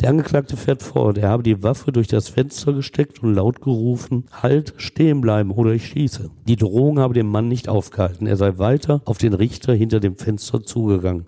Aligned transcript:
Der 0.00 0.08
Angeklagte 0.08 0.56
fährt 0.56 0.82
fort, 0.82 1.18
er 1.18 1.28
habe 1.28 1.42
die 1.42 1.62
Waffe 1.62 1.92
durch 1.92 2.08
das 2.08 2.30
Fenster 2.30 2.72
gesteckt 2.72 3.22
und 3.22 3.34
laut 3.34 3.60
gerufen, 3.60 4.24
halt, 4.32 4.72
stehen 4.78 5.20
bleiben 5.20 5.50
oder 5.50 5.72
ich 5.72 5.88
schieße. 5.88 6.30
Die 6.48 6.56
Drohung 6.56 6.98
habe 6.98 7.12
den 7.12 7.26
Mann 7.26 7.48
nicht 7.48 7.68
aufgehalten, 7.68 8.26
er 8.26 8.38
sei 8.38 8.56
weiter 8.56 9.02
auf 9.04 9.18
den 9.18 9.34
Richter 9.34 9.74
hinter 9.74 10.00
dem 10.00 10.16
Fenster 10.16 10.62
zugegangen. 10.62 11.26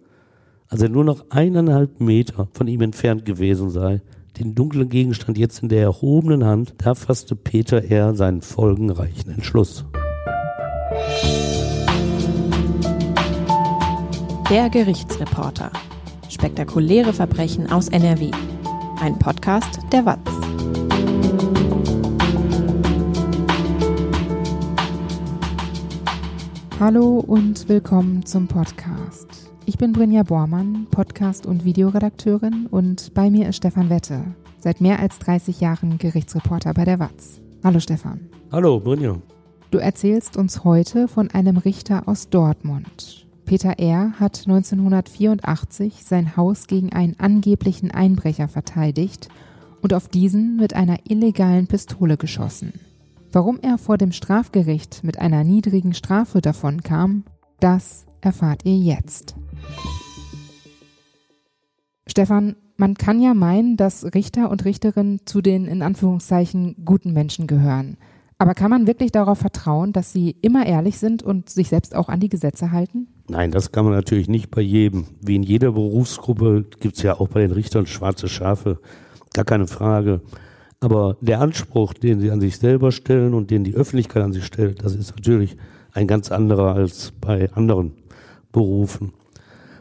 Als 0.68 0.80
er 0.80 0.88
nur 0.88 1.04
noch 1.04 1.26
eineinhalb 1.28 2.00
Meter 2.00 2.48
von 2.54 2.66
ihm 2.66 2.80
entfernt 2.80 3.26
gewesen 3.26 3.68
sei, 3.68 4.00
den 4.38 4.54
dunklen 4.54 4.88
Gegenstand 4.88 5.36
jetzt 5.36 5.62
in 5.62 5.68
der 5.68 5.82
erhobenen 5.82 6.46
Hand, 6.46 6.72
da 6.78 6.94
fasste 6.94 7.36
Peter 7.36 7.84
R. 7.90 8.14
seinen 8.14 8.40
folgenreichen 8.40 9.32
Entschluss. 9.32 9.84
Der 14.48 14.70
Gerichtsreporter. 14.70 15.70
Spektakuläre 16.30 17.12
Verbrechen 17.12 17.70
aus 17.70 17.88
NRW. 17.88 18.30
Ein 19.02 19.18
Podcast 19.18 19.80
der 19.90 20.06
WAZ. 20.06 20.20
Hallo 26.78 27.18
und 27.18 27.68
willkommen 27.68 28.24
zum 28.24 28.46
Podcast. 28.46 29.50
Ich 29.66 29.76
bin 29.76 29.92
Brinja 29.92 30.22
Bormann, 30.22 30.86
Podcast- 30.92 31.46
und 31.46 31.64
Videoredakteurin 31.64 32.68
und 32.70 33.12
bei 33.12 33.28
mir 33.28 33.48
ist 33.48 33.56
Stefan 33.56 33.90
Wette, 33.90 34.22
seit 34.58 34.80
mehr 34.80 35.00
als 35.00 35.18
30 35.18 35.60
Jahren 35.60 35.98
Gerichtsreporter 35.98 36.72
bei 36.72 36.84
der 36.84 37.00
WAZ. 37.00 37.40
Hallo 37.64 37.80
Stefan. 37.80 38.28
Hallo 38.52 38.78
Brinja. 38.78 39.16
Du 39.72 39.78
erzählst 39.78 40.36
uns 40.36 40.62
heute 40.62 41.08
von 41.08 41.28
einem 41.32 41.56
Richter 41.56 42.06
aus 42.06 42.28
Dortmund. 42.28 43.26
Peter 43.52 43.78
R. 43.78 44.12
hat 44.18 44.44
1984 44.46 46.04
sein 46.06 46.38
Haus 46.38 46.66
gegen 46.68 46.94
einen 46.94 47.20
angeblichen 47.20 47.90
Einbrecher 47.90 48.48
verteidigt 48.48 49.28
und 49.82 49.92
auf 49.92 50.08
diesen 50.08 50.56
mit 50.56 50.74
einer 50.74 51.00
illegalen 51.06 51.66
Pistole 51.66 52.16
geschossen. 52.16 52.72
Warum 53.30 53.58
er 53.60 53.76
vor 53.76 53.98
dem 53.98 54.12
Strafgericht 54.12 55.04
mit 55.04 55.18
einer 55.18 55.44
niedrigen 55.44 55.92
Strafe 55.92 56.40
davonkam, 56.40 57.24
das 57.60 58.06
erfahrt 58.22 58.64
ihr 58.64 58.78
jetzt. 58.78 59.34
Stefan, 62.06 62.56
man 62.78 62.94
kann 62.94 63.20
ja 63.20 63.34
meinen, 63.34 63.76
dass 63.76 64.14
Richter 64.14 64.48
und 64.48 64.64
Richterinnen 64.64 65.26
zu 65.26 65.42
den 65.42 65.66
in 65.66 65.82
Anführungszeichen 65.82 66.86
guten 66.86 67.12
Menschen 67.12 67.46
gehören. 67.46 67.98
Aber 68.42 68.54
kann 68.54 68.70
man 68.70 68.88
wirklich 68.88 69.12
darauf 69.12 69.38
vertrauen, 69.38 69.92
dass 69.92 70.12
sie 70.12 70.34
immer 70.42 70.66
ehrlich 70.66 70.98
sind 70.98 71.22
und 71.22 71.48
sich 71.48 71.68
selbst 71.68 71.94
auch 71.94 72.08
an 72.08 72.18
die 72.18 72.28
Gesetze 72.28 72.72
halten? 72.72 73.06
Nein, 73.28 73.52
das 73.52 73.70
kann 73.70 73.84
man 73.84 73.94
natürlich 73.94 74.28
nicht 74.28 74.50
bei 74.50 74.60
jedem. 74.60 75.06
Wie 75.20 75.36
in 75.36 75.44
jeder 75.44 75.70
Berufsgruppe 75.70 76.64
gibt 76.80 76.96
es 76.96 77.04
ja 77.04 77.20
auch 77.20 77.28
bei 77.28 77.42
den 77.42 77.52
Richtern 77.52 77.86
schwarze 77.86 78.26
Schafe. 78.26 78.80
Gar 79.32 79.44
keine 79.44 79.68
Frage. 79.68 80.22
Aber 80.80 81.18
der 81.20 81.40
Anspruch, 81.40 81.94
den 81.94 82.18
sie 82.18 82.32
an 82.32 82.40
sich 82.40 82.58
selber 82.58 82.90
stellen 82.90 83.34
und 83.34 83.52
den 83.52 83.62
die 83.62 83.76
Öffentlichkeit 83.76 84.24
an 84.24 84.32
sich 84.32 84.44
stellt, 84.44 84.84
das 84.84 84.96
ist 84.96 85.14
natürlich 85.14 85.56
ein 85.92 86.08
ganz 86.08 86.32
anderer 86.32 86.74
als 86.74 87.12
bei 87.20 87.48
anderen 87.52 87.92
Berufen. 88.50 89.12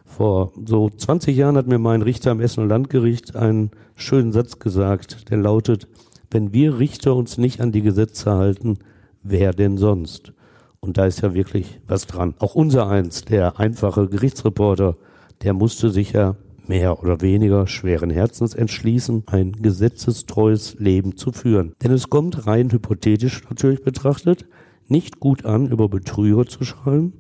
Vor 0.06 0.52
so 0.68 0.88
20 0.88 1.36
Jahren 1.36 1.58
hat 1.58 1.66
mir 1.66 1.80
mein 1.80 2.04
Richter 2.04 2.30
am 2.30 2.40
Essen- 2.40 2.62
und 2.62 2.70
Landgericht 2.70 3.36
einen 3.36 3.72
schönen 3.96 4.32
Satz 4.32 4.60
gesagt, 4.60 5.32
der 5.32 5.40
lautet, 5.40 5.88
wenn 6.32 6.54
wir 6.54 6.80
Richter 6.80 7.16
uns 7.16 7.38
nicht 7.38 7.62
an 7.62 7.72
die 7.72 7.82
Gesetze 7.82 8.32
halten, 8.32 8.80
wer 9.24 9.54
denn 9.54 9.78
sonst? 9.78 10.34
Und 10.80 10.98
da 10.98 11.06
ist 11.06 11.22
ja 11.22 11.34
wirklich 11.34 11.80
was 11.88 12.08
dran. 12.08 12.34
Auch 12.40 12.56
unser 12.56 12.88
eins, 12.88 13.24
der 13.24 13.60
einfache 13.60 14.08
Gerichtsreporter, 14.08 14.98
der 15.44 15.54
musste 15.54 15.92
sich 15.92 16.14
ja 16.14 16.36
mehr 16.68 17.02
oder 17.02 17.22
weniger 17.22 17.68
schweren 17.68 18.10
Herzens 18.10 18.56
entschließen, 18.56 19.24
ein 19.28 19.52
gesetzestreues 19.52 20.80
Leben 20.80 21.18
zu 21.18 21.32
führen. 21.32 21.74
Denn 21.84 21.92
es 21.92 22.10
kommt 22.10 22.48
rein 22.48 22.72
hypothetisch 22.72 23.44
natürlich 23.50 23.84
betrachtet 23.84 24.46
nicht 24.92 25.20
gut 25.20 25.46
an, 25.46 25.68
über 25.68 25.88
Betrüger 25.88 26.46
zu 26.46 26.66
schreiben, 26.66 27.14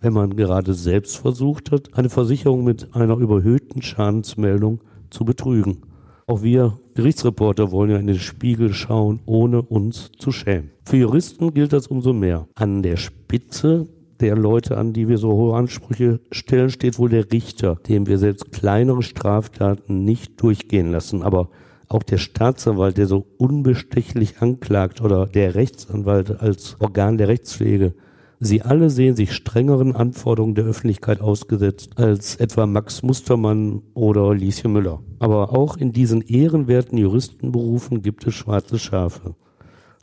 wenn 0.00 0.12
man 0.12 0.36
gerade 0.36 0.72
selbst 0.72 1.16
versucht 1.16 1.72
hat, 1.72 1.94
eine 1.94 2.08
Versicherung 2.08 2.62
mit 2.62 2.94
einer 2.94 3.16
überhöhten 3.16 3.82
Schadensmeldung 3.82 4.80
zu 5.10 5.24
betrügen. 5.24 5.82
Auch 6.26 6.42
wir 6.42 6.78
Gerichtsreporter 6.98 7.70
wollen 7.70 7.90
ja 7.92 7.96
in 7.98 8.08
den 8.08 8.18
Spiegel 8.18 8.74
schauen, 8.74 9.20
ohne 9.24 9.62
uns 9.62 10.10
zu 10.18 10.32
schämen. 10.32 10.72
Für 10.84 10.96
Juristen 10.96 11.54
gilt 11.54 11.72
das 11.72 11.86
umso 11.86 12.12
mehr. 12.12 12.48
An 12.56 12.82
der 12.82 12.96
Spitze 12.96 13.86
der 14.18 14.34
Leute, 14.34 14.76
an 14.76 14.94
die 14.94 15.06
wir 15.06 15.16
so 15.16 15.30
hohe 15.30 15.56
Ansprüche 15.56 16.18
stellen, 16.32 16.70
steht 16.70 16.98
wohl 16.98 17.08
der 17.08 17.30
Richter, 17.30 17.76
dem 17.86 18.08
wir 18.08 18.18
selbst 18.18 18.50
kleinere 18.50 19.04
Straftaten 19.04 20.02
nicht 20.02 20.42
durchgehen 20.42 20.90
lassen. 20.90 21.22
Aber 21.22 21.50
auch 21.86 22.02
der 22.02 22.18
Staatsanwalt, 22.18 22.98
der 22.98 23.06
so 23.06 23.26
unbestechlich 23.36 24.42
anklagt, 24.42 25.00
oder 25.00 25.26
der 25.26 25.54
Rechtsanwalt 25.54 26.40
als 26.40 26.80
Organ 26.80 27.16
der 27.16 27.28
Rechtspflege, 27.28 27.94
Sie 28.40 28.62
alle 28.62 28.88
sehen 28.88 29.16
sich 29.16 29.32
strengeren 29.32 29.96
Anforderungen 29.96 30.54
der 30.54 30.64
Öffentlichkeit 30.64 31.20
ausgesetzt 31.20 31.98
als 31.98 32.36
etwa 32.36 32.66
Max 32.66 33.02
Mustermann 33.02 33.82
oder 33.94 34.32
Lieschen 34.32 34.72
Müller. 34.72 35.00
Aber 35.18 35.52
auch 35.52 35.76
in 35.76 35.92
diesen 35.92 36.22
ehrenwerten 36.22 36.98
Juristenberufen 36.98 38.00
gibt 38.00 38.26
es 38.26 38.34
schwarze 38.34 38.78
Schafe. 38.78 39.34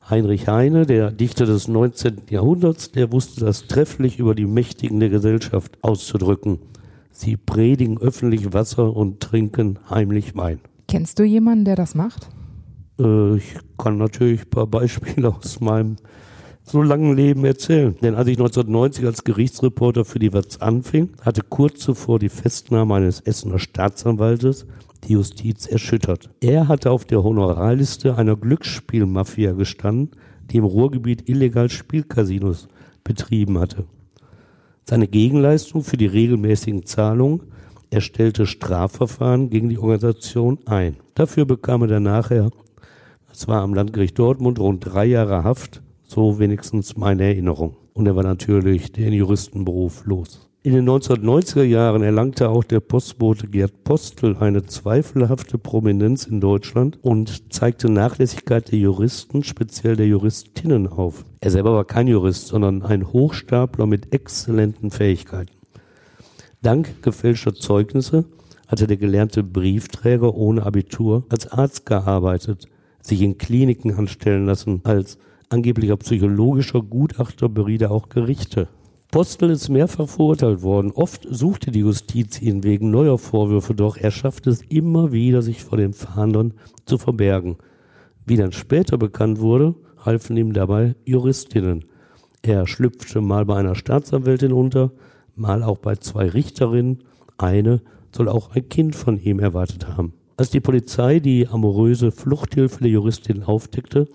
Heinrich 0.10 0.50
Heine, 0.50 0.86
der 0.86 1.12
Dichter 1.12 1.46
des 1.46 1.70
19. 1.70 2.24
Jahrhunderts, 2.30 2.92
der 2.92 3.12
wusste 3.12 3.40
das 3.46 3.68
trefflich 3.68 4.20
über 4.20 4.36
die 4.36 4.46
Mächtigen 4.46 5.00
der 5.00 5.10
Gesellschaft 5.10 5.78
auszudrücken. 5.82 6.60
Sie 7.12 7.38
predigen 7.38 7.98
öffentlich 7.98 8.54
Wasser 8.54 8.96
und 8.96 9.22
trinken 9.22 9.80
heimlich 9.90 10.36
Wein. 10.36 10.60
Kennst 10.90 11.20
du 11.20 11.24
jemanden, 11.24 11.64
der 11.64 11.78
das 11.78 11.96
macht? 11.96 12.30
Äh, 13.00 13.38
ich 13.38 13.56
kann 13.78 13.98
natürlich 13.98 14.42
ein 14.42 14.50
paar 14.50 14.68
Beispiele 14.68 15.34
aus 15.34 15.62
meinem 15.62 15.96
so 16.66 16.82
langen 16.82 17.16
Leben 17.16 17.46
erzählen. 17.46 17.96
Denn 18.02 18.16
als 18.16 18.28
ich 18.28 18.38
1990 18.38 19.06
als 19.06 19.24
Gerichtsreporter 19.24 20.04
für 20.04 20.20
die 20.20 20.34
WAZ 20.34 20.62
anfing, 20.62 21.10
hatte 21.22 21.42
kurz 21.48 21.80
zuvor 21.80 22.20
die 22.20 22.30
Festnahme 22.30 22.96
eines 22.96 23.22
Essener 23.22 23.60
Staatsanwaltes 23.60 24.66
die 25.08 25.14
Justiz 25.14 25.68
erschüttert. 25.68 26.30
Er 26.42 26.68
hatte 26.68 26.90
auf 26.90 27.06
der 27.06 27.24
Honorarliste 27.24 28.18
einer 28.18 28.36
Glücksspielmafia 28.36 29.52
gestanden, 29.52 30.12
die 30.50 30.58
im 30.58 30.66
Ruhrgebiet 30.66 31.30
illegal 31.30 31.70
Spielcasinos 31.70 32.68
betrieben 33.04 33.60
hatte. 33.60 33.86
Seine 34.84 35.08
Gegenleistung 35.08 35.84
für 35.84 35.98
die 35.98 36.08
regelmäßigen 36.08 36.86
Zahlungen 36.86 37.42
er 37.92 38.02
stellte 38.02 38.46
Strafverfahren 38.46 39.50
gegen 39.50 39.70
die 39.70 39.78
Organisation 39.78 40.60
ein. 40.66 40.98
Dafür 41.14 41.46
bekam 41.46 41.84
er 41.84 41.88
dann 41.88 42.04
nachher, 42.04 42.50
das 43.30 43.48
war 43.48 43.62
am 43.62 43.74
Landgericht 43.74 44.18
Dortmund, 44.18 44.60
rund 44.60 44.86
drei 44.86 45.06
Jahre 45.06 45.44
Haft 45.44 45.82
so 46.06 46.40
wenigstens 46.40 46.98
meine 46.98 47.24
Erinnerung. 47.24 47.78
Und 47.94 48.08
er 48.08 48.16
war 48.16 48.24
natürlich 48.24 48.92
den 48.92 49.14
Juristenberuf 49.14 50.06
los. 50.06 50.50
In 50.66 50.74
den 50.74 50.90
1990er 50.90 51.62
Jahren 51.62 52.02
erlangte 52.02 52.50
auch 52.50 52.64
der 52.64 52.80
Postbote 52.80 53.48
Gerd 53.48 53.84
Postel 53.84 54.36
eine 54.38 54.66
zweifelhafte 54.66 55.60
Prominenz 55.60 56.26
in 56.26 56.42
Deutschland 56.42 56.98
und 57.04 57.54
zeigte 57.54 57.88
Nachlässigkeit 57.88 58.72
der 58.72 58.80
Juristen, 58.80 59.44
speziell 59.44 59.96
der 59.96 60.08
Juristinnen 60.08 60.88
auf. 60.88 61.24
Er 61.40 61.52
selber 61.52 61.74
war 61.76 61.86
kein 61.86 62.08
Jurist, 62.08 62.48
sondern 62.48 62.82
ein 62.82 63.14
Hochstapler 63.14 63.86
mit 63.86 64.12
exzellenten 64.12 64.90
Fähigkeiten. 64.90 65.54
Dank 66.64 67.04
gefälschter 67.04 67.54
Zeugnisse 67.54 68.26
hatte 68.68 68.88
der 68.88 68.98
gelernte 68.98 69.44
Briefträger 69.44 70.34
ohne 70.34 70.66
Abitur 70.66 71.26
als 71.30 71.48
Arzt 71.48 71.86
gearbeitet, 71.86 72.68
sich 73.02 73.22
in 73.22 73.38
Kliniken 73.38 73.94
anstellen 73.94 74.48
lassen, 74.48 74.82
als 74.84 75.20
angeblicher 75.50 75.98
psychologischer 75.98 76.82
Gutachter 76.82 77.50
beriet 77.50 77.84
er 77.84 77.92
auch 77.92 78.10
Gerichte. 78.10 78.68
Postel 79.12 79.52
ist 79.52 79.70
mehrfach 79.70 80.10
verurteilt 80.10 80.62
worden. 80.62 80.92
Oft 80.92 81.26
suchte 81.30 81.72
die 81.72 81.80
Justiz 81.80 82.42
ihn 82.42 82.64
wegen 82.64 82.92
neuer 82.92 83.18
Vorwürfe, 83.18 83.74
doch 83.74 83.98
er 83.98 84.12
schaffte 84.12 84.50
es 84.50 84.62
immer 84.64 85.12
wieder, 85.12 85.42
sich 85.42 85.64
vor 85.64 85.78
den 85.78 85.94
Fahndern 85.94 86.54
zu 86.86 86.98
verbergen. 86.98 87.58
Wie 88.26 88.36
dann 88.36 88.52
später 88.52 88.98
bekannt 88.98 89.40
wurde, 89.40 89.76
halfen 90.04 90.36
ihm 90.36 90.52
dabei 90.52 90.96
Juristinnen. 91.06 91.86
Er 92.42 92.68
schlüpfte 92.68 93.22
mal 93.22 93.46
bei 93.46 93.56
einer 93.56 93.76
Staatsanwältin 93.76 94.52
unter, 94.52 94.92
mal 95.36 95.64
auch 95.64 95.78
bei 95.78 95.96
zwei 95.96 96.28
Richterinnen. 96.28 97.04
Eine 97.38 97.82
soll 98.16 98.28
auch 98.30 98.52
ein 98.52 98.68
Kind 98.70 98.96
von 98.96 99.20
ihm 99.20 99.40
erwartet 99.40 99.88
haben. 99.88 100.14
Als 100.38 100.50
die 100.50 100.60
Polizei 100.60 101.20
die 101.20 101.48
amoröse 101.48 102.12
Fluchthilfe 102.12 102.82
der 102.82 102.92
Juristin 102.92 103.44
aufdeckte, 103.44 104.08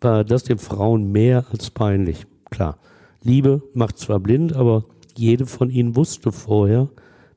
war 0.00 0.24
das 0.24 0.44
den 0.44 0.58
Frauen 0.58 1.10
mehr 1.10 1.46
als 1.50 1.70
peinlich. 1.70 2.26
Klar, 2.50 2.78
Liebe 3.22 3.62
macht 3.74 3.98
zwar 3.98 4.20
blind, 4.20 4.54
aber 4.54 4.84
jede 5.16 5.46
von 5.46 5.70
ihnen 5.70 5.96
wusste 5.96 6.32
vorher, 6.32 6.88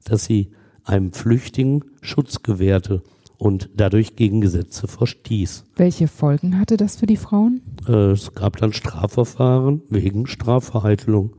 dass 0.03 0.25
sie 0.25 0.51
einem 0.83 1.13
Flüchtigen 1.13 1.85
Schutz 2.01 2.43
gewährte 2.43 3.01
und 3.37 3.69
dadurch 3.75 4.15
gegen 4.15 4.41
Gesetze 4.41 4.87
verstieß. 4.87 5.65
Welche 5.75 6.07
Folgen 6.07 6.59
hatte 6.59 6.77
das 6.77 6.97
für 6.97 7.07
die 7.07 7.17
Frauen? 7.17 7.61
Äh, 7.87 8.11
es 8.11 8.33
gab 8.35 8.57
dann 8.57 8.73
Strafverfahren 8.73 9.81
wegen 9.89 10.27
Strafvereitelung. 10.27 11.35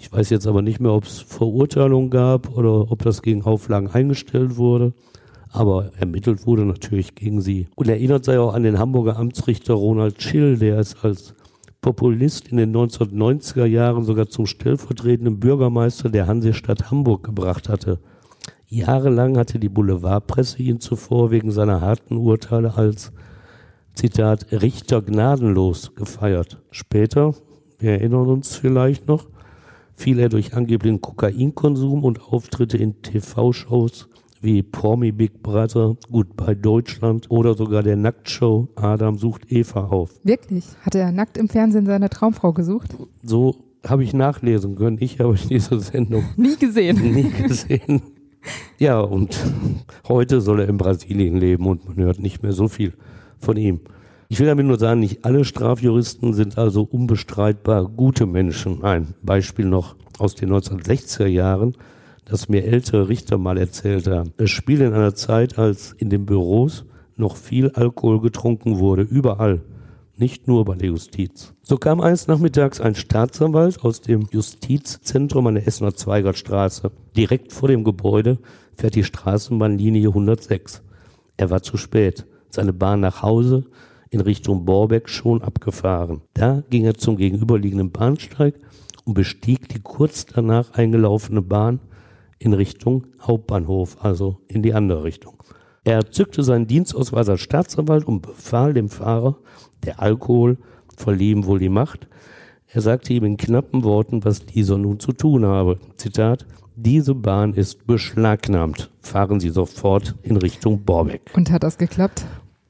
Ich 0.00 0.10
weiß 0.10 0.30
jetzt 0.30 0.46
aber 0.46 0.62
nicht 0.62 0.80
mehr, 0.80 0.92
ob 0.92 1.04
es 1.04 1.18
Verurteilung 1.18 2.10
gab 2.10 2.56
oder 2.56 2.90
ob 2.90 3.02
das 3.02 3.22
gegen 3.22 3.42
Auflagen 3.42 3.88
eingestellt 3.88 4.56
wurde. 4.56 4.94
Aber 5.56 5.90
ermittelt 5.98 6.46
wurde 6.46 6.64
natürlich 6.64 7.14
gegen 7.14 7.40
sie. 7.40 7.68
Und 7.74 7.88
erinnert 7.88 8.24
sei 8.24 8.38
auch 8.38 8.54
an 8.54 8.62
den 8.62 8.78
Hamburger 8.78 9.16
Amtsrichter 9.16 9.74
Ronald 9.74 10.22
Schill, 10.22 10.58
der 10.58 10.78
es 10.78 11.02
als 11.02 11.34
Populist 11.80 12.48
in 12.48 12.56
den 12.56 12.76
1990er 12.76 13.64
Jahren 13.64 14.04
sogar 14.04 14.28
zum 14.28 14.46
stellvertretenden 14.46 15.38
Bürgermeister 15.38 16.08
der 16.08 16.26
Hansestadt 16.26 16.90
Hamburg 16.90 17.24
gebracht 17.24 17.68
hatte. 17.68 18.00
Jahrelang 18.68 19.38
hatte 19.38 19.58
die 19.58 19.68
Boulevardpresse 19.68 20.60
ihn 20.62 20.80
zuvor 20.80 21.30
wegen 21.30 21.52
seiner 21.52 21.80
harten 21.80 22.16
Urteile 22.16 22.74
als 22.74 23.12
Zitat 23.94 24.46
Richter 24.50 25.00
gnadenlos 25.00 25.94
gefeiert. 25.94 26.58
Später, 26.70 27.34
wir 27.78 27.92
erinnern 27.92 28.26
uns 28.26 28.56
vielleicht 28.56 29.06
noch, 29.06 29.28
fiel 29.94 30.18
er 30.18 30.28
durch 30.28 30.54
angeblichen 30.54 31.00
Kokainkonsum 31.00 32.04
und 32.04 32.20
Auftritte 32.20 32.76
in 32.76 33.00
TV-Shows 33.00 34.08
wie 34.46 34.62
Promi 34.62 35.10
Big 35.10 35.42
Brother, 35.42 35.96
Goodbye 36.10 36.54
Deutschland 36.54 37.26
oder 37.30 37.54
sogar 37.54 37.82
der 37.82 37.96
Nacktshow 37.96 38.68
Adam 38.76 39.18
sucht 39.18 39.50
Eva 39.50 39.88
auf. 39.88 40.10
Wirklich? 40.22 40.64
Hat 40.82 40.94
er 40.94 41.10
nackt 41.10 41.36
im 41.36 41.48
Fernsehen 41.48 41.84
seine 41.84 42.08
Traumfrau 42.08 42.52
gesucht? 42.52 42.96
So 43.24 43.56
habe 43.84 44.04
ich 44.04 44.14
nachlesen 44.14 44.76
können. 44.76 44.98
Ich 45.00 45.18
habe 45.18 45.34
diese 45.50 45.80
Sendung 45.80 46.24
nie 46.36 46.56
gesehen. 46.56 46.96
Nie 47.14 47.30
gesehen. 47.30 48.02
Ja, 48.78 49.00
und 49.00 49.36
heute 50.06 50.40
soll 50.40 50.60
er 50.60 50.68
in 50.68 50.76
Brasilien 50.78 51.36
leben 51.36 51.66
und 51.66 51.84
man 51.88 52.06
hört 52.06 52.20
nicht 52.20 52.44
mehr 52.44 52.52
so 52.52 52.68
viel 52.68 52.92
von 53.40 53.56
ihm. 53.56 53.80
Ich 54.28 54.38
will 54.38 54.46
damit 54.46 54.66
nur 54.66 54.78
sagen, 54.78 55.00
nicht 55.00 55.24
alle 55.24 55.44
Strafjuristen 55.44 56.34
sind 56.34 56.56
also 56.56 56.84
unbestreitbar 56.84 57.88
gute 57.88 58.26
Menschen. 58.26 58.84
Ein 58.84 59.14
Beispiel 59.22 59.66
noch 59.66 59.96
aus 60.18 60.36
den 60.36 60.52
1960er 60.52 61.26
Jahren 61.26 61.74
das 62.26 62.48
mir 62.48 62.64
ältere 62.64 63.08
Richter 63.08 63.38
mal 63.38 63.56
erzählt 63.56 64.06
haben. 64.06 64.32
Es 64.36 64.50
spielt 64.50 64.82
in 64.82 64.92
einer 64.92 65.14
Zeit, 65.14 65.58
als 65.58 65.92
in 65.92 66.10
den 66.10 66.26
Büros 66.26 66.84
noch 67.16 67.36
viel 67.36 67.70
Alkohol 67.70 68.20
getrunken 68.20 68.78
wurde, 68.78 69.02
überall, 69.02 69.62
nicht 70.18 70.48
nur 70.48 70.64
bei 70.64 70.74
der 70.74 70.88
Justiz. 70.88 71.54
So 71.62 71.76
kam 71.76 72.00
eines 72.00 72.26
Nachmittags 72.26 72.80
ein 72.80 72.94
Staatsanwalt 72.94 73.82
aus 73.82 74.00
dem 74.00 74.28
Justizzentrum 74.30 75.46
an 75.46 75.54
der 75.54 75.66
Essener 75.66 75.94
Zweigertstraße. 75.94 76.90
Direkt 77.16 77.52
vor 77.52 77.68
dem 77.68 77.84
Gebäude 77.84 78.38
fährt 78.76 78.94
die 78.94 79.04
Straßenbahnlinie 79.04 80.08
106. 80.08 80.82
Er 81.36 81.50
war 81.50 81.62
zu 81.62 81.76
spät. 81.76 82.26
Seine 82.48 82.72
Bahn 82.72 83.00
nach 83.00 83.22
Hause 83.22 83.64
in 84.10 84.20
Richtung 84.20 84.64
Borbeck 84.64 85.08
schon 85.08 85.42
abgefahren. 85.42 86.22
Da 86.34 86.62
ging 86.70 86.84
er 86.84 86.94
zum 86.94 87.16
gegenüberliegenden 87.16 87.90
Bahnsteig 87.90 88.54
und 89.04 89.14
bestieg 89.14 89.68
die 89.68 89.80
kurz 89.80 90.26
danach 90.26 90.72
eingelaufene 90.72 91.42
Bahn 91.42 91.80
in 92.38 92.52
Richtung 92.52 93.06
Hauptbahnhof, 93.20 93.98
also 94.04 94.38
in 94.48 94.62
die 94.62 94.74
andere 94.74 95.04
Richtung. 95.04 95.34
Er 95.84 96.10
zückte 96.10 96.42
seinen 96.42 96.66
Dienstausweis 96.66 97.28
als 97.28 97.40
Staatsanwalt 97.40 98.06
und 98.06 98.22
befahl 98.22 98.74
dem 98.74 98.88
Fahrer, 98.88 99.36
der 99.84 100.00
Alkohol 100.00 100.58
verlieh 100.96 101.30
ihm 101.30 101.46
wohl 101.46 101.58
die 101.58 101.68
Macht. 101.68 102.08
Er 102.68 102.80
sagte 102.80 103.12
ihm 103.12 103.24
in 103.24 103.36
knappen 103.36 103.84
Worten, 103.84 104.24
was 104.24 104.44
dieser 104.44 104.78
nun 104.78 104.98
zu 104.98 105.12
tun 105.12 105.46
habe. 105.46 105.78
Zitat, 105.96 106.44
diese 106.74 107.14
Bahn 107.14 107.54
ist 107.54 107.86
beschlagnahmt. 107.86 108.90
Fahren 109.00 109.40
Sie 109.40 109.48
sofort 109.48 110.16
in 110.22 110.36
Richtung 110.36 110.82
Borbeck. 110.82 111.30
Und 111.34 111.50
hat 111.50 111.62
das 111.62 111.78
geklappt? 111.78 112.26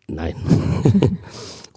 Nein. 0.06 0.36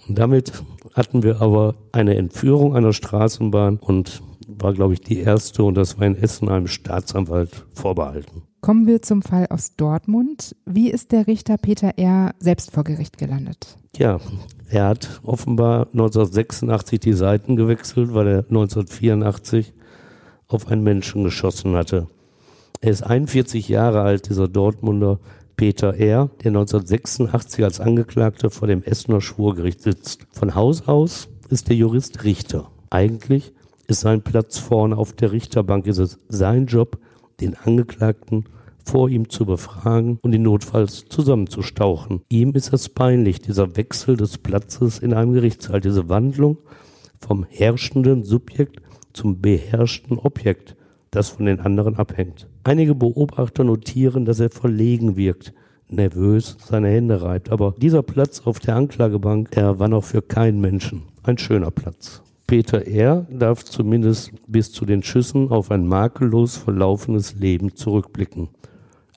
und 0.06 0.18
damit 0.18 0.52
hatten 0.94 1.22
wir 1.22 1.40
aber 1.40 1.74
eine 1.92 2.16
Entführung 2.16 2.76
einer 2.76 2.92
Straßenbahn 2.92 3.78
und 3.78 4.22
war, 4.58 4.72
glaube 4.72 4.94
ich, 4.94 5.00
die 5.00 5.18
erste 5.18 5.62
und 5.64 5.74
das 5.74 5.98
war 5.98 6.06
in 6.06 6.16
Essen 6.16 6.48
einem 6.48 6.66
Staatsanwalt 6.66 7.66
vorbehalten. 7.72 8.42
Kommen 8.60 8.86
wir 8.86 9.00
zum 9.00 9.22
Fall 9.22 9.46
aus 9.48 9.76
Dortmund. 9.76 10.54
Wie 10.66 10.90
ist 10.90 11.12
der 11.12 11.26
Richter 11.26 11.56
Peter 11.56 11.96
R. 11.96 12.34
selbst 12.38 12.72
vor 12.72 12.84
Gericht 12.84 13.16
gelandet? 13.16 13.78
Ja, 13.96 14.20
er 14.68 14.88
hat 14.88 15.20
offenbar 15.24 15.86
1986 15.92 17.00
die 17.00 17.14
Seiten 17.14 17.56
gewechselt, 17.56 18.12
weil 18.12 18.28
er 18.28 18.38
1984 18.44 19.72
auf 20.46 20.68
einen 20.68 20.82
Menschen 20.82 21.24
geschossen 21.24 21.74
hatte. 21.74 22.08
Er 22.80 22.90
ist 22.90 23.02
41 23.02 23.68
Jahre 23.68 24.02
alt, 24.02 24.28
dieser 24.28 24.48
Dortmunder 24.48 25.18
Peter 25.56 25.94
R., 25.94 26.30
der 26.42 26.50
1986 26.50 27.64
als 27.64 27.80
Angeklagter 27.80 28.50
vor 28.50 28.68
dem 28.68 28.82
Essener 28.82 29.20
Schwurgericht 29.20 29.82
sitzt. 29.82 30.26
Von 30.30 30.54
Haus 30.54 30.88
aus 30.88 31.28
ist 31.50 31.68
der 31.68 31.76
Jurist 31.76 32.24
Richter. 32.24 32.70
Eigentlich 32.88 33.52
ist 33.90 34.00
sein 34.00 34.22
Platz 34.22 34.58
vorne 34.58 34.96
auf 34.96 35.12
der 35.12 35.32
Richterbank, 35.32 35.86
ist 35.86 35.98
es 35.98 36.18
sein 36.28 36.66
Job, 36.66 36.98
den 37.40 37.56
Angeklagten 37.56 38.44
vor 38.84 39.08
ihm 39.08 39.28
zu 39.28 39.44
befragen 39.44 40.18
und 40.22 40.32
ihn 40.32 40.42
notfalls 40.42 41.04
zusammenzustauchen. 41.08 42.22
Ihm 42.28 42.52
ist 42.52 42.72
es 42.72 42.88
peinlich, 42.88 43.40
dieser 43.40 43.76
Wechsel 43.76 44.16
des 44.16 44.38
Platzes 44.38 44.98
in 44.98 45.12
einem 45.12 45.32
Gerichtssaal, 45.32 45.80
diese 45.80 46.08
Wandlung 46.08 46.58
vom 47.18 47.44
herrschenden 47.48 48.24
Subjekt 48.24 48.80
zum 49.12 49.40
beherrschten 49.40 50.18
Objekt, 50.18 50.76
das 51.10 51.28
von 51.30 51.46
den 51.46 51.60
anderen 51.60 51.96
abhängt. 51.96 52.48
Einige 52.64 52.94
Beobachter 52.94 53.64
notieren, 53.64 54.24
dass 54.24 54.40
er 54.40 54.50
verlegen 54.50 55.16
wirkt, 55.16 55.52
nervös 55.88 56.56
seine 56.64 56.88
Hände 56.88 57.20
reibt, 57.22 57.50
aber 57.50 57.74
dieser 57.78 58.02
Platz 58.02 58.42
auf 58.44 58.60
der 58.60 58.76
Anklagebank, 58.76 59.56
er 59.56 59.78
war 59.78 59.88
noch 59.88 60.04
für 60.04 60.22
keinen 60.22 60.60
Menschen 60.60 61.02
ein 61.22 61.38
schöner 61.38 61.70
Platz. 61.70 62.22
Peter 62.50 62.84
R. 62.84 63.28
darf 63.30 63.64
zumindest 63.64 64.32
bis 64.48 64.72
zu 64.72 64.84
den 64.84 65.04
Schüssen 65.04 65.52
auf 65.52 65.70
ein 65.70 65.86
makellos 65.86 66.56
verlaufenes 66.56 67.36
Leben 67.36 67.76
zurückblicken. 67.76 68.48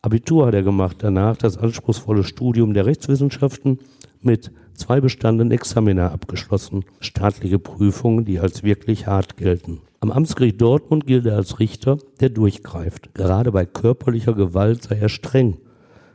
Abitur 0.03 0.45
hat 0.45 0.53
er 0.53 0.61
gemacht, 0.61 0.97
danach 0.99 1.35
das 1.35 1.57
anspruchsvolle 1.57 2.25
Studium 2.25 2.75
der 2.75 2.85
Rechtswissenschaften 2.85 3.79
mit 4.21 4.51
zwei 4.75 5.01
bestandenen 5.01 5.51
Examina 5.51 6.11
abgeschlossen, 6.11 6.85
staatliche 6.99 7.57
Prüfungen, 7.57 8.23
die 8.23 8.39
als 8.39 8.61
wirklich 8.61 9.07
hart 9.07 9.35
gelten. 9.35 9.81
Am 9.99 10.11
Amtsgericht 10.11 10.61
Dortmund 10.61 11.07
gilt 11.07 11.25
er 11.25 11.37
als 11.37 11.59
Richter, 11.59 11.97
der 12.19 12.29
durchgreift. 12.29 13.15
Gerade 13.15 13.51
bei 13.51 13.65
körperlicher 13.65 14.35
Gewalt 14.35 14.83
sei 14.83 14.97
er 14.97 15.09
streng. 15.09 15.57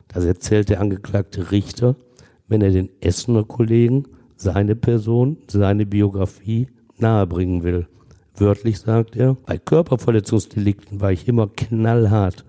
Das 0.07 0.23
erzählt 0.23 0.69
der 0.69 0.79
angeklagte 0.79 1.51
Richter, 1.51 1.97
wenn 2.47 2.61
er 2.61 2.71
den 2.71 2.87
Essener 3.01 3.43
Kollegen 3.43 4.05
seine 4.37 4.77
Person, 4.77 5.35
seine 5.47 5.85
Biografie 5.85 6.69
nahebringen 7.01 7.63
will. 7.63 7.87
Wörtlich 8.35 8.79
sagt 8.79 9.15
er, 9.15 9.35
bei 9.45 9.57
Körperverletzungsdelikten 9.57 11.01
war 11.01 11.11
ich 11.11 11.27
immer 11.27 11.47
knallhart. 11.47 12.45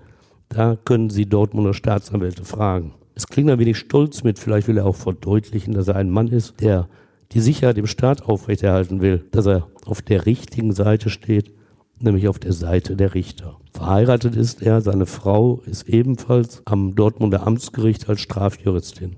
Da 0.49 0.77
können 0.77 1.11
Sie 1.11 1.27
Dortmunder 1.27 1.75
Staatsanwälte 1.75 2.45
fragen. 2.45 2.95
Es 3.15 3.27
klingt 3.27 3.51
ein 3.51 3.59
wenig 3.59 3.79
stolz 3.79 4.23
mit, 4.23 4.39
vielleicht 4.39 4.69
will 4.69 4.79
er 4.79 4.87
auch 4.87 4.97
verdeutlichen, 4.97 5.75
dass 5.75 5.89
er 5.89 5.97
ein 5.97 6.11
Mann 6.11 6.29
ist, 6.29 6.61
der 6.61 6.89
die 7.33 7.41
Sicherheit 7.41 7.79
im 7.79 7.87
Staat 7.87 8.23
aufrechterhalten 8.23 9.01
will, 9.01 9.25
dass 9.31 9.47
er 9.47 9.69
auf 9.85 10.03
der 10.03 10.27
richtigen 10.27 10.73
Seite 10.73 11.11
steht, 11.11 11.53
nämlich 11.99 12.29
auf 12.29 12.39
der 12.39 12.53
Seite 12.53 12.97
der 12.97 13.15
Richter. 13.15 13.59
Verheiratet 13.73 14.37
ist 14.37 14.63
er, 14.63 14.81
seine 14.81 15.07
Frau 15.07 15.61
ist 15.67 15.89
ebenfalls 15.89 16.63
am 16.65 16.95
Dortmunder 16.95 17.47
Amtsgericht 17.47 18.09
als 18.09 18.21
Strafjuristin. 18.21 19.17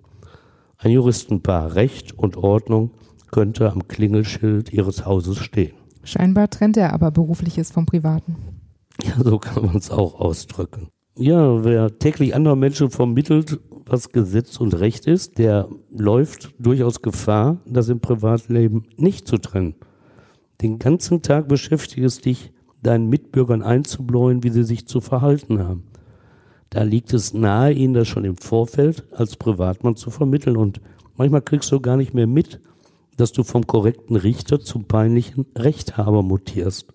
Ein 0.78 0.90
Juristenpaar 0.90 1.74
Recht 1.74 2.12
und 2.12 2.36
Ordnung 2.36 2.90
könnte 3.32 3.72
am 3.72 3.88
Klingelschild 3.88 4.72
ihres 4.72 5.04
Hauses 5.04 5.38
stehen. 5.38 5.72
Scheinbar 6.04 6.48
trennt 6.48 6.76
er 6.76 6.92
aber 6.92 7.10
berufliches 7.10 7.72
vom 7.72 7.86
Privaten. 7.86 8.36
Ja, 9.02 9.14
so 9.24 9.38
kann 9.38 9.66
man 9.66 9.76
es 9.76 9.90
auch 9.90 10.14
ausdrücken. 10.20 10.88
Ja, 11.16 11.64
wer 11.64 11.98
täglich 11.98 12.34
anderen 12.34 12.60
Menschen 12.60 12.90
vermittelt, 12.90 13.60
was 13.86 14.12
Gesetz 14.12 14.58
und 14.58 14.78
Recht 14.78 15.06
ist, 15.06 15.38
der 15.38 15.68
läuft 15.90 16.54
durchaus 16.58 17.02
Gefahr, 17.02 17.60
das 17.66 17.88
im 17.88 18.00
Privatleben 18.00 18.84
nicht 18.96 19.26
zu 19.26 19.38
trennen. 19.38 19.74
Den 20.60 20.78
ganzen 20.78 21.22
Tag 21.22 21.48
beschäftigst 21.48 22.24
dich, 22.24 22.52
deinen 22.82 23.08
Mitbürgern 23.08 23.62
einzubläuen, 23.62 24.42
wie 24.42 24.50
sie 24.50 24.64
sich 24.64 24.86
zu 24.86 25.00
verhalten 25.00 25.58
haben. 25.58 25.84
Da 26.70 26.82
liegt 26.82 27.12
es 27.12 27.34
nahe, 27.34 27.72
ihnen 27.72 27.94
das 27.94 28.08
schon 28.08 28.24
im 28.24 28.36
Vorfeld 28.36 29.04
als 29.12 29.36
Privatmann 29.36 29.96
zu 29.96 30.10
vermitteln 30.10 30.56
und 30.56 30.80
manchmal 31.16 31.42
kriegst 31.42 31.70
du 31.70 31.80
gar 31.80 31.96
nicht 31.96 32.14
mehr 32.14 32.26
mit, 32.26 32.60
dass 33.16 33.32
du 33.32 33.44
vom 33.44 33.66
korrekten 33.66 34.16
Richter 34.16 34.60
zum 34.60 34.84
peinlichen 34.84 35.46
Rechthaber 35.56 36.22
mutierst. 36.22 36.86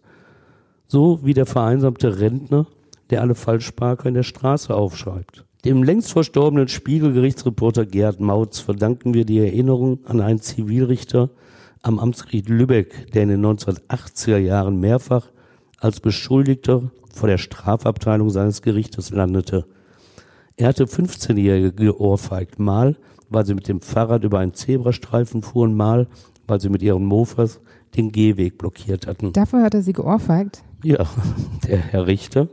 So 0.88 1.20
wie 1.24 1.34
der 1.34 1.46
vereinsamte 1.46 2.20
Rentner, 2.20 2.68
der 3.10 3.22
alle 3.22 3.36
Falschparker 3.36 4.08
in 4.08 4.16
der 4.16 4.24
Straße 4.24 4.74
aufschreibt. 4.74 5.46
Dem 5.66 5.84
längst 5.84 6.12
verstorbenen 6.12 6.68
Spiegelgerichtsreporter 6.68 7.86
Gerd 7.86 8.20
Mautz 8.20 8.60
verdanken 8.60 9.14
wir 9.14 9.26
die 9.26 9.40
Erinnerung 9.40 10.00
an 10.06 10.22
einen 10.22 10.40
Zivilrichter 10.42 11.30
am 11.82 12.00
Amtsgericht 12.00 12.50
Lübeck, 12.50 13.12
der 13.14 13.24
in 13.24 13.30
den 13.30 13.46
1980er 13.46 14.38
Jahren 14.38 14.80
mehrfach 14.80 15.28
als 15.80 16.00
Beschuldigter 16.00 16.92
vor 17.14 17.28
der 17.28 17.38
Strafabteilung 17.38 18.30
seines 18.30 18.62
Gerichtes 18.62 19.10
landete. 19.12 19.66
Er 20.56 20.70
hatte 20.70 20.86
15-Jährige 20.86 21.72
geohrfeigt, 21.74 22.60
mal 22.60 22.96
weil 23.30 23.46
sie 23.46 23.54
mit 23.54 23.68
dem 23.68 23.82
Fahrrad 23.82 24.24
über 24.24 24.40
einen 24.40 24.54
Zebrastreifen 24.54 25.42
fuhren, 25.42 25.76
mal 25.76 26.08
weil 26.48 26.62
sie 26.62 26.70
mit 26.70 26.82
ihren 26.82 27.06
Mofas 27.06 27.60
den 27.96 28.12
Gehweg 28.12 28.58
blockiert 28.58 29.08
hatten. 29.08 29.34
Dafür 29.34 29.64
hat 29.64 29.74
er 29.74 29.82
sie 29.82 29.94
geohrfeigt? 29.94 30.64
Ja, 30.84 31.06
der 31.68 31.78
Herr 31.78 32.08
Richter 32.08 32.50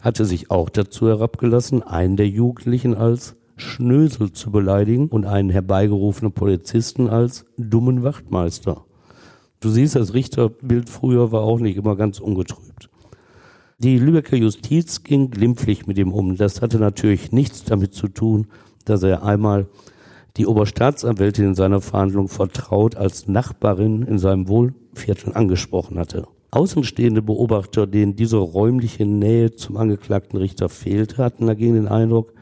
hatte 0.00 0.24
sich 0.24 0.50
auch 0.50 0.68
dazu 0.68 1.08
herabgelassen, 1.08 1.82
einen 1.82 2.16
der 2.16 2.28
Jugendlichen 2.28 2.94
als 2.94 3.36
Schnösel 3.56 4.32
zu 4.32 4.50
beleidigen 4.50 5.08
und 5.08 5.24
einen 5.24 5.50
herbeigerufenen 5.50 6.32
Polizisten 6.32 7.08
als 7.08 7.46
dummen 7.56 8.02
Wachtmeister. 8.02 8.84
Du 9.60 9.70
siehst, 9.70 9.96
das 9.96 10.12
Richterbild 10.12 10.90
früher 10.90 11.32
war 11.32 11.42
auch 11.42 11.58
nicht 11.58 11.78
immer 11.78 11.96
ganz 11.96 12.20
ungetrübt. 12.20 12.90
Die 13.78 13.98
Lübecker 13.98 14.36
Justiz 14.36 15.02
ging 15.02 15.30
glimpflich 15.30 15.86
mit 15.86 15.98
ihm 15.98 16.12
um. 16.12 16.36
Das 16.36 16.60
hatte 16.60 16.78
natürlich 16.78 17.32
nichts 17.32 17.64
damit 17.64 17.94
zu 17.94 18.08
tun, 18.08 18.46
dass 18.84 19.02
er 19.02 19.22
einmal 19.22 19.66
die 20.36 20.46
Oberstaatsanwältin 20.46 21.46
in 21.46 21.54
seiner 21.54 21.80
Verhandlung 21.80 22.28
vertraut 22.28 22.96
als 22.96 23.28
Nachbarin 23.28 24.02
in 24.02 24.18
seinem 24.18 24.48
Wohlviertel 24.48 25.32
angesprochen 25.34 25.98
hatte. 25.98 26.26
Außenstehende 26.50 27.22
Beobachter, 27.22 27.86
denen 27.86 28.16
diese 28.16 28.36
räumliche 28.36 29.06
Nähe 29.06 29.54
zum 29.54 29.76
angeklagten 29.76 30.38
Richter 30.38 30.68
fehlte, 30.68 31.18
hatten 31.18 31.46
dagegen 31.46 31.74
den 31.74 31.88
Eindruck, 31.88 32.32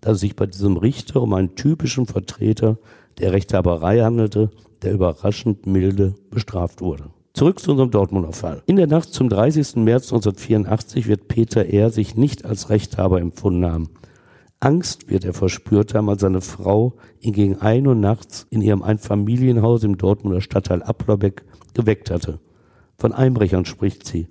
dass 0.00 0.14
es 0.14 0.20
sich 0.20 0.36
bei 0.36 0.46
diesem 0.46 0.76
Richter 0.76 1.22
um 1.22 1.34
einen 1.34 1.54
typischen 1.54 2.06
Vertreter 2.06 2.78
der 3.18 3.32
Rechthaberei 3.32 4.00
handelte, 4.00 4.50
der 4.82 4.92
überraschend 4.92 5.66
milde 5.66 6.14
bestraft 6.30 6.80
wurde. 6.80 7.10
Zurück 7.34 7.60
zu 7.60 7.72
unserem 7.72 7.90
Dortmunder 7.90 8.32
Fall. 8.32 8.62
In 8.66 8.76
der 8.76 8.86
Nacht 8.86 9.12
zum 9.12 9.28
30. 9.28 9.76
März 9.76 10.12
1984 10.12 11.06
wird 11.06 11.28
Peter 11.28 11.66
R. 11.66 11.90
sich 11.90 12.16
nicht 12.16 12.44
als 12.44 12.70
Rechthaber 12.70 13.20
empfunden 13.20 13.66
haben. 13.66 13.90
Angst 14.60 15.08
wird 15.08 15.24
er 15.24 15.34
verspürt 15.34 15.94
haben, 15.94 16.08
als 16.08 16.22
seine 16.22 16.40
Frau 16.40 16.94
ihn 17.20 17.32
gegen 17.32 17.60
ein 17.60 17.86
Uhr 17.86 17.94
nachts 17.94 18.46
in 18.50 18.60
ihrem 18.60 18.82
Einfamilienhaus 18.82 19.84
im 19.84 19.96
Dortmunder 19.96 20.40
Stadtteil 20.40 20.82
Applerbeck 20.82 21.44
geweckt 21.74 22.10
hatte. 22.10 22.40
Von 22.98 23.12
Einbrechern 23.12 23.64
spricht 23.64 24.04
sie. 24.04 24.28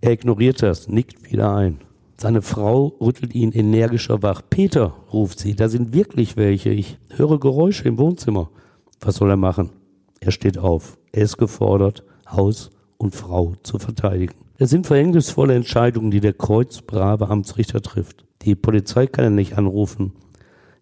Er 0.00 0.10
ignoriert 0.10 0.60
das, 0.60 0.88
nickt 0.88 1.30
wieder 1.30 1.54
ein. 1.54 1.78
Seine 2.16 2.42
Frau 2.42 2.94
rüttelt 3.00 3.34
ihn 3.34 3.52
energischer 3.52 4.22
wach. 4.22 4.42
Peter, 4.50 4.94
ruft 5.12 5.38
sie, 5.38 5.54
da 5.54 5.68
sind 5.68 5.94
wirklich 5.94 6.36
welche. 6.36 6.70
Ich 6.70 6.98
höre 7.10 7.38
Geräusche 7.38 7.86
im 7.86 7.98
Wohnzimmer. 7.98 8.50
Was 9.00 9.16
soll 9.16 9.30
er 9.30 9.36
machen? 9.36 9.70
Er 10.18 10.32
steht 10.32 10.58
auf. 10.58 10.98
Er 11.12 11.22
ist 11.22 11.38
gefordert, 11.38 12.02
Haus 12.28 12.70
und 12.96 13.14
Frau 13.14 13.54
zu 13.62 13.78
verteidigen. 13.78 14.34
Es 14.58 14.70
sind 14.70 14.86
verhängnisvolle 14.86 15.54
Entscheidungen, 15.54 16.10
die 16.10 16.20
der 16.20 16.32
kreuzbrave 16.32 17.28
Amtsrichter 17.28 17.80
trifft. 17.80 18.23
Die 18.44 18.54
Polizei 18.54 19.06
kann 19.06 19.24
er 19.24 19.30
nicht 19.30 19.56
anrufen. 19.56 20.12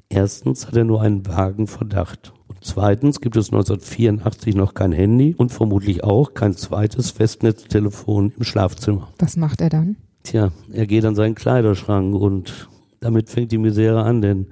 Erstens 0.08 0.66
hat 0.66 0.76
er 0.76 0.84
nur 0.84 1.00
einen 1.00 1.26
vagen 1.26 1.66
Verdacht. 1.66 2.32
Und 2.48 2.58
zweitens 2.62 3.20
gibt 3.20 3.36
es 3.36 3.52
1984 3.52 4.54
noch 4.54 4.74
kein 4.74 4.92
Handy 4.92 5.34
und 5.36 5.52
vermutlich 5.52 6.04
auch 6.04 6.34
kein 6.34 6.54
zweites 6.54 7.12
Festnetztelefon 7.12 8.32
im 8.36 8.44
Schlafzimmer. 8.44 9.12
Was 9.18 9.36
macht 9.36 9.60
er 9.60 9.68
dann? 9.70 9.96
Tja, 10.22 10.52
er 10.70 10.86
geht 10.86 11.04
an 11.04 11.14
seinen 11.14 11.34
Kleiderschrank 11.34 12.14
und 12.14 12.68
damit 13.00 13.30
fängt 13.30 13.52
die 13.52 13.58
Misere 13.58 14.02
an, 14.02 14.22
denn 14.22 14.48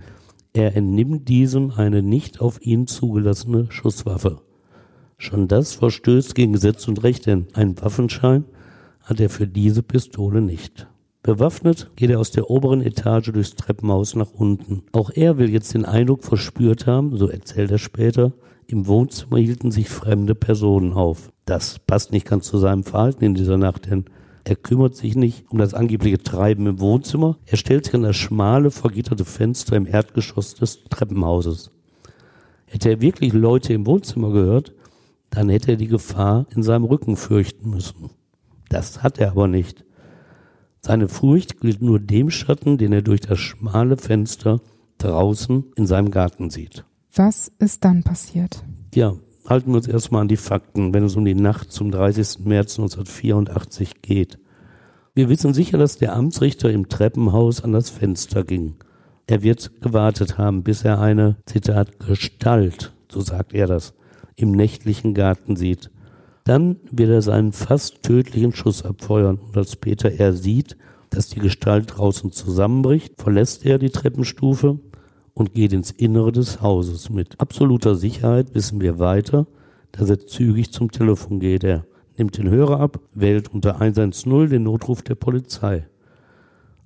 er 0.52 0.76
entnimmt 0.76 1.29
diesem 1.29 1.71
eine 1.73 2.02
nicht 2.02 2.40
auf 2.40 2.61
ihn 2.64 2.87
zugelassene 2.87 3.67
Schusswaffe. 3.71 4.40
Schon 5.19 5.47
das 5.47 5.75
verstößt 5.75 6.35
gegen 6.35 6.55
Gesetz 6.55 6.88
und 6.88 7.02
Recht, 7.02 7.26
denn 7.26 7.49
einen 7.52 7.81
Waffenschein 7.81 8.45
hat 9.02 9.21
er 9.21 9.29
für 9.29 9.47
diese 9.47 9.83
Pistole 9.83 10.40
nicht. 10.40 10.88
Bewaffnet 11.23 11.91
geht 11.97 12.11
er 12.11 12.19
aus 12.19 12.31
der 12.31 12.49
oberen 12.49 12.81
Etage 12.81 13.31
durchs 13.33 13.55
Treppenhaus 13.55 14.15
nach 14.15 14.33
unten. 14.33 14.85
Auch 14.93 15.11
er 15.11 15.37
will 15.37 15.50
jetzt 15.50 15.75
den 15.75 15.85
Eindruck 15.85 16.25
verspürt 16.25 16.87
haben, 16.87 17.17
so 17.19 17.29
erzählt 17.29 17.71
er 17.71 17.79
später, 17.79 18.33
im 18.67 18.87
Wohnzimmer 18.87 19.39
hielten 19.39 19.71
sich 19.71 19.91
fremde 19.91 20.35
Personen 20.35 20.93
auf. 20.95 21.31
Das 21.45 21.79
passt 21.81 22.12
nicht 22.12 22.27
ganz 22.27 22.47
zu 22.47 22.57
seinem 22.57 22.85
Verhalten 22.85 23.25
in 23.25 23.35
dieser 23.35 23.59
Nacht, 23.59 23.91
denn 23.91 24.07
er 24.45 24.57
kümmert 24.57 24.97
sich 24.97 25.15
nicht 25.15 25.45
um 25.50 25.59
das 25.59 25.75
angebliche 25.75 26.23
Treiben 26.23 26.67
im 26.67 26.81
Wohnzimmer. 26.81 27.37
Er 27.45 27.59
stellt 27.59 27.85
sich 27.85 27.95
an 27.95 28.03
das 28.03 28.17
schmale, 28.17 28.71
vergitterte 28.71 29.27
Fenster 29.27 29.77
im 29.77 29.87
Erdgeschoss 29.87 30.55
des 30.55 30.85
Treppenhauses. 30.85 31.71
Hätte 32.65 32.89
er 32.89 33.00
wirklich 33.03 33.33
Leute 33.35 33.75
im 33.75 33.87
Wohnzimmer 33.87 34.31
gehört, 34.31 34.73
dann 35.29 35.50
hätte 35.50 35.73
er 35.73 35.77
die 35.77 35.89
Gefahr 35.89 36.47
in 36.55 36.62
seinem 36.62 36.85
Rücken 36.85 37.17
fürchten 37.17 37.69
müssen. 37.69 38.11
Das 38.69 39.03
hat 39.03 39.19
er 39.19 39.33
aber 39.33 39.49
nicht. 39.49 39.85
Seine 40.83 41.09
Furcht 41.09 41.61
gilt 41.61 41.83
nur 41.83 42.01
dem 42.01 42.31
Schatten, 42.31 42.79
den 42.79 42.93
er 42.93 43.03
durch 43.03 43.21
das 43.21 43.39
schmale 43.39 43.97
Fenster 43.97 44.61
draußen 44.99 45.65
in 45.77 45.87
seinem 45.87 46.11
Garten 46.11 46.51
sieht. 46.51 46.85
Was 47.15 47.51
ist 47.59 47.85
dann 47.85 48.03
passiert? 48.03 48.65
Ja, 48.95 49.15
halten 49.47 49.71
wir 49.71 49.77
uns 49.77 49.89
erstmal 49.89 50.23
an 50.23 50.29
die 50.29 50.37
Fakten, 50.37 50.95
wenn 50.95 51.05
es 51.05 51.17
um 51.17 51.25
die 51.25 51.35
Nacht 51.35 51.73
zum 51.73 51.91
30. 51.91 52.45
März 52.45 52.79
1984 52.79 54.01
geht. 54.01 54.39
Wir 55.15 55.29
wissen 55.29 55.53
sicher, 55.55 55.77
dass 55.77 55.99
der 55.99 56.15
Amtsrichter 56.15 56.71
im 56.71 56.89
Treppenhaus 56.89 57.63
an 57.63 57.73
das 57.73 57.91
Fenster 57.91 58.45
ging. 58.45 58.77
Er 59.27 59.43
wird 59.43 59.81
gewartet 59.83 60.39
haben, 60.39 60.63
bis 60.63 60.83
er 60.83 61.01
eine, 61.01 61.37
Zitat, 61.47 61.99
Gestalt, 62.01 62.93
so 63.11 63.21
sagt 63.21 63.53
er 63.53 63.67
das, 63.67 63.95
im 64.37 64.53
nächtlichen 64.53 65.15
Garten 65.15 65.57
sieht. 65.57 65.91
Dann 66.44 66.76
wird 66.90 67.11
er 67.11 67.23
seinen 67.23 67.52
fast 67.52 68.02
tödlichen 68.02 68.52
Schuss 68.52 68.85
abfeuern 68.85 69.38
und 69.38 69.56
als 69.56 69.76
Peter 69.76 70.11
er 70.11 70.32
sieht, 70.32 70.76
dass 71.11 71.28
die 71.28 71.40
Gestalt 71.40 71.97
draußen 71.97 72.32
zusammenbricht, 72.32 73.20
verlässt 73.20 73.66
er 73.66 73.78
die 73.78 73.90
Treppenstufe 73.90 74.78
und 75.35 75.54
geht 75.54 75.73
ins 75.73 75.90
Innere 75.90 76.32
des 76.32 76.62
Hauses. 76.62 77.11
Mit 77.11 77.40
absoluter 77.40 77.94
Sicherheit 77.94 78.54
wissen 78.54 78.80
wir 78.80 78.99
weiter, 78.99 79.47
dass 79.92 80.09
er 80.09 80.26
zügig 80.26 80.73
zum 80.73 80.90
Telefon 80.90 81.40
geht. 81.40 81.64
Er 81.64 81.85
nimmt 82.16 82.37
den 82.38 82.49
Hörer 82.49 82.80
ab, 82.80 83.00
wählt 83.14 83.52
unter 83.52 83.80
110 83.80 84.49
den 84.49 84.62
Notruf 84.62 85.02
der 85.02 85.16
Polizei. 85.16 85.87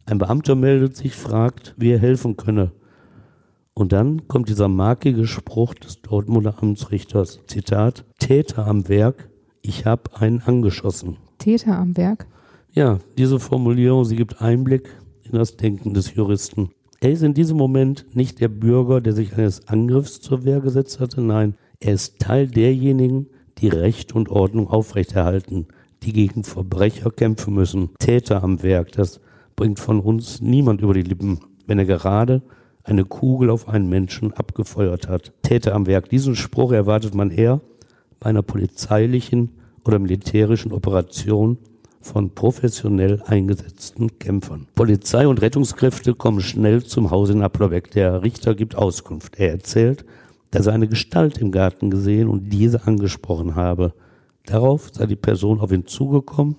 Ein 0.06 0.18
Beamter 0.18 0.54
meldet 0.54 0.96
sich, 0.96 1.14
fragt, 1.14 1.75
wie 1.76 1.90
er 1.90 1.99
helfen 1.99 2.37
könne. 2.37 2.73
Und 3.75 3.92
dann 3.92 4.28
kommt 4.28 4.49
dieser 4.49 4.68
markige 4.68 5.26
Spruch 5.26 5.75
des 5.75 6.00
Dortmunder 6.02 6.62
Amtsrichters, 6.62 7.40
Zitat, 7.46 8.04
Täter 8.18 8.66
am 8.66 8.88
Werk, 8.88 9.28
ich 9.64 9.87
habe 9.87 10.14
einen 10.14 10.42
angeschossen. 10.42 11.16
Täter 11.38 11.78
am 11.78 11.97
Werk? 11.97 12.26
Ja, 12.73 12.99
diese 13.16 13.40
Formulierung, 13.40 14.04
sie 14.04 14.16
gibt 14.16 14.42
Einblick 14.42 14.90
in 15.23 15.33
das 15.33 15.56
Denken 15.56 15.94
des 15.94 16.14
Juristen. 16.14 16.71
Er 17.00 17.11
ist 17.11 17.23
in 17.23 17.35
diesem 17.35 17.56
Moment 17.56 18.06
nicht 18.14 18.40
der 18.40 18.49
Bürger, 18.49 19.00
der 19.00 19.14
sich 19.14 19.37
eines 19.37 19.66
Angriffs 19.68 20.21
zur 20.21 20.44
Wehr 20.44 20.61
gesetzt 20.61 21.00
hatte, 21.00 21.23
nein, 21.23 21.54
er 21.80 21.94
ist 21.94 22.18
Teil 22.18 22.47
derjenigen, 22.47 23.26
die 23.59 23.68
Recht 23.68 24.14
und 24.14 24.28
Ordnung 24.28 24.68
aufrechterhalten, 24.68 25.66
die 26.02 26.12
gegen 26.12 26.44
Verbrecher 26.44 27.11
kämpfen 27.11 27.54
müssen. 27.54 27.90
Täter 27.99 28.42
am 28.42 28.62
Werk, 28.62 28.92
das 28.92 29.21
bringt 29.56 29.80
von 29.80 30.00
uns 30.00 30.40
niemand 30.40 30.83
über 30.83 30.94
die 30.94 31.02
Lippen, 31.02 31.40
wenn 31.66 31.78
er 31.78 31.87
gerade 31.87 32.42
eine 32.83 33.04
Kugel 33.04 33.49
auf 33.50 33.68
einen 33.68 33.88
Menschen 33.88 34.33
abgefeuert 34.35 35.09
hat. 35.09 35.33
Täter 35.42 35.75
am 35.75 35.87
Werk. 35.87 36.11
Diesen 36.11 36.37
Spruch 36.37 36.73
erwartet 36.73 37.14
man 37.14 37.30
eher 37.30 37.61
einer 38.25 38.43
polizeilichen 38.43 39.50
oder 39.85 39.99
militärischen 39.99 40.73
Operation 40.73 41.59
von 42.00 42.31
professionell 42.31 43.23
eingesetzten 43.25 44.19
Kämpfern. 44.19 44.66
Polizei 44.75 45.26
und 45.26 45.40
Rettungskräfte 45.40 46.14
kommen 46.14 46.40
schnell 46.40 46.85
zum 46.85 47.11
Haus 47.11 47.31
in 47.31 47.43
Applerbeck. 47.43 47.90
Der 47.93 48.23
Richter 48.23 48.54
gibt 48.54 48.76
Auskunft. 48.76 49.38
Er 49.38 49.52
erzählt, 49.52 50.04
dass 50.50 50.66
er 50.66 50.75
eine 50.75 50.87
Gestalt 50.87 51.38
im 51.38 51.50
Garten 51.50 51.90
gesehen 51.90 52.28
und 52.28 52.50
diese 52.50 52.87
angesprochen 52.87 53.54
habe. 53.54 53.95
Darauf 54.45 54.90
sei 54.93 55.07
die 55.07 55.16
Person 55.16 55.61
auf 55.61 55.73
ihn 55.73 55.87
zugekommen, 55.87 56.57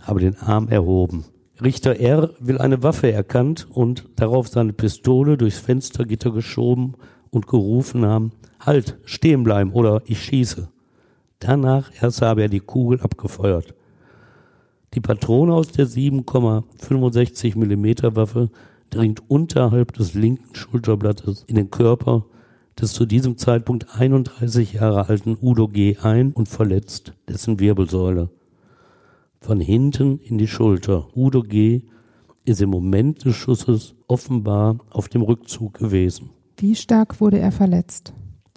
habe 0.00 0.20
den 0.20 0.36
Arm 0.38 0.68
erhoben. 0.68 1.24
Richter 1.62 2.00
R. 2.00 2.30
will 2.40 2.58
eine 2.58 2.82
Waffe 2.82 3.12
erkannt 3.12 3.68
und 3.70 4.06
darauf 4.16 4.48
seine 4.48 4.72
Pistole 4.72 5.36
durchs 5.36 5.58
Fenstergitter 5.58 6.32
geschoben 6.32 6.94
und 7.30 7.46
gerufen 7.46 8.04
haben, 8.04 8.32
halt, 8.58 8.98
stehen 9.04 9.44
bleiben 9.44 9.72
oder 9.72 10.02
ich 10.06 10.22
schieße. 10.22 10.68
Danach 11.40 11.90
erst 12.00 12.22
habe 12.22 12.42
er 12.42 12.48
die 12.48 12.60
Kugel 12.60 13.00
abgefeuert. 13.00 13.74
Die 14.94 15.00
Patrone 15.00 15.54
aus 15.54 15.68
der 15.68 15.86
7,65 15.86 17.56
mm 17.56 18.14
Waffe 18.14 18.50
dringt 18.90 19.22
unterhalb 19.28 19.92
des 19.94 20.14
linken 20.14 20.54
Schulterblattes 20.54 21.44
in 21.46 21.56
den 21.56 21.70
Körper 21.70 22.26
des 22.78 22.92
zu 22.92 23.06
diesem 23.06 23.36
Zeitpunkt 23.36 23.94
31 23.98 24.74
Jahre 24.74 25.08
alten 25.08 25.36
Udo 25.40 25.68
G. 25.68 25.96
ein 26.02 26.32
und 26.32 26.48
verletzt 26.48 27.14
dessen 27.28 27.58
Wirbelsäule. 27.58 28.30
Von 29.40 29.60
hinten 29.60 30.18
in 30.18 30.38
die 30.38 30.46
Schulter. 30.46 31.08
Udo 31.14 31.42
G. 31.42 31.82
ist 32.44 32.60
im 32.60 32.70
Moment 32.70 33.24
des 33.24 33.36
Schusses 33.36 33.94
offenbar 34.06 34.78
auf 34.90 35.08
dem 35.08 35.22
Rückzug 35.22 35.74
gewesen. 35.74 36.30
Wie 36.56 36.74
stark 36.74 37.20
wurde 37.20 37.38
er 37.38 37.52
verletzt? 37.52 38.12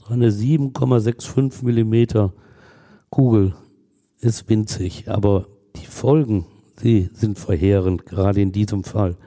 Eine 0.09 0.29
7,65 0.29 1.63
mm 1.63 2.31
Kugel 3.13 3.53
ist 4.21 4.49
winzig, 4.49 5.07
aber 5.07 5.45
die 5.75 5.85
Folgen, 5.85 6.47
sie 6.77 7.11
sind 7.13 7.37
verheerend, 7.37 8.07
gerade 8.07 8.41
in 8.41 8.51
diesem 8.51 8.83
Fall. 8.83 9.17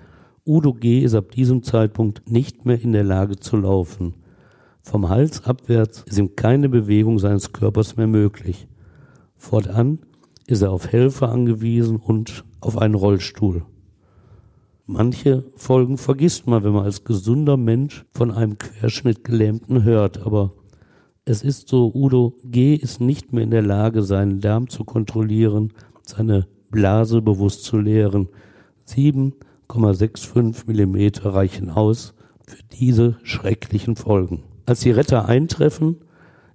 Udo 0.45 0.75
G. 0.75 1.03
ist 1.03 1.15
ab 1.15 1.31
diesem 1.31 1.63
Zeitpunkt 1.63 2.29
nicht 2.29 2.67
mehr 2.67 2.81
in 2.81 2.91
der 2.91 3.05
Lage 3.05 3.37
zu 3.37 3.57
laufen. 3.57 4.15
Vom 4.83 5.09
Hals 5.09 5.45
abwärts 5.45 6.03
ist 6.05 6.19
ihm 6.19 6.35
keine 6.35 6.69
Bewegung 6.69 7.21
seines 7.21 7.53
Körpers 7.53 7.97
mehr 7.97 8.09
möglich. 8.09 8.67
Fortan 9.37 10.01
ist 10.49 10.63
er 10.63 10.73
auf 10.73 10.89
Helfer 10.89 11.29
angewiesen 11.29 11.99
und 11.99 12.43
auf 12.61 12.79
einen 12.79 12.97
Rollstuhl. 12.97 13.63
Manche 14.87 15.45
Folgen 15.55 15.97
vergisst 15.97 16.49
man, 16.49 16.65
wenn 16.65 16.73
man 16.73 16.87
als 16.87 17.05
gesunder 17.05 17.57
Mensch 17.57 18.05
von 18.11 18.33
einem 18.33 18.59
Querschnittgelähmten 18.59 19.85
hört. 19.85 20.27
Aber 20.27 20.55
es 21.29 21.43
ist 21.43 21.69
so, 21.69 21.91
Udo 21.93 22.35
G. 22.45 22.77
ist 22.77 23.01
nicht 23.01 23.33
mehr 23.33 23.43
in 23.43 23.51
der 23.51 23.63
Lage, 23.63 24.03
seinen 24.03 24.41
Darm 24.41 24.69
zu 24.69 24.85
kontrollieren, 24.85 25.73
seine 26.03 26.47
Blase 26.71 27.21
bewusst 27.21 27.65
zu 27.65 27.79
leeren. 27.79 28.29
7,65 28.89 30.69
Millimeter 30.69 31.35
reichen 31.35 31.69
aus 31.69 32.15
für 32.47 32.63
diese 32.79 33.19
schrecklichen 33.25 33.97
Folgen. 33.97 34.45
Als 34.67 34.81
die 34.81 34.93
Retter 34.93 35.27
eintreffen, 35.27 35.97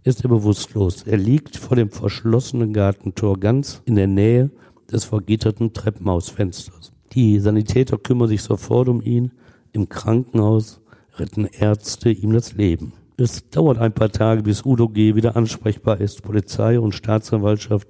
ist 0.04 0.24
er 0.24 0.30
bewusstlos. 0.30 1.04
Er 1.04 1.18
liegt 1.18 1.58
vor 1.58 1.76
dem 1.76 1.92
verschlossenen 1.92 2.72
Gartentor 2.72 3.42
ganz 3.42 3.82
in 3.84 3.96
der 3.96 4.08
Nähe 4.08 4.52
des 4.90 5.04
vergitterten 5.04 5.74
Treppenhausfensters. 5.74 6.94
Die 7.12 7.40
Sanitäter 7.40 7.98
kümmern 7.98 8.30
sich 8.30 8.42
sofort 8.42 8.88
um 8.88 9.02
ihn. 9.02 9.34
Im 9.74 9.90
Krankenhaus 9.90 10.80
retten 11.18 11.44
Ärzte 11.46 12.10
ihm 12.10 12.32
das 12.32 12.54
Leben. 12.54 12.94
Es 13.18 13.50
dauert 13.50 13.78
ein 13.78 13.94
paar 13.94 14.12
Tage, 14.12 14.44
bis 14.44 14.66
Udo 14.66 14.90
G. 14.90 15.16
wieder 15.16 15.36
ansprechbar 15.36 16.00
ist. 16.02 16.24
Polizei 16.24 16.80
und 16.80 16.96
Staatsanwaltschaft 16.96 17.90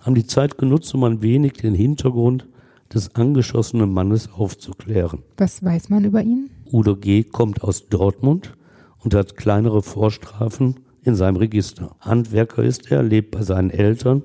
haben 0.00 0.14
die 0.14 0.26
Zeit 0.26 0.58
genutzt, 0.58 0.94
um 0.94 1.04
ein 1.04 1.22
wenig 1.22 1.54
den 1.54 1.74
Hintergrund 1.74 2.46
des 2.92 3.14
angeschossenen 3.14 3.92
Mannes 3.92 4.30
aufzuklären. 4.32 5.22
Was 5.36 5.64
weiß 5.64 5.88
man 5.88 6.04
über 6.04 6.22
ihn? 6.22 6.50
Udo 6.70 6.96
G. 6.96 7.24
kommt 7.24 7.62
aus 7.62 7.88
Dortmund 7.88 8.56
und 9.00 9.14
hat 9.14 9.36
kleinere 9.36 9.82
Vorstrafen 9.82 10.80
in 11.02 11.14
seinem 11.14 11.36
Register. 11.36 11.96
Handwerker 12.00 12.62
ist 12.62 12.90
er, 12.90 13.02
lebt 13.02 13.32
bei 13.32 13.42
seinen 13.42 13.70
Eltern 13.70 14.22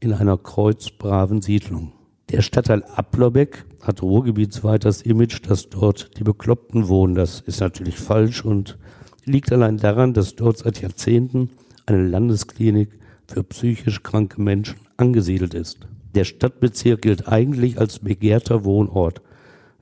in 0.00 0.12
einer 0.12 0.36
kreuzbraven 0.36 1.42
Siedlung. 1.42 1.92
Der 2.30 2.42
Stadtteil 2.42 2.82
Applerbeck 2.96 3.64
hat 3.82 4.02
Ruhrgebietsweit 4.02 4.84
das 4.84 5.02
Image, 5.02 5.40
dass 5.46 5.68
dort 5.68 6.18
die 6.18 6.24
Bekloppten 6.24 6.88
wohnen. 6.88 7.14
Das 7.14 7.40
ist 7.40 7.60
natürlich 7.60 7.96
falsch 7.96 8.44
und 8.44 8.78
liegt 9.24 9.52
allein 9.52 9.78
daran, 9.78 10.14
dass 10.14 10.36
dort 10.36 10.58
seit 10.58 10.80
Jahrzehnten 10.80 11.50
eine 11.86 12.06
Landesklinik 12.06 12.90
für 13.26 13.42
psychisch 13.42 14.02
kranke 14.02 14.40
Menschen 14.40 14.78
angesiedelt 14.96 15.54
ist. 15.54 15.86
Der 16.14 16.24
Stadtbezirk 16.24 17.02
gilt 17.02 17.28
eigentlich 17.28 17.78
als 17.78 17.98
begehrter 17.98 18.64
Wohnort. 18.64 19.22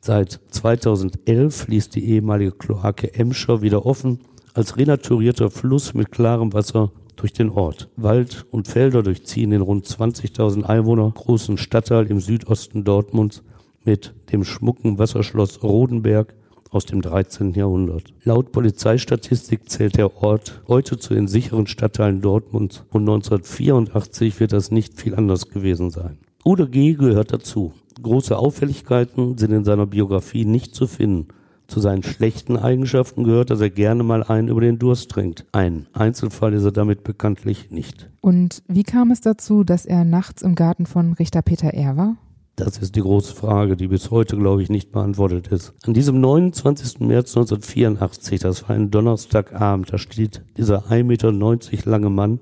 Seit 0.00 0.40
2011 0.50 1.68
ließ 1.68 1.88
die 1.90 2.08
ehemalige 2.08 2.52
Kloake 2.52 3.14
Emscher 3.14 3.62
wieder 3.62 3.84
offen 3.84 4.20
als 4.54 4.76
renaturierter 4.76 5.50
Fluss 5.50 5.94
mit 5.94 6.10
klarem 6.10 6.52
Wasser 6.52 6.92
durch 7.16 7.32
den 7.32 7.50
Ort. 7.50 7.88
Wald 7.96 8.46
und 8.50 8.68
Felder 8.68 9.02
durchziehen 9.02 9.50
den 9.50 9.60
rund 9.60 9.86
20.000 9.86 10.62
Einwohner 10.64 11.12
großen 11.14 11.58
Stadtteil 11.58 12.06
im 12.06 12.20
Südosten 12.20 12.84
Dortmunds 12.84 13.42
mit 13.84 14.14
dem 14.32 14.44
schmucken 14.44 14.98
Wasserschloss 14.98 15.62
Rodenberg 15.62 16.34
aus 16.70 16.86
dem 16.86 17.02
13. 17.02 17.52
Jahrhundert. 17.52 18.14
Laut 18.24 18.52
Polizeistatistik 18.52 19.68
zählt 19.68 19.96
der 19.96 20.22
Ort 20.22 20.62
heute 20.68 20.98
zu 20.98 21.14
den 21.14 21.28
sicheren 21.28 21.66
Stadtteilen 21.66 22.20
Dortmunds 22.20 22.84
und 22.90 23.02
1984 23.02 24.40
wird 24.40 24.52
das 24.52 24.70
nicht 24.70 24.98
viel 25.00 25.14
anders 25.14 25.48
gewesen 25.48 25.90
sein. 25.90 26.18
Udo 26.44 26.66
G. 26.66 26.94
gehört 26.94 27.32
dazu. 27.32 27.72
Große 28.02 28.36
Auffälligkeiten 28.36 29.36
sind 29.36 29.52
in 29.52 29.64
seiner 29.64 29.86
Biografie 29.86 30.44
nicht 30.44 30.74
zu 30.74 30.86
finden. 30.86 31.28
Zu 31.66 31.80
seinen 31.80 32.02
schlechten 32.02 32.56
Eigenschaften 32.56 33.22
gehört, 33.22 33.50
dass 33.50 33.60
er 33.60 33.70
gerne 33.70 34.02
mal 34.02 34.24
einen 34.24 34.48
über 34.48 34.60
den 34.60 34.78
Durst 34.78 35.10
trinkt. 35.10 35.46
Ein 35.52 35.86
Einzelfall 35.92 36.52
ist 36.52 36.64
er 36.64 36.72
damit 36.72 37.04
bekanntlich 37.04 37.70
nicht. 37.70 38.10
Und 38.20 38.62
wie 38.66 38.82
kam 38.82 39.12
es 39.12 39.20
dazu, 39.20 39.62
dass 39.62 39.86
er 39.86 40.04
nachts 40.04 40.42
im 40.42 40.56
Garten 40.56 40.86
von 40.86 41.12
Richter 41.12 41.42
Peter 41.42 41.72
R. 41.72 41.96
war? 41.96 42.16
Das 42.64 42.76
ist 42.76 42.94
die 42.94 43.00
große 43.00 43.34
Frage, 43.34 43.74
die 43.74 43.88
bis 43.88 44.10
heute, 44.10 44.36
glaube 44.36 44.62
ich, 44.62 44.68
nicht 44.68 44.92
beantwortet 44.92 45.48
ist. 45.48 45.72
An 45.86 45.94
diesem 45.94 46.20
29. 46.20 47.00
März 47.00 47.34
1984, 47.34 48.38
das 48.38 48.68
war 48.68 48.76
ein 48.76 48.90
Donnerstagabend, 48.90 49.90
da 49.90 49.96
steht 49.96 50.42
dieser 50.58 50.84
1,90 50.90 51.04
Meter 51.04 51.90
lange 51.90 52.10
Mann 52.10 52.40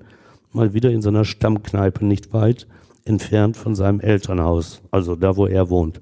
mal 0.51 0.73
wieder 0.73 0.91
in 0.91 1.01
seiner 1.01 1.23
Stammkneipe 1.23 2.05
nicht 2.05 2.33
weit 2.33 2.67
entfernt 3.05 3.55
von 3.55 3.75
seinem 3.75 4.01
Elternhaus, 4.01 4.81
also 4.91 5.15
da, 5.15 5.37
wo 5.37 5.45
er 5.47 5.69
wohnt. 5.69 6.01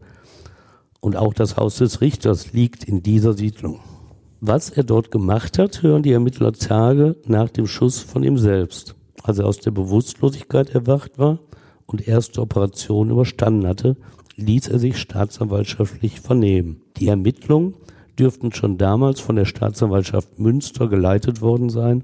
Und 1.00 1.16
auch 1.16 1.36
das 1.36 1.56
Haus 1.56 1.78
des 1.78 2.02
Richters 2.02 2.54
liegt 2.54 2.86
in 2.86 3.04
dieser 3.04 3.34
Siedlung. 3.34 3.82
Was 4.42 4.72
er 4.72 4.84
dort 4.84 5.12
gemacht 5.12 5.60
hat, 5.60 5.84
hören 5.84 6.02
die 6.02 6.12
Ermittler 6.12 6.54
Tage 6.54 7.18
nach 7.28 7.50
dem 7.50 7.68
Schuss 7.68 8.00
von 8.00 8.24
ihm 8.24 8.40
selbst. 8.40 8.96
Als 9.22 9.38
er 9.38 9.46
aus 9.46 9.60
der 9.60 9.72
Bewusstlosigkeit 9.72 10.72
erwacht 10.72 11.20
war 11.20 11.38
und 11.88 12.08
erste 12.08 12.42
Operation 12.42 13.10
überstanden 13.10 13.68
hatte, 13.68 13.96
ließ 14.36 14.68
er 14.68 14.78
sich 14.78 14.98
staatsanwaltschaftlich 14.98 16.20
vernehmen. 16.22 16.82
Die 16.98 17.08
Ermittlungen 17.08 17.74
dürften 18.20 18.54
schon 18.54 18.78
damals 18.78 19.20
von 19.20 19.36
der 19.36 19.46
Staatsanwaltschaft 19.46 20.38
Münster 20.40 20.88
geleitet 20.88 21.42
worden 21.42 21.70
sein, 21.70 22.04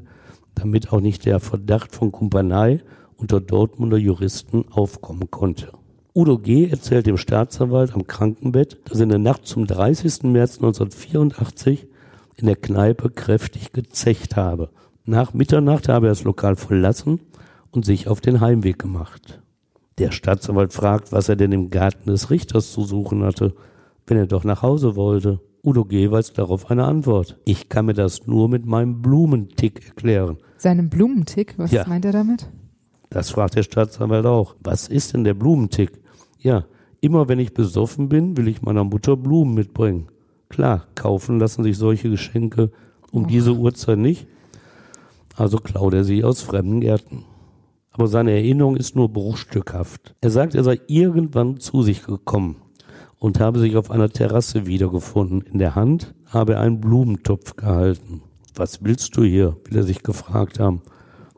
damit 0.56 0.92
auch 0.92 1.02
nicht 1.02 1.26
der 1.26 1.40
Verdacht 1.40 1.94
von 1.94 2.12
Kumpanei 2.12 2.82
unter 3.18 3.40
Dortmunder 3.40 3.98
Juristen 3.98 4.66
aufkommen 4.72 5.30
konnte. 5.30 5.72
Udo 6.16 6.38
G. 6.38 6.68
erzählt 6.70 7.08
dem 7.08 7.18
Staatsanwalt 7.18 7.94
am 7.94 8.06
Krankenbett, 8.06 8.78
dass 8.86 9.00
er 9.00 9.04
in 9.04 9.10
der 9.10 9.18
Nacht 9.18 9.48
zum 9.48 9.66
30. 9.66 10.24
März 10.24 10.58
1984 10.58 11.88
in 12.36 12.46
der 12.46 12.56
Kneipe 12.56 13.10
kräftig 13.10 13.72
gezecht 13.72 14.36
habe. 14.36 14.70
Nach 15.06 15.34
Mitternacht 15.34 15.90
habe 15.90 16.08
er 16.08 16.12
das 16.12 16.24
Lokal 16.24 16.56
verlassen 16.56 17.20
und 17.72 17.86
sich 17.86 18.08
auf 18.08 18.22
den 18.22 18.42
Heimweg 18.42 18.78
gemacht. 18.78 19.43
Der 19.98 20.12
Staatsanwalt 20.12 20.74
fragt, 20.74 21.12
was 21.12 21.30
er 21.30 21.36
denn 21.36 21.52
im 21.52 21.70
Garten 21.70 22.10
des 22.10 22.30
Richters 22.30 22.72
zu 22.72 22.84
suchen 22.84 23.24
hatte, 23.24 23.54
wenn 24.08 24.18
er 24.18 24.28
doch 24.28 24.44
nach 24.44 24.62
Hause 24.62 24.96
wollte. 24.96 25.40
Udo 25.64 25.86
G. 25.86 26.12
weiß 26.12 26.34
darauf 26.34 26.70
eine 26.70 26.84
Antwort. 26.84 27.40
Ich 27.46 27.70
kann 27.70 27.86
mir 27.86 27.94
das 27.94 28.28
nur 28.28 28.50
mit 28.50 28.66
meinem 28.66 29.02
Blumentick 29.02 29.88
erklären. 29.88 30.38
Seinem 30.58 30.90
Blumentick? 30.90 31.54
Was 31.58 31.72
ja. 31.72 31.86
meint 31.88 32.06
er 32.06 32.12
damit? 32.12 32.50
Das 33.10 33.30
fragt 33.30 33.56
der 33.56 33.64
Staatsanwalt 33.64 34.26
auch. 34.26 34.56
Was 34.62 34.88
ist 34.88 35.14
denn 35.14 35.24
der 35.24 35.36
Blumentick? 35.36 35.92
Ja, 36.40 36.66
immer 37.00 37.30
wenn 37.30 37.40
ich 37.40 37.54
besoffen 37.54 38.10
bin, 38.10 38.36
will 38.36 38.48
ich 38.48 38.62
meiner 38.62 38.84
Mutter 38.84 39.16
Blumen 39.16 39.54
mitbringen. 39.54 40.08
Klar, 40.50 40.88
kaufen 40.96 41.40
lassen 41.40 41.64
sich 41.64 41.78
solche 41.78 42.10
Geschenke 42.10 42.72
um 43.12 43.24
oh. 43.24 43.28
diese 43.28 43.54
Uhrzeit 43.54 44.00
nicht. 44.00 44.28
Also 45.36 45.58
klaut 45.58 45.94
er 45.94 46.04
sie 46.04 46.24
aus 46.24 46.42
fremden 46.42 46.82
Gärten. 46.82 47.24
Aber 47.94 48.08
seine 48.08 48.32
Erinnerung 48.32 48.76
ist 48.76 48.96
nur 48.96 49.10
bruchstückhaft. 49.10 50.16
Er 50.20 50.32
sagt, 50.32 50.56
er 50.56 50.64
sei 50.64 50.82
irgendwann 50.88 51.60
zu 51.60 51.84
sich 51.84 52.06
gekommen 52.06 52.58
und 53.20 53.40
habe 53.40 53.60
sich 53.60 53.78
auf 53.78 53.92
einer 53.92 54.10
Terrasse 54.10 54.66
wiedergefunden. 54.66 55.42
In 55.42 55.60
der 55.60 55.76
Hand 55.76 56.16
habe 56.26 56.54
er 56.54 56.62
einen 56.62 56.82
Blumentopf 56.82 57.56
gehalten. 57.56 58.22
Was 58.56 58.84
willst 58.84 59.16
du 59.16 59.24
hier? 59.24 59.58
will 59.66 59.78
er 59.78 59.84
sich 59.84 60.02
gefragt 60.02 60.60
haben. 60.60 60.82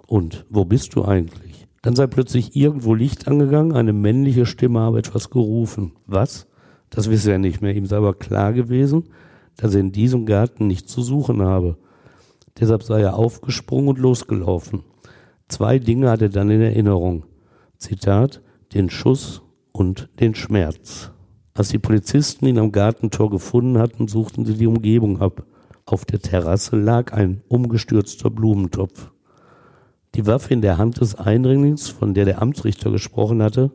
Und 0.08 0.46
wo 0.50 0.64
bist 0.64 0.96
du 0.96 1.04
eigentlich? 1.04 1.68
Dann 1.82 1.96
sei 1.96 2.08
plötzlich 2.08 2.56
irgendwo 2.56 2.96
Licht 2.96 3.28
angegangen, 3.28 3.74
eine 3.74 3.94
männliche 3.94 4.46
Stimme 4.46 4.80
habe 4.80 5.00
etwas 5.00 5.30
gerufen. 5.30 5.92
Was? 6.08 6.48
Das 6.90 7.10
wisse 7.10 7.34
er 7.34 7.38
nicht 7.38 7.62
mehr. 7.62 7.76
Ihm 7.76 7.86
sei 7.86 7.98
aber 7.98 8.14
klar 8.14 8.54
gewesen, 8.54 9.10
dass 9.58 9.74
er 9.76 9.82
in 9.82 9.92
diesem 9.92 10.26
Garten 10.26 10.68
nichts 10.68 10.92
zu 10.92 11.02
suchen 11.02 11.42
habe. 11.42 11.78
Deshalb 12.60 12.84
sei 12.84 13.02
er 13.02 13.16
aufgesprungen 13.16 13.90
und 13.90 14.00
losgelaufen. 14.00 14.84
Zwei 15.48 15.80
Dinge 15.80 16.10
hat 16.10 16.22
er 16.22 16.30
dann 16.30 16.50
in 16.50 16.62
Erinnerung. 16.62 17.26
Zitat, 17.78 18.42
den 18.74 18.90
Schuss 18.90 19.42
und 19.72 20.10
den 20.20 20.36
Schmerz. 20.36 21.12
Als 21.54 21.70
die 21.70 21.80
Polizisten 21.80 22.48
ihn 22.48 22.58
am 22.58 22.72
Gartentor 22.72 23.30
gefunden 23.30 23.78
hatten, 23.78 24.08
suchten 24.08 24.46
sie 24.46 24.56
die 24.56 24.68
Umgebung 24.68 25.22
ab. 25.22 25.46
Auf 25.86 26.04
der 26.04 26.20
Terrasse 26.20 26.76
lag 26.76 27.14
ein 27.14 27.44
umgestürzter 27.48 28.30
Blumentopf. 28.30 29.12
Die 30.16 30.26
Waffe 30.26 30.54
in 30.54 30.62
der 30.62 30.78
Hand 30.78 31.00
des 31.00 31.16
Eindringlings, 31.16 31.90
von 31.90 32.14
der 32.14 32.26
der 32.26 32.42
Amtsrichter 32.42 32.90
gesprochen 32.90 33.44
hatte, 33.44 33.72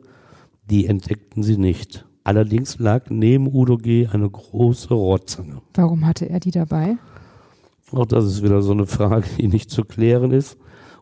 die 0.69 0.87
entdeckten 0.87 1.41
sie 1.41 1.57
nicht. 1.57 2.05
Allerdings 2.23 2.79
lag 2.79 3.09
neben 3.09 3.47
Udo 3.47 3.77
G. 3.77 4.07
eine 4.07 4.29
große 4.29 4.93
Rohrzange. 4.93 5.61
Warum 5.73 6.05
hatte 6.05 6.29
er 6.29 6.39
die 6.39 6.51
dabei? 6.51 6.97
Auch 7.91 8.05
das 8.05 8.25
ist 8.25 8.43
wieder 8.43 8.61
so 8.61 8.73
eine 8.73 8.85
Frage, 8.85 9.27
die 9.37 9.47
nicht 9.47 9.71
zu 9.71 9.83
klären 9.83 10.31
ist. 10.31 10.57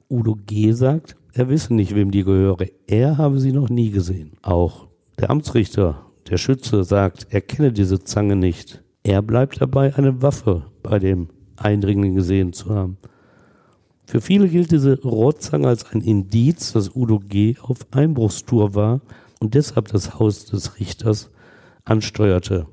Udo 0.10 0.36
G. 0.48 0.72
sagt, 0.72 1.16
er 1.34 1.50
wisse 1.50 1.76
nicht, 1.76 1.94
wem 1.94 2.10
die 2.10 2.24
gehöre. 2.24 2.66
Er 2.88 3.20
habe 3.20 3.40
sie 3.40 3.52
noch 3.52 3.70
nie 3.70 3.92
gesehen. 3.92 4.32
Auch 4.42 4.88
der 5.20 5.30
Amtsrichter, 5.30 6.08
der 6.28 6.38
Schütze, 6.38 6.84
sagt, 6.84 7.28
er 7.30 7.42
kenne 7.42 7.72
diese 7.72 8.04
Zange 8.04 8.36
nicht. 8.36 8.84
Er 9.04 9.22
bleibt 9.22 9.62
dabei, 9.62 9.96
eine 9.96 10.24
Waffe 10.24 10.66
bei 10.82 10.98
dem 10.98 11.30
Eindringling 11.58 12.16
gesehen 12.16 12.54
zu 12.54 12.74
haben. 12.74 12.98
Für 14.08 14.20
viele 14.20 14.50
gilt 14.50 14.72
diese 14.72 15.00
Rohrzange 15.04 15.68
als 15.68 15.86
ein 15.92 16.02
Indiz, 16.02 16.74
dass 16.74 16.96
Udo 16.96 17.20
G. 17.20 17.58
auf 17.62 17.86
Einbruchstour 17.92 18.74
war 18.74 19.02
und 19.40 19.54
deshalb 19.54 19.90
das 19.90 20.18
Haus 20.18 20.46
des 20.46 20.80
Richters 20.80 21.30
ansteuerte. 21.86 22.66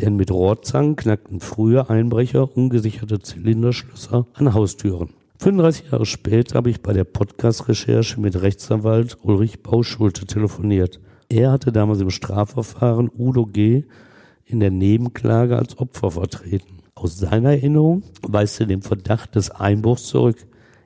Denn 0.00 0.16
mit 0.16 0.30
Rohrzangen 0.30 0.96
knackten 0.96 1.40
früher 1.40 1.90
Einbrecher 1.90 2.56
ungesicherte 2.56 3.20
Zylinderschlösser 3.20 4.26
an 4.32 4.54
Haustüren. 4.54 5.10
35 5.38 5.90
Jahre 5.92 6.06
später 6.06 6.54
habe 6.54 6.70
ich 6.70 6.80
bei 6.80 6.94
der 6.94 7.04
Podcast-Recherche 7.04 8.18
mit 8.20 8.40
Rechtsanwalt 8.40 9.18
Ulrich 9.22 9.62
Bauschulte 9.62 10.24
telefoniert. 10.24 10.98
Er 11.28 11.52
hatte 11.52 11.72
damals 11.72 12.00
im 12.00 12.10
Strafverfahren 12.10 13.10
Udo 13.16 13.44
G. 13.44 13.84
in 14.46 14.60
der 14.60 14.70
Nebenklage 14.70 15.56
als 15.56 15.78
Opfer 15.78 16.12
vertreten. 16.12 16.78
Aus 16.94 17.18
seiner 17.18 17.50
Erinnerung 17.50 18.02
weist 18.22 18.60
er 18.60 18.66
den 18.66 18.80
Verdacht 18.80 19.34
des 19.34 19.50
Einbruchs 19.50 20.04
zurück. 20.04 20.38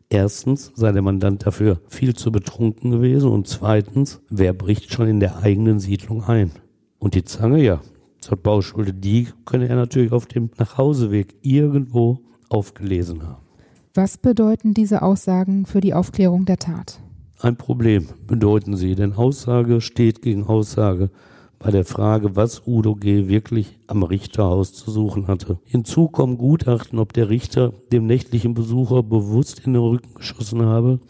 Erstens 0.09 0.73
sei 0.75 0.91
der 0.91 1.03
Mandant 1.03 1.47
dafür 1.47 1.81
viel 1.87 2.17
zu 2.17 2.33
betrunken 2.33 2.91
gewesen 2.91 3.31
und 3.31 3.47
zweitens, 3.47 4.21
wer 4.29 4.53
bricht 4.53 4.93
schon 4.93 5.07
in 5.07 5.21
der 5.21 5.39
eigenen 5.39 5.79
Siedlung 5.79 6.25
ein? 6.25 6.51
Und 6.99 7.15
die 7.15 7.25
Zange, 7.25 7.63
ja, 7.63 7.81
zur 8.19 8.37
Bauschule, 8.37 8.93
die 8.93 9.29
könne 9.45 9.69
er 9.69 9.77
natürlich 9.77 10.11
auf 10.11 10.27
dem 10.27 10.51
Nachhauseweg 10.59 11.37
irgendwo 11.43 12.19
aufgelesen 12.49 13.23
haben. 13.23 13.50
Was 13.93 14.19
bedeuten 14.19 14.73
diese 14.73 15.03
Aussagen 15.03 15.67
für 15.67 15.81
die 15.81 15.95
Aufklärung 15.95 16.45
der 16.45 16.59
Tat? 16.59 17.01
Ein 17.41 17.57
Problem 17.57 18.07
bedeuten 18.25 18.77
sie, 18.77 18.95
denn 18.95 19.15
Aussage 19.15 19.81
steht 19.81 20.23
gegen 20.23 20.45
Aussage 20.45 21.11
bei 21.59 21.73
der 21.73 21.85
Frage, 21.85 22.37
was 22.37 22.69
Udo 22.69 22.95
G. 22.95 23.27
wirklich 23.27 23.81
am 23.89 24.05
Richterhaus 24.05 24.75
zu 24.75 24.93
suchen 24.93 25.27
hatte. 25.27 25.59
Hinzu 25.65 26.07
kommen 26.07 26.39
Gutachten, 26.39 27.01
ob 27.01 27.13
der 27.15 27.31
Richter 27.31 27.73
dem 27.93 28.07
nächtlichen 28.07 28.55
Besucher 28.55 29.03
bewusst 29.03 29.67
in 29.67 29.73
den 29.73 29.83
Rücken 29.83 30.15
geschossen 30.15 30.63
habe 30.63 31.01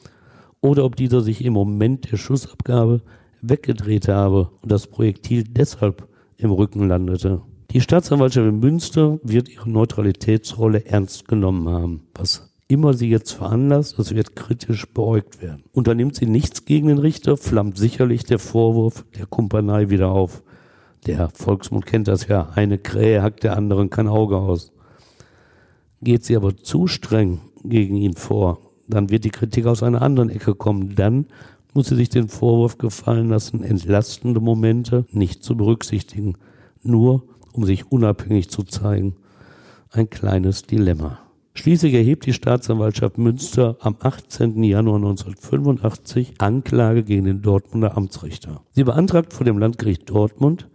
oder 0.63 0.87
ob 0.87 0.97
dieser 0.97 1.21
sich 1.21 1.45
im 1.45 1.53
Moment 1.53 2.11
der 2.11 2.17
Schussabgabe 2.17 3.03
weggedreht 3.43 4.09
habe 4.09 4.53
und 4.63 4.73
das 4.73 4.87
Projektil 4.87 5.45
deshalb 5.45 6.09
im 6.39 6.51
Rücken 6.51 6.89
landete. 6.89 7.43
Die 7.73 7.83
Staatsanwaltschaft 7.83 8.49
in 8.49 8.59
Münster 8.59 9.21
wird 9.23 9.51
ihre 9.51 9.69
Neutralitätsrolle 9.69 10.87
ernst 10.87 11.29
genommen 11.29 11.69
haben, 11.69 12.01
was 12.15 12.50
immer 12.71 12.95
sie 12.95 13.11
jetzt 13.11 13.33
veranlasst, 13.33 13.99
es 13.99 14.15
wird 14.15 14.37
kritisch 14.37 14.87
beäugt 14.93 15.43
werden. 15.43 15.65
Unternimmt 15.73 16.15
sie 16.15 16.27
nichts 16.27 16.65
gegen 16.65 16.89
den 16.89 16.99
Richter, 16.99 17.37
flammt 17.37 17.77
sicherlich 17.77 18.25
der 18.25 18.39
Vorwurf 18.39 19.05
der 19.19 19.27
Kumpanei 19.27 19.91
wieder 19.91 20.11
auf. 20.11 20.43
Der 21.07 21.31
Volksmund 21.31 21.87
kennt 21.87 22.09
das 22.09 22.29
ja, 22.29 22.51
eine 22.55 22.79
Krähe 22.79 23.23
hackt 23.23 23.43
der 23.43 23.57
anderen 23.57 23.91
kein 23.91 24.07
Auge 24.07 24.37
aus. 24.37 24.73
Geht 26.01 26.25
sie 26.25 26.37
aber 26.37 26.57
zu 26.57 26.87
streng 26.87 27.41
gegen 27.65 27.97
ihn 27.97 28.15
vor, 28.15 28.59
dann 28.87 29.11
wird 29.11 29.25
die 29.25 29.31
Kritik 29.31 29.67
aus 29.67 29.83
einer 29.83 30.03
anderen 30.03 30.31
Ecke 30.31 30.55
kommen. 30.55 30.95
Dann 30.95 31.27
muss 31.75 31.89
sie 31.89 31.97
sich 31.97 32.09
den 32.09 32.29
Vorwurf 32.29 32.79
gefallen 32.79 33.29
lassen, 33.29 33.63
entlastende 33.63 34.41
Momente 34.41 35.07
nicht 35.11 35.43
zu 35.43 35.57
berücksichtigen, 35.57 36.37
nur 36.83 37.25
um 37.53 37.65
sich 37.65 37.91
unabhängig 37.91 38.49
zu 38.51 38.63
zeigen. 38.63 39.17
Ein 39.91 40.11
kleines 40.11 40.63
Dilemma. 40.63 41.19
Schließlich 41.61 41.93
erhebt 41.93 42.25
die 42.25 42.33
Staatsanwaltschaft 42.33 43.19
Münster 43.19 43.77
am 43.81 43.95
18. 44.01 44.65
Januar 44.65 44.97
1985 44.97 46.37
Anklage 46.39 47.03
gegen 47.03 47.27
den 47.27 47.43
Dortmunder 47.43 47.99
Amtsrichter. 47.99 48.63
Sie 48.73 48.83
beantragt 48.83 49.35
vor 49.35 49.45
dem 49.45 49.59
Landgericht 49.59 50.09
Dortmund 50.09 50.71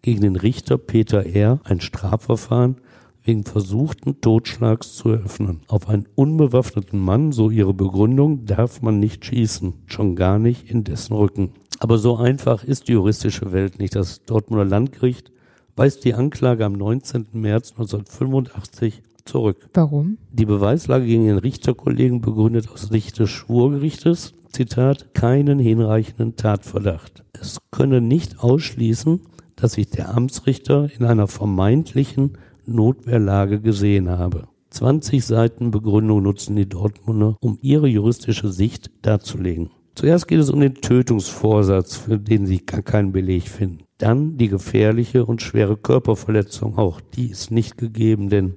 gegen 0.00 0.22
den 0.22 0.36
Richter 0.36 0.78
Peter 0.78 1.26
R. 1.26 1.60
ein 1.64 1.82
Strafverfahren 1.82 2.76
wegen 3.22 3.44
versuchten 3.44 4.22
Totschlags 4.22 4.94
zu 4.94 5.10
eröffnen. 5.10 5.60
Auf 5.68 5.90
einen 5.90 6.08
unbewaffneten 6.14 6.98
Mann, 6.98 7.32
so 7.32 7.50
ihre 7.50 7.74
Begründung, 7.74 8.46
darf 8.46 8.80
man 8.80 8.98
nicht 8.98 9.26
schießen, 9.26 9.74
schon 9.84 10.16
gar 10.16 10.38
nicht 10.38 10.70
in 10.70 10.84
dessen 10.84 11.12
Rücken. 11.12 11.52
Aber 11.80 11.98
so 11.98 12.16
einfach 12.16 12.64
ist 12.64 12.88
die 12.88 12.92
juristische 12.92 13.52
Welt 13.52 13.78
nicht. 13.78 13.94
Das 13.94 14.24
Dortmunder 14.24 14.64
Landgericht 14.64 15.32
weist 15.76 16.02
die 16.06 16.14
Anklage 16.14 16.64
am 16.64 16.72
19. 16.72 17.26
März 17.32 17.72
1985 17.72 19.02
zurück. 19.30 19.68
Warum? 19.74 20.18
Die 20.32 20.44
Beweislage 20.44 21.06
gegen 21.06 21.26
den 21.26 21.38
Richterkollegen 21.38 22.20
begründet 22.20 22.68
aus 22.68 22.82
Sicht 22.82 23.18
des 23.18 23.30
Schwurgerichtes, 23.30 24.34
Zitat, 24.52 25.14
keinen 25.14 25.58
hinreichenden 25.58 26.36
Tatverdacht. 26.36 27.24
Es 27.32 27.58
könne 27.70 28.00
nicht 28.00 28.40
ausschließen, 28.40 29.20
dass 29.54 29.74
sich 29.74 29.90
der 29.90 30.14
Amtsrichter 30.14 30.88
in 30.98 31.04
einer 31.04 31.28
vermeintlichen 31.28 32.38
Notwehrlage 32.66 33.60
gesehen 33.60 34.08
habe. 34.10 34.48
20 34.70 35.24
Seiten 35.24 35.70
Begründung 35.70 36.22
nutzen 36.22 36.56
die 36.56 36.68
Dortmunder, 36.68 37.36
um 37.40 37.58
ihre 37.60 37.88
juristische 37.88 38.50
Sicht 38.50 38.90
darzulegen. 39.02 39.70
Zuerst 39.94 40.28
geht 40.28 40.40
es 40.40 40.50
um 40.50 40.60
den 40.60 40.74
Tötungsvorsatz, 40.76 41.96
für 41.96 42.18
den 42.18 42.46
sie 42.46 42.64
gar 42.64 42.82
keinen 42.82 43.12
Beleg 43.12 43.48
finden. 43.48 43.84
Dann 43.98 44.36
die 44.36 44.48
gefährliche 44.48 45.26
und 45.26 45.42
schwere 45.42 45.76
Körperverletzung, 45.76 46.78
auch 46.78 47.00
die 47.00 47.30
ist 47.30 47.50
nicht 47.50 47.76
gegeben, 47.76 48.28
denn 48.28 48.54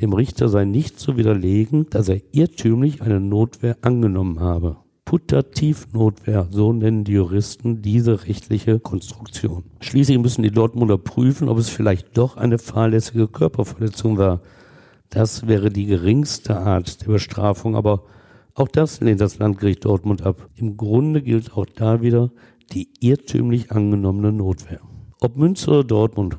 dem 0.00 0.12
Richter 0.12 0.48
sei 0.48 0.64
nicht 0.64 1.00
zu 1.00 1.16
widerlegen, 1.16 1.86
dass 1.90 2.08
er 2.08 2.20
irrtümlich 2.32 3.02
eine 3.02 3.20
Notwehr 3.20 3.76
angenommen 3.82 4.40
habe. 4.40 4.76
Putativnotwehr, 5.06 6.48
so 6.50 6.72
nennen 6.72 7.04
die 7.04 7.12
Juristen 7.12 7.80
diese 7.80 8.26
rechtliche 8.26 8.80
Konstruktion. 8.80 9.62
Schließlich 9.80 10.18
müssen 10.18 10.42
die 10.42 10.50
Dortmunder 10.50 10.98
prüfen, 10.98 11.48
ob 11.48 11.58
es 11.58 11.68
vielleicht 11.68 12.18
doch 12.18 12.36
eine 12.36 12.58
fahrlässige 12.58 13.28
Körperverletzung 13.28 14.18
war. 14.18 14.40
Das 15.08 15.46
wäre 15.46 15.70
die 15.70 15.86
geringste 15.86 16.58
Art 16.58 17.02
der 17.02 17.12
Bestrafung, 17.12 17.76
aber 17.76 18.02
auch 18.54 18.66
das 18.66 19.00
lehnt 19.00 19.20
das 19.20 19.38
Landgericht 19.38 19.84
Dortmund 19.84 20.22
ab. 20.22 20.48
Im 20.56 20.76
Grunde 20.76 21.22
gilt 21.22 21.56
auch 21.56 21.66
da 21.66 22.02
wieder 22.02 22.32
die 22.72 22.88
irrtümlich 22.98 23.70
angenommene 23.70 24.32
Notwehr. 24.32 24.80
Ob 25.20 25.36
Münster 25.36 25.72
oder 25.72 25.84
Dortmund, 25.84 26.38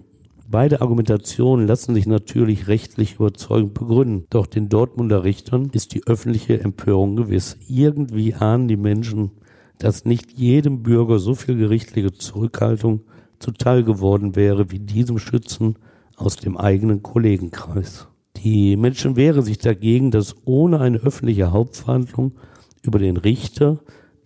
Beide 0.49 0.79
Argumentationen 0.79 1.67
lassen 1.67 1.93
sich 1.93 2.07
natürlich 2.07 2.69
rechtlich 2.69 3.15
überzeugend 3.15 3.73
begründen. 3.73 4.27
Doch 4.29 4.47
den 4.47 4.69
Dortmunder 4.69 5.25
Richtern 5.25 5.69
ist 5.73 5.93
die 5.93 6.07
öffentliche 6.07 6.61
Empörung 6.61 7.17
gewiss. 7.17 7.57
Irgendwie 7.67 8.33
ahnen 8.33 8.69
die 8.69 8.77
Menschen, 8.77 9.31
dass 9.77 10.05
nicht 10.05 10.39
jedem 10.39 10.83
Bürger 10.83 11.19
so 11.19 11.35
viel 11.35 11.57
gerichtliche 11.57 12.13
Zurückhaltung 12.13 13.01
zuteil 13.39 13.83
geworden 13.83 14.37
wäre 14.37 14.71
wie 14.71 14.79
diesem 14.79 15.19
Schützen 15.19 15.75
aus 16.15 16.37
dem 16.37 16.55
eigenen 16.55 17.03
Kollegenkreis. 17.03 18.07
Die 18.37 18.77
Menschen 18.77 19.17
wehren 19.17 19.43
sich 19.43 19.57
dagegen, 19.57 20.11
dass 20.11 20.35
ohne 20.45 20.79
eine 20.79 20.99
öffentliche 20.99 21.51
Hauptverhandlung 21.51 22.35
über 22.83 22.99
den 22.99 23.17
Richter, 23.17 23.79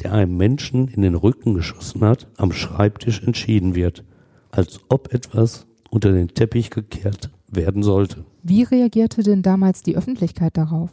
der 0.03 0.13
einem 0.13 0.37
Menschen 0.37 0.87
in 0.87 1.01
den 1.01 1.15
Rücken 1.15 1.55
geschossen 1.55 2.01
hat, 2.01 2.27
am 2.37 2.51
Schreibtisch 2.51 3.23
entschieden 3.23 3.73
wird, 3.73 4.03
als 4.51 4.81
ob 4.87 5.11
etwas 5.13 5.65
unter 5.91 6.11
den 6.11 6.29
Teppich 6.29 6.71
gekehrt 6.71 7.29
werden 7.47 7.83
sollte. 7.83 8.25
Wie 8.41 8.63
reagierte 8.63 9.21
denn 9.21 9.43
damals 9.43 9.83
die 9.83 9.95
Öffentlichkeit 9.95 10.57
darauf? 10.57 10.89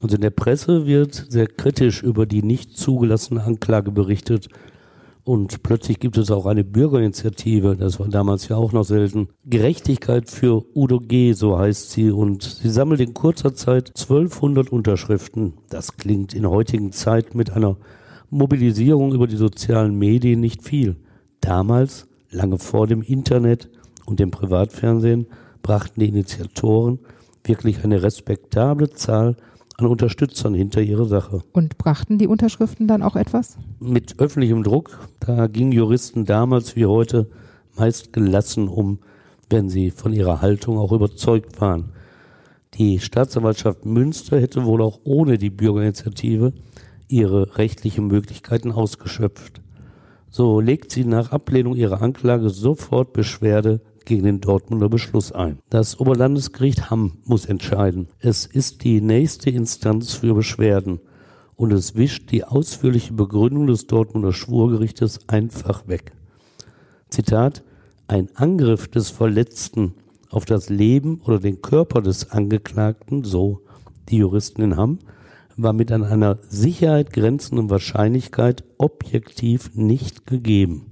Also 0.00 0.16
in 0.16 0.22
der 0.22 0.30
Presse 0.30 0.86
wird 0.86 1.26
sehr 1.28 1.46
kritisch 1.46 2.02
über 2.02 2.26
die 2.26 2.42
nicht 2.42 2.76
zugelassene 2.76 3.42
Anklage 3.42 3.90
berichtet. 3.90 4.48
Und 5.24 5.62
plötzlich 5.62 6.00
gibt 6.00 6.18
es 6.18 6.32
auch 6.32 6.46
eine 6.46 6.64
Bürgerinitiative, 6.64 7.76
das 7.76 8.00
war 8.00 8.08
damals 8.08 8.48
ja 8.48 8.56
auch 8.56 8.72
noch 8.72 8.82
selten. 8.82 9.28
Gerechtigkeit 9.44 10.28
für 10.28 10.64
Udo 10.74 10.98
G., 10.98 11.32
so 11.32 11.56
heißt 11.56 11.92
sie, 11.92 12.10
und 12.10 12.42
sie 12.42 12.70
sammelt 12.70 13.00
in 13.00 13.14
kurzer 13.14 13.54
Zeit 13.54 13.90
1200 13.90 14.70
Unterschriften. 14.70 15.54
Das 15.70 15.96
klingt 15.96 16.34
in 16.34 16.48
heutigen 16.48 16.90
Zeit 16.90 17.36
mit 17.36 17.52
einer 17.52 17.76
Mobilisierung 18.30 19.14
über 19.14 19.28
die 19.28 19.36
sozialen 19.36 19.96
Medien 19.96 20.40
nicht 20.40 20.64
viel. 20.64 20.96
Damals, 21.40 22.08
lange 22.30 22.58
vor 22.58 22.88
dem 22.88 23.02
Internet, 23.02 23.70
und 24.12 24.20
dem 24.20 24.30
Privatfernsehen 24.30 25.26
brachten 25.62 26.00
die 26.00 26.08
Initiatoren 26.08 26.98
wirklich 27.44 27.82
eine 27.82 28.02
respektable 28.02 28.90
Zahl 28.90 29.36
an 29.78 29.86
Unterstützern 29.86 30.52
hinter 30.52 30.82
ihre 30.82 31.06
Sache. 31.06 31.40
Und 31.52 31.78
brachten 31.78 32.18
die 32.18 32.26
Unterschriften 32.26 32.86
dann 32.86 33.02
auch 33.02 33.16
etwas? 33.16 33.56
Mit 33.80 34.20
öffentlichem 34.20 34.64
Druck, 34.64 35.08
da 35.18 35.46
gingen 35.46 35.72
Juristen 35.72 36.26
damals 36.26 36.76
wie 36.76 36.84
heute 36.84 37.30
meist 37.74 38.12
gelassen 38.12 38.68
um, 38.68 38.98
wenn 39.48 39.70
sie 39.70 39.90
von 39.90 40.12
ihrer 40.12 40.42
Haltung 40.42 40.76
auch 40.76 40.92
überzeugt 40.92 41.58
waren. 41.62 41.92
Die 42.74 43.00
Staatsanwaltschaft 43.00 43.86
Münster 43.86 44.38
hätte 44.38 44.66
wohl 44.66 44.82
auch 44.82 45.00
ohne 45.04 45.38
die 45.38 45.50
Bürgerinitiative 45.50 46.52
ihre 47.08 47.56
rechtlichen 47.56 48.08
Möglichkeiten 48.08 48.72
ausgeschöpft. 48.72 49.62
So 50.28 50.60
legt 50.60 50.92
sie 50.92 51.06
nach 51.06 51.32
Ablehnung 51.32 51.74
ihrer 51.74 52.02
Anklage 52.02 52.50
sofort 52.50 53.14
Beschwerde 53.14 53.80
gegen 54.04 54.24
den 54.24 54.40
Dortmunder 54.40 54.88
Beschluss 54.88 55.32
ein. 55.32 55.58
Das 55.70 55.98
Oberlandesgericht 55.98 56.90
Hamm 56.90 57.18
muss 57.24 57.46
entscheiden. 57.46 58.08
Es 58.18 58.46
ist 58.46 58.84
die 58.84 59.00
nächste 59.00 59.50
Instanz 59.50 60.14
für 60.14 60.34
Beschwerden 60.34 61.00
und 61.56 61.72
es 61.72 61.94
wischt 61.94 62.30
die 62.30 62.44
ausführliche 62.44 63.12
Begründung 63.12 63.66
des 63.66 63.86
Dortmunder 63.86 64.32
Schwurgerichtes 64.32 65.28
einfach 65.28 65.86
weg. 65.86 66.12
Zitat, 67.08 67.62
ein 68.08 68.28
Angriff 68.34 68.88
des 68.88 69.10
Verletzten 69.10 69.94
auf 70.30 70.44
das 70.44 70.68
Leben 70.68 71.20
oder 71.20 71.38
den 71.38 71.62
Körper 71.62 72.02
des 72.02 72.30
Angeklagten, 72.30 73.24
so 73.24 73.62
die 74.08 74.16
Juristen 74.16 74.62
in 74.62 74.76
Hamm, 74.76 74.98
war 75.56 75.72
mit 75.72 75.92
an 75.92 76.04
einer 76.04 76.38
Sicherheit 76.48 77.12
grenzenden 77.12 77.70
Wahrscheinlichkeit 77.70 78.64
objektiv 78.78 79.70
nicht 79.74 80.26
gegeben. 80.26 80.91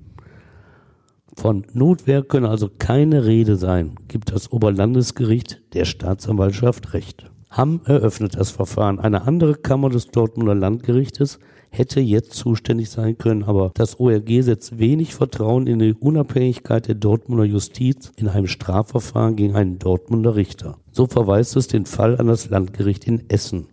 Von 1.41 1.65
Notwehr 1.73 2.23
könne 2.23 2.51
also 2.51 2.69
keine 2.69 3.25
Rede 3.25 3.57
sein, 3.57 3.95
gibt 4.09 4.31
das 4.31 4.53
Oberlandesgericht 4.53 5.63
der 5.73 5.87
Staatsanwaltschaft 5.87 6.93
Recht. 6.93 7.31
Hamm 7.49 7.81
eröffnet 7.87 8.37
das 8.37 8.51
Verfahren. 8.51 8.99
Eine 8.99 9.23
andere 9.23 9.55
Kammer 9.55 9.89
des 9.89 10.09
Dortmunder 10.09 10.55
Landgerichtes 10.55 11.39
hätte 11.71 12.01
jetzt 12.01 12.35
zuständig 12.35 12.91
sein 12.91 13.17
können, 13.17 13.43
aber 13.43 13.71
das 13.73 13.99
ORG 13.99 14.43
setzt 14.43 14.79
wenig 14.79 15.15
Vertrauen 15.15 15.67
in 15.67 15.79
die 15.79 15.95
Unabhängigkeit 15.95 16.87
der 16.87 16.97
Dortmunder 16.97 17.45
Justiz 17.45 18.13
in 18.17 18.29
einem 18.29 18.47
Strafverfahren 18.47 19.35
gegen 19.37 19.57
einen 19.57 19.79
Dortmunder 19.79 20.37
Richter. 20.37 20.77
So 20.93 21.07
verweist 21.07 21.57
es 21.57 21.69
den 21.69 21.87
Fall 21.87 22.19
an 22.19 22.27
das 22.27 22.51
Landgericht 22.51 23.07
in 23.07 23.31
Essen. 23.31 23.69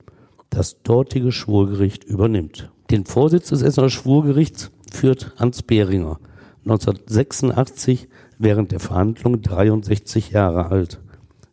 Das 0.50 0.82
dortige 0.84 1.34
Schwurgericht 1.34 2.06
übernimmt. 2.06 2.72
Den 2.92 3.04
Vorsitz 3.04 3.50
des 3.50 3.62
Essener 3.62 3.90
Schwurgerichts 3.90 4.72
führt 4.90 5.34
Hans 5.36 5.64
Behringer, 5.64 6.18
1986 6.70 8.10
während 8.38 8.74
der 8.74 8.82
Verhandlung 8.82 9.42
63 9.42 10.32
Jahre 10.32 10.70
alt. 10.70 11.00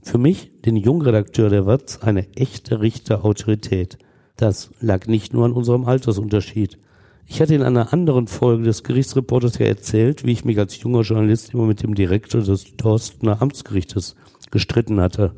Für 0.03 0.19
mich, 0.19 0.51
den 0.65 0.77
Jungredakteur 0.77 1.49
der 1.49 1.67
Watz, 1.67 2.01
eine 2.03 2.27
echte 2.35 2.81
Richterautorität. 2.81 3.97
Das 4.37 4.71
lag 4.81 5.07
nicht 5.07 5.33
nur 5.33 5.45
an 5.45 5.53
unserem 5.53 5.85
Altersunterschied. 5.85 6.79
Ich 7.27 7.41
hatte 7.41 7.55
in 7.55 7.63
einer 7.63 7.93
anderen 7.93 8.27
Folge 8.27 8.65
des 8.65 8.83
Gerichtsreporters 8.83 9.59
ja 9.59 9.67
erzählt, 9.67 10.27
wie 10.27 10.33
ich 10.33 10.45
mich 10.45 10.59
als 10.59 10.79
junger 10.81 11.03
Journalist 11.03 11.55
immer 11.55 11.65
mit 11.65 11.83
dem 11.83 11.95
Direktor 11.95 12.43
des 12.43 12.77
Dorstener 12.77 13.41
Amtsgerichtes 13.41 14.17
gestritten 14.51 15.01
hatte. 15.01 15.33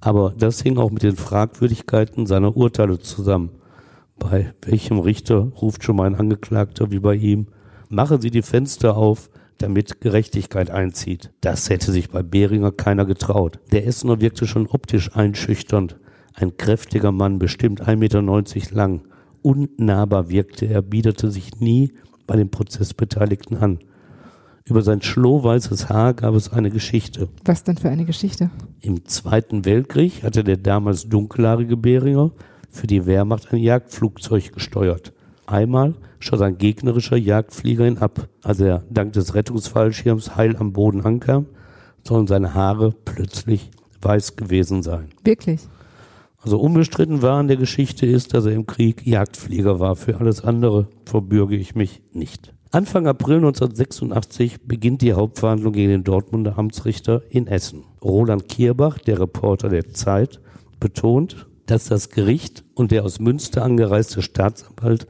Aber 0.00 0.32
das 0.36 0.62
hing 0.62 0.78
auch 0.78 0.90
mit 0.90 1.02
den 1.02 1.16
Fragwürdigkeiten 1.16 2.26
seiner 2.26 2.56
Urteile 2.56 2.98
zusammen. 2.98 3.50
Bei 4.18 4.54
welchem 4.62 5.00
Richter 5.00 5.52
ruft 5.60 5.82
schon 5.82 5.96
mal 5.96 6.06
ein 6.06 6.14
Angeklagter 6.14 6.92
wie 6.92 7.00
bei 7.00 7.14
ihm? 7.14 7.48
Machen 7.92 8.22
Sie 8.22 8.30
die 8.30 8.40
Fenster 8.40 8.96
auf, 8.96 9.28
damit 9.58 10.00
Gerechtigkeit 10.00 10.70
einzieht. 10.70 11.30
Das 11.42 11.68
hätte 11.68 11.92
sich 11.92 12.08
bei 12.08 12.22
Behringer 12.22 12.72
keiner 12.72 13.04
getraut. 13.04 13.58
Der 13.70 13.86
Essener 13.86 14.22
wirkte 14.22 14.46
schon 14.46 14.66
optisch 14.66 15.14
einschüchternd. 15.14 15.98
Ein 16.32 16.56
kräftiger 16.56 17.12
Mann, 17.12 17.38
bestimmt 17.38 17.82
1,90 17.86 17.96
Meter 17.98 18.74
lang. 18.74 19.02
Unnahbar 19.42 20.30
wirkte 20.30 20.64
er, 20.64 20.80
biederte 20.80 21.30
sich 21.30 21.60
nie 21.60 21.92
bei 22.26 22.34
den 22.36 22.50
Prozessbeteiligten 22.50 23.58
an. 23.58 23.80
Über 24.64 24.80
sein 24.80 25.02
schlohweißes 25.02 25.90
Haar 25.90 26.14
gab 26.14 26.34
es 26.34 26.50
eine 26.50 26.70
Geschichte. 26.70 27.28
Was 27.44 27.62
denn 27.62 27.76
für 27.76 27.90
eine 27.90 28.06
Geschichte? 28.06 28.50
Im 28.80 29.04
Zweiten 29.04 29.66
Weltkrieg 29.66 30.22
hatte 30.22 30.44
der 30.44 30.56
damals 30.56 31.10
dunkelhaarige 31.10 31.76
Behringer 31.76 32.30
für 32.70 32.86
die 32.86 33.04
Wehrmacht 33.04 33.52
ein 33.52 33.58
Jagdflugzeug 33.58 34.54
gesteuert. 34.54 35.12
Einmal 35.52 35.94
schoss 36.18 36.40
ein 36.40 36.56
gegnerischer 36.56 37.18
Jagdflieger 37.18 37.86
ihn 37.86 37.98
ab. 37.98 38.26
Als 38.42 38.58
er 38.60 38.84
dank 38.88 39.12
des 39.12 39.34
Rettungsfallschirms 39.34 40.34
heil 40.34 40.56
am 40.56 40.72
Boden 40.72 41.02
ankam, 41.02 41.44
sollen 42.02 42.26
seine 42.26 42.54
Haare 42.54 42.94
plötzlich 43.04 43.70
weiß 44.00 44.36
gewesen 44.36 44.82
sein. 44.82 45.10
Wirklich? 45.24 45.60
Also 46.40 46.58
unbestritten 46.58 47.20
war 47.20 47.38
an 47.38 47.48
der 47.48 47.58
Geschichte 47.58 48.06
ist, 48.06 48.32
dass 48.32 48.46
er 48.46 48.52
im 48.52 48.66
Krieg 48.66 49.06
Jagdflieger 49.06 49.78
war. 49.78 49.94
Für 49.94 50.18
alles 50.18 50.42
andere 50.42 50.88
verbürge 51.04 51.56
ich 51.56 51.74
mich 51.74 52.00
nicht. 52.14 52.54
Anfang 52.70 53.06
April 53.06 53.36
1986 53.36 54.62
beginnt 54.62 55.02
die 55.02 55.12
Hauptverhandlung 55.12 55.74
gegen 55.74 55.90
den 55.90 56.04
Dortmunder 56.04 56.58
Amtsrichter 56.58 57.22
in 57.28 57.46
Essen. 57.46 57.84
Roland 58.02 58.48
Kierbach, 58.48 58.96
der 58.98 59.20
Reporter 59.20 59.68
der 59.68 59.90
Zeit, 59.90 60.40
betont, 60.80 61.46
dass 61.66 61.84
das 61.84 62.08
Gericht 62.08 62.64
und 62.74 62.90
der 62.90 63.04
aus 63.04 63.20
Münster 63.20 63.62
angereiste 63.62 64.22
Staatsanwalt 64.22 65.06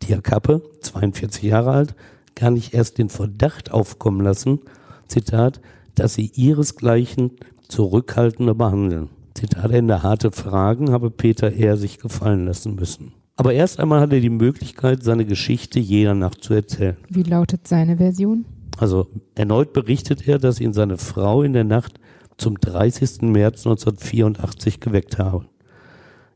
Tia 0.00 0.20
Kappe, 0.20 0.62
42 0.80 1.42
Jahre 1.42 1.70
alt, 1.70 1.94
gar 2.34 2.50
nicht 2.50 2.74
erst 2.74 2.98
den 2.98 3.08
Verdacht 3.08 3.70
aufkommen 3.70 4.20
lassen, 4.20 4.60
Zitat, 5.08 5.60
dass 5.94 6.14
sie 6.14 6.30
ihresgleichen 6.34 7.32
zurückhaltender 7.68 8.54
behandeln. 8.54 9.08
Zitat 9.34 9.70
Ende, 9.70 10.02
harte 10.02 10.30
Fragen 10.30 10.90
habe 10.90 11.10
Peter 11.10 11.52
eher 11.52 11.76
sich 11.76 11.98
gefallen 11.98 12.46
lassen 12.46 12.74
müssen. 12.74 13.12
Aber 13.36 13.52
erst 13.52 13.80
einmal 13.80 14.00
hat 14.00 14.12
er 14.12 14.20
die 14.20 14.30
Möglichkeit, 14.30 15.02
seine 15.02 15.24
Geschichte 15.24 15.80
jeder 15.80 16.14
Nacht 16.14 16.44
zu 16.44 16.54
erzählen. 16.54 16.96
Wie 17.08 17.24
lautet 17.24 17.66
seine 17.66 17.96
Version? 17.96 18.44
Also 18.78 19.08
erneut 19.34 19.72
berichtet 19.72 20.28
er, 20.28 20.38
dass 20.38 20.60
ihn 20.60 20.72
seine 20.72 20.98
Frau 20.98 21.42
in 21.42 21.52
der 21.52 21.64
Nacht 21.64 21.98
zum 22.36 22.60
30. 22.60 23.22
März 23.22 23.66
1984 23.66 24.80
geweckt 24.80 25.18
habe. 25.18 25.46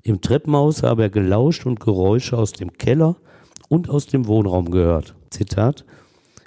Im 0.02 0.20
Treppenhaus 0.20 0.82
habe 0.82 1.02
er 1.02 1.10
gelauscht 1.10 1.66
und 1.66 1.80
Geräusche 1.80 2.36
aus 2.36 2.52
dem 2.52 2.72
Keller 2.72 3.16
und 3.68 3.90
aus 3.90 4.06
dem 4.06 4.26
Wohnraum 4.26 4.70
gehört. 4.70 5.14
Zitat 5.30 5.84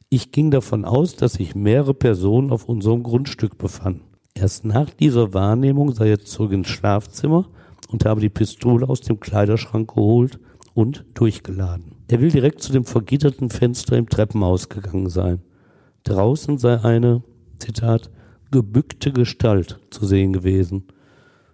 Ich 0.09 0.31
ging 0.31 0.51
davon 0.51 0.85
aus, 0.85 1.15
dass 1.15 1.33
sich 1.33 1.55
mehrere 1.55 1.93
Personen 1.93 2.51
auf 2.51 2.67
unserem 2.67 3.03
Grundstück 3.03 3.57
befanden. 3.57 4.03
Erst 4.33 4.65
nach 4.65 4.89
dieser 4.89 5.33
Wahrnehmung 5.33 5.93
sei 5.93 6.09
er 6.09 6.19
zurück 6.19 6.51
ins 6.51 6.69
Schlafzimmer 6.69 7.47
und 7.89 8.05
habe 8.05 8.21
die 8.21 8.29
Pistole 8.29 8.87
aus 8.87 9.01
dem 9.01 9.19
Kleiderschrank 9.19 9.93
geholt 9.93 10.39
und 10.73 11.05
durchgeladen. 11.13 11.95
Er 12.07 12.21
will 12.21 12.31
direkt 12.31 12.61
zu 12.61 12.71
dem 12.71 12.85
vergitterten 12.85 13.49
Fenster 13.49 13.97
im 13.97 14.09
Treppenhaus 14.09 14.69
gegangen 14.69 15.09
sein. 15.09 15.41
Draußen 16.03 16.57
sei 16.57 16.81
eine, 16.81 17.23
Zitat, 17.59 18.09
gebückte 18.51 19.11
Gestalt 19.11 19.79
zu 19.91 20.05
sehen 20.05 20.33
gewesen. 20.33 20.85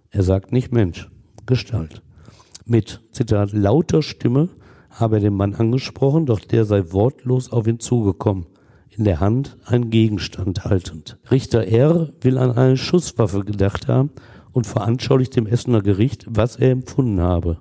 Er 0.10 0.24
sagt 0.24 0.52
nicht 0.52 0.72
Mensch, 0.72 1.10
Gestalt. 1.46 2.02
Mit, 2.66 3.02
Zitat, 3.12 3.54
lauter 3.54 4.02
Stimme 4.02 4.50
habe 5.00 5.18
er 5.18 5.22
den 5.22 5.36
Mann 5.36 5.56
angesprochen, 5.56 6.26
doch 6.26 6.40
der 6.40 6.66
sei 6.66 6.92
wortlos 6.92 7.52
auf 7.52 7.68
ihn 7.68 7.80
zugekommen 7.80 8.46
in 8.98 9.04
der 9.04 9.20
Hand 9.20 9.58
einen 9.66 9.90
Gegenstand 9.90 10.66
haltend. 10.66 11.18
Richter 11.30 11.68
R. 11.68 12.10
will 12.22 12.38
an 12.38 12.52
eine 12.52 12.78
Schusswaffe 12.78 13.44
gedacht 13.44 13.88
haben 13.88 14.10
und 14.52 14.66
veranschaulicht 14.66 15.36
dem 15.36 15.46
Essener 15.46 15.82
Gericht, 15.82 16.26
was 16.28 16.56
er 16.56 16.72
empfunden 16.72 17.22
habe. 17.22 17.60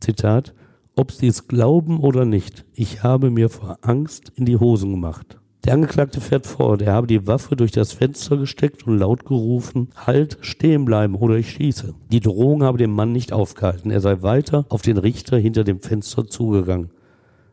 Zitat, 0.00 0.54
ob 0.94 1.12
Sie 1.12 1.28
es 1.28 1.48
glauben 1.48 2.00
oder 2.00 2.24
nicht, 2.24 2.66
ich 2.74 3.02
habe 3.02 3.30
mir 3.30 3.48
vor 3.48 3.78
Angst 3.82 4.32
in 4.34 4.44
die 4.44 4.58
Hosen 4.58 4.90
gemacht. 4.90 5.38
Der 5.66 5.74
Angeklagte 5.74 6.20
fährt 6.20 6.46
fort, 6.46 6.80
er 6.80 6.92
habe 6.92 7.06
die 7.06 7.26
Waffe 7.26 7.56
durch 7.56 7.72
das 7.72 7.92
Fenster 7.92 8.36
gesteckt 8.38 8.86
und 8.86 8.98
laut 8.98 9.26
gerufen, 9.26 9.90
halt, 9.96 10.38
stehen 10.40 10.84
bleiben 10.84 11.16
oder 11.16 11.34
ich 11.34 11.50
schieße. 11.50 11.92
Die 12.10 12.20
Drohung 12.20 12.62
habe 12.62 12.78
den 12.78 12.92
Mann 12.92 13.12
nicht 13.12 13.32
aufgehalten, 13.32 13.90
er 13.90 14.00
sei 14.00 14.22
weiter 14.22 14.64
auf 14.68 14.82
den 14.82 14.96
Richter 14.96 15.36
hinter 15.36 15.64
dem 15.64 15.80
Fenster 15.80 16.26
zugegangen 16.26 16.90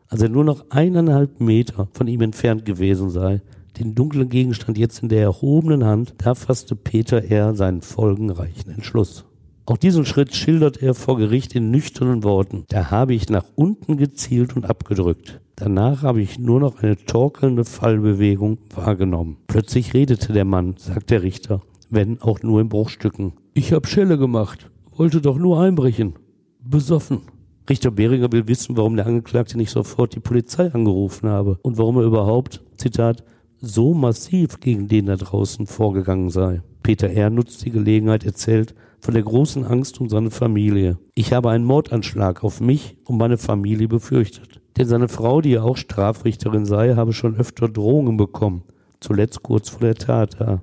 als 0.08 0.22
er 0.22 0.28
nur 0.28 0.44
noch 0.44 0.66
eineinhalb 0.70 1.40
Meter 1.40 1.88
von 1.92 2.06
ihm 2.06 2.20
entfernt 2.20 2.64
gewesen 2.64 3.10
sei, 3.10 3.42
den 3.78 3.96
dunklen 3.96 4.28
Gegenstand 4.28 4.78
jetzt 4.78 5.02
in 5.02 5.08
der 5.08 5.22
erhobenen 5.22 5.84
Hand, 5.84 6.14
da 6.18 6.36
fasste 6.36 6.76
Peter 6.76 7.24
R. 7.24 7.56
seinen 7.56 7.82
folgenreichen 7.82 8.72
Entschluss. 8.72 9.24
Auch 9.66 9.78
diesen 9.78 10.04
Schritt 10.04 10.34
schildert 10.34 10.82
er 10.82 10.94
vor 10.94 11.16
Gericht 11.16 11.54
in 11.54 11.70
nüchternen 11.70 12.22
Worten. 12.22 12.64
Da 12.68 12.90
habe 12.90 13.14
ich 13.14 13.30
nach 13.30 13.46
unten 13.54 13.96
gezielt 13.96 14.56
und 14.56 14.66
abgedrückt. 14.66 15.40
Danach 15.56 16.02
habe 16.02 16.20
ich 16.20 16.38
nur 16.38 16.60
noch 16.60 16.82
eine 16.82 16.96
torkelnde 16.96 17.64
Fallbewegung 17.64 18.58
wahrgenommen. 18.74 19.38
Plötzlich 19.46 19.94
redete 19.94 20.34
der 20.34 20.44
Mann, 20.44 20.74
sagt 20.76 21.10
der 21.10 21.22
Richter, 21.22 21.62
wenn 21.88 22.20
auch 22.20 22.42
nur 22.42 22.60
in 22.60 22.68
Bruchstücken. 22.68 23.32
Ich 23.54 23.72
hab 23.72 23.86
Schelle 23.86 24.18
gemacht, 24.18 24.70
wollte 24.96 25.22
doch 25.22 25.38
nur 25.38 25.62
einbrechen. 25.62 26.14
Besoffen. 26.62 27.22
Richter 27.66 27.90
Behringer 27.90 28.30
will 28.32 28.46
wissen, 28.46 28.76
warum 28.76 28.96
der 28.96 29.06
Angeklagte 29.06 29.56
nicht 29.56 29.70
sofort 29.70 30.14
die 30.14 30.20
Polizei 30.20 30.70
angerufen 30.70 31.30
habe 31.30 31.58
und 31.62 31.78
warum 31.78 31.96
er 31.96 32.04
überhaupt, 32.04 32.62
Zitat, 32.76 33.24
so 33.62 33.94
massiv 33.94 34.60
gegen 34.60 34.88
den 34.88 35.06
da 35.06 35.16
draußen 35.16 35.66
vorgegangen 35.66 36.28
sei. 36.28 36.60
Peter 36.82 37.08
R. 37.08 37.30
nutzt 37.30 37.64
die 37.64 37.70
Gelegenheit, 37.70 38.24
erzählt 38.24 38.74
von 39.04 39.12
der 39.12 39.22
großen 39.22 39.66
Angst 39.66 40.00
um 40.00 40.08
seine 40.08 40.30
Familie. 40.30 40.96
Ich 41.14 41.34
habe 41.34 41.50
einen 41.50 41.66
Mordanschlag 41.66 42.42
auf 42.42 42.62
mich 42.62 42.96
und 43.04 43.18
meine 43.18 43.36
Familie 43.36 43.86
befürchtet. 43.86 44.62
Denn 44.78 44.86
seine 44.86 45.08
Frau, 45.08 45.42
die 45.42 45.50
ja 45.50 45.62
auch 45.62 45.76
Strafrichterin 45.76 46.64
sei, 46.64 46.94
habe 46.94 47.12
schon 47.12 47.36
öfter 47.36 47.68
Drohungen 47.68 48.16
bekommen. 48.16 48.62
Zuletzt 49.00 49.42
kurz 49.42 49.68
vor 49.68 49.80
der 49.80 49.96
Tat. 49.96 50.40
Ja. 50.40 50.62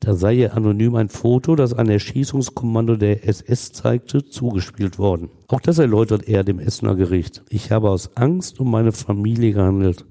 Da 0.00 0.14
sei 0.14 0.34
ihr 0.34 0.54
anonym 0.54 0.96
ein 0.96 1.08
Foto, 1.08 1.56
das 1.56 1.72
ein 1.72 1.88
Erschießungskommando 1.88 2.96
der 2.96 3.26
SS 3.26 3.72
zeigte, 3.72 4.22
zugespielt 4.22 4.98
worden. 4.98 5.30
Auch 5.48 5.60
das 5.60 5.78
erläutert 5.78 6.28
er 6.28 6.44
dem 6.44 6.58
Essener 6.58 6.94
Gericht. 6.94 7.42
Ich 7.48 7.72
habe 7.72 7.88
aus 7.88 8.14
Angst 8.18 8.60
um 8.60 8.70
meine 8.70 8.92
Familie 8.92 9.54
gehandelt. 9.54 10.04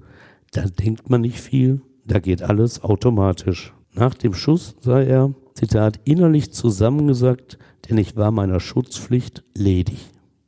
Da 0.50 0.62
denkt 0.62 1.10
man 1.10 1.20
nicht 1.20 1.40
viel, 1.40 1.80
da 2.04 2.18
geht 2.18 2.42
alles 2.42 2.82
automatisch. 2.82 3.72
Nach 3.94 4.14
dem 4.14 4.34
Schuss 4.34 4.74
sei 4.80 5.06
er, 5.06 5.32
Zitat, 5.58 5.98
innerlich 6.04 6.52
zusammengesackt, 6.52 7.58
denn 7.88 7.98
ich 7.98 8.16
war 8.16 8.30
meiner 8.30 8.60
Schutzpflicht 8.60 9.44
ledig. 9.56 9.98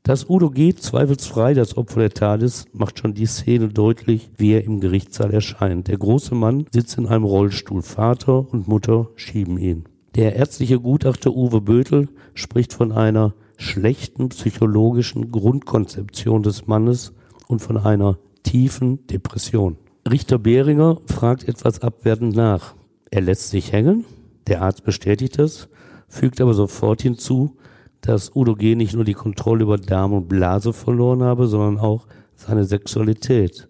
Dass 0.03 0.29
Udo 0.29 0.51
G. 0.51 0.75
zweifelsfrei 0.75 1.55
das 1.55 1.77
Opfer 1.77 2.01
der 2.01 2.11
Tat 2.11 2.43
ist, 2.43 2.75
macht 2.75 2.99
schon 2.99 3.15
die 3.15 3.27
Szene 3.27 3.69
deutlich, 3.69 4.31
wie 4.37 4.53
er 4.53 4.65
im 4.65 4.81
Gerichtssaal 4.81 5.33
erscheint. 5.33 5.89
Der 5.89 5.99
große 5.99 6.35
Mann 6.35 6.67
sitzt 6.73 6.97
in 6.99 7.07
einem 7.07 7.25
Rollstuhl. 7.25 7.83
Vater 7.83 8.51
und 8.53 8.67
Mutter 8.67 9.11
schieben 9.15 9.59
ihn. 9.59 9.85
Der 10.15 10.37
ärztliche 10.37 10.81
Gutachter 10.81 11.33
Uwe 11.37 11.61
Bötel 11.61 12.09
spricht 12.35 12.73
von 12.73 12.93
einer 12.93 13.35
schlechten 13.57 14.31
psychologischen 14.31 15.31
Grundkonzeption 15.31 16.43
des 16.43 16.67
Mannes 16.67 17.13
und 17.47 17.61
von 17.61 17.77
einer 17.77 18.19
tiefen 18.43 19.07
Depression. 19.07 19.77
Richter 20.11 20.39
Behringer 20.39 20.99
fragt 21.07 21.47
etwas 21.47 21.83
abwertend 21.83 22.35
nach. 22.35 22.75
Er 23.11 23.21
lässt 23.21 23.51
sich 23.51 23.71
hängen, 23.71 24.07
der 24.47 24.63
Arzt 24.63 24.83
bestätigt 24.83 25.39
das, 25.39 25.69
fügt 26.11 26.41
aber 26.43 26.53
sofort 26.53 27.01
hinzu, 27.01 27.57
dass 28.03 28.35
Udo 28.35 28.55
G. 28.55 28.75
nicht 28.75 28.95
nur 28.95 29.05
die 29.05 29.15
Kontrolle 29.15 29.63
über 29.63 29.79
Darm 29.79 30.13
und 30.13 30.29
Blase 30.29 30.73
verloren 30.73 31.23
habe, 31.23 31.47
sondern 31.47 31.79
auch 31.79 32.07
seine 32.35 32.65
Sexualität. 32.65 33.69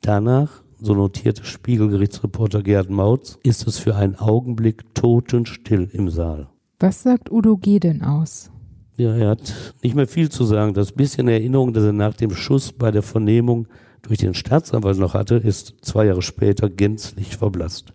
Danach, 0.00 0.62
so 0.80 0.94
notierte 0.94 1.44
Spiegelgerichtsreporter 1.44 2.62
Gerd 2.62 2.90
Mautz, 2.90 3.38
ist 3.42 3.66
es 3.66 3.78
für 3.78 3.96
einen 3.96 4.16
Augenblick 4.16 4.94
totenstill 4.94 5.88
im 5.92 6.08
Saal. 6.08 6.48
Was 6.80 7.02
sagt 7.02 7.30
Udo 7.30 7.56
G. 7.56 7.78
denn 7.78 8.02
aus? 8.02 8.50
Ja, 8.96 9.14
er 9.14 9.30
hat 9.30 9.74
nicht 9.82 9.96
mehr 9.96 10.06
viel 10.06 10.30
zu 10.30 10.44
sagen. 10.44 10.74
Das 10.74 10.92
bisschen 10.92 11.26
Erinnerung, 11.28 11.72
das 11.72 11.84
er 11.84 11.92
nach 11.92 12.14
dem 12.14 12.30
Schuss 12.30 12.72
bei 12.72 12.90
der 12.90 13.02
Vernehmung 13.02 13.66
durch 14.02 14.18
den 14.18 14.34
Staatsanwalt 14.34 14.98
noch 14.98 15.14
hatte, 15.14 15.36
ist 15.36 15.74
zwei 15.80 16.06
Jahre 16.06 16.22
später 16.22 16.70
gänzlich 16.70 17.36
verblasst. 17.36 17.92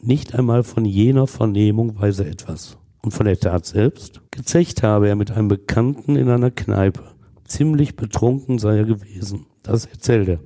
Nicht 0.00 0.34
einmal 0.34 0.62
von 0.62 0.84
jener 0.84 1.26
Vernehmung 1.26 1.98
weiß 1.98 2.20
er 2.20 2.26
etwas. 2.26 2.76
Und 3.02 3.10
von 3.10 3.26
der 3.26 3.38
Tat 3.38 3.66
selbst? 3.66 4.20
Gezecht 4.30 4.82
habe 4.84 5.08
er 5.08 5.16
mit 5.16 5.32
einem 5.32 5.48
Bekannten 5.48 6.14
in 6.14 6.28
einer 6.28 6.52
Kneipe. 6.52 7.02
Ziemlich 7.44 7.96
betrunken 7.96 8.58
sei 8.58 8.78
er 8.78 8.84
gewesen. 8.84 9.46
Das 9.62 9.86
erzählt 9.86 10.28
er. 10.28 10.40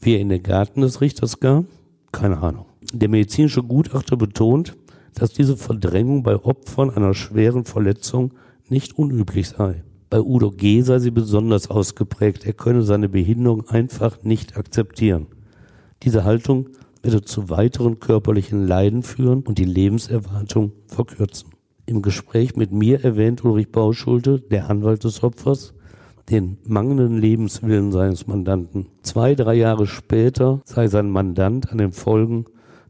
Wie 0.00 0.14
er 0.14 0.20
in 0.20 0.30
den 0.30 0.42
Garten 0.42 0.80
des 0.80 1.02
Richters 1.02 1.40
kam? 1.40 1.66
Keine 2.10 2.38
Ahnung. 2.38 2.64
Der 2.92 3.10
medizinische 3.10 3.62
Gutachter 3.62 4.16
betont, 4.16 4.76
dass 5.14 5.32
diese 5.32 5.58
Verdrängung 5.58 6.22
bei 6.22 6.36
Opfern 6.36 6.90
einer 6.90 7.12
schweren 7.12 7.66
Verletzung 7.66 8.32
nicht 8.70 8.96
unüblich 8.98 9.48
sei. 9.48 9.84
Bei 10.08 10.20
Udo 10.20 10.50
G. 10.50 10.80
sei 10.80 10.98
sie 10.98 11.10
besonders 11.10 11.70
ausgeprägt. 11.70 12.46
Er 12.46 12.54
könne 12.54 12.82
seine 12.82 13.08
Behinderung 13.08 13.68
einfach 13.68 14.22
nicht 14.22 14.56
akzeptieren. 14.56 15.26
Diese 16.02 16.24
Haltung 16.24 16.70
werde 17.02 17.22
zu 17.22 17.50
weiteren 17.50 18.00
körperlichen 18.00 18.66
Leiden 18.66 19.02
führen 19.02 19.42
und 19.42 19.58
die 19.58 19.64
Lebenserwartung 19.64 20.72
verkürzen. 20.86 21.49
Im 21.90 22.02
Gespräch 22.02 22.54
mit 22.54 22.70
mir 22.70 23.04
erwähnt 23.04 23.44
Ulrich 23.44 23.72
Bauschulte, 23.72 24.38
der 24.38 24.70
Anwalt 24.70 25.02
des 25.02 25.24
Opfers, 25.24 25.74
den 26.30 26.56
mangelnden 26.64 27.18
Lebenswillen 27.18 27.90
seines 27.90 28.28
Mandanten. 28.28 28.86
Zwei, 29.02 29.34
drei 29.34 29.54
Jahre 29.54 29.88
später 29.88 30.60
sei 30.64 30.86
sein 30.86 31.10
Mandant 31.10 31.72
an 31.72 31.78
den 31.78 31.90
Folgen 31.90 32.44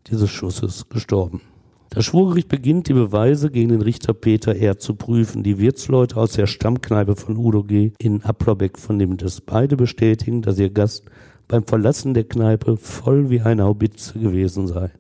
dieses 0.09 0.29
Schusses 0.29 0.91
gestorben. 0.91 1.41
Das 1.89 2.05
Schwurgericht 2.05 2.49
beginnt, 2.49 2.89
die 2.89 2.93
Beweise 2.93 3.51
gegen 3.51 3.71
den 3.71 3.81
Richter 3.81 4.13
Peter 4.13 4.55
R. 4.55 4.79
zu 4.79 4.97
prüfen. 4.97 5.43
Die 5.45 5.59
Wirtsleute 5.59 6.19
aus 6.19 6.33
der 6.33 6.47
Stammkneipe 6.47 7.17
von 7.17 7.39
Udo 7.39 7.63
G. 7.65 7.93
in 7.99 8.23
Applerbeck 8.23 8.77
vernehmen 8.77 9.17
das. 9.17 9.41
Beide 9.41 9.79
bestätigen, 9.79 10.43
dass 10.43 10.59
ihr 10.59 10.69
Gast 10.69 11.07
beim 11.49 11.65
Verlassen 11.65 12.13
der 12.13 12.25
Kneipe 12.25 12.77
voll 12.77 13.31
wie 13.31 13.41
eine 13.41 13.65
Haubitze 13.65 14.19
gewesen 14.19 14.67
sei. 14.67 14.91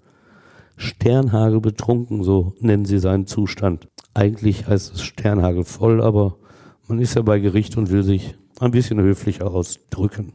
Sternhagel 0.80 1.60
betrunken, 1.60 2.24
so 2.24 2.54
nennen 2.60 2.84
sie 2.84 2.98
seinen 2.98 3.26
Zustand. 3.26 3.88
Eigentlich 4.14 4.66
heißt 4.66 4.94
es 4.94 5.02
Sternhagel 5.02 5.64
voll, 5.64 6.02
aber 6.02 6.36
man 6.88 6.98
ist 6.98 7.14
ja 7.14 7.22
bei 7.22 7.38
Gericht 7.38 7.76
und 7.76 7.90
will 7.90 8.02
sich 8.02 8.34
ein 8.60 8.70
bisschen 8.70 9.00
höflicher 9.00 9.50
ausdrücken. 9.50 10.32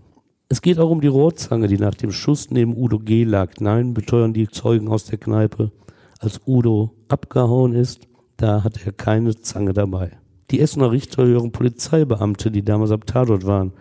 Es 0.48 0.62
geht 0.62 0.80
auch 0.80 0.92
um 0.92 1.02
die 1.02 1.08
Rohrzange, 1.08 1.68
die 1.68 1.80
nach 1.80 1.96
dem 1.96 2.12
Schuss 2.12 2.52
neben 2.52 2.78
Udo 2.78 3.00
G. 3.00 3.24
lag. 3.24 3.54
Nein, 3.60 3.94
beteuern 3.94 4.34
die 4.34 4.48
Zeugen 4.48 4.88
aus 4.88 5.06
der 5.06 5.18
Kneipe 5.18 5.72
als 6.20 6.42
Udo 6.46 6.92
abgehauen 7.08 7.74
ist, 7.74 8.08
da 8.38 8.64
hat 8.64 8.86
er 8.86 8.92
keine 8.92 9.36
Zange 9.36 9.74
dabei. 9.74 10.18
Die 10.52 10.60
Essener 10.60 10.92
Richter 10.92 11.26
hören 11.26 11.52
Polizeibeamte, 11.52 12.52
die 12.52 12.64
damals 12.64 12.92
am 12.92 13.06
Tatort 13.06 13.46
waren. 13.46 13.74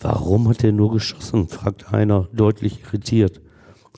Warum 0.00 0.48
hat 0.48 0.64
er 0.64 0.72
nur 0.72 0.92
geschossen? 0.92 1.48
fragt 1.48 1.92
einer, 1.92 2.28
deutlich 2.32 2.82
irritiert. 2.84 3.40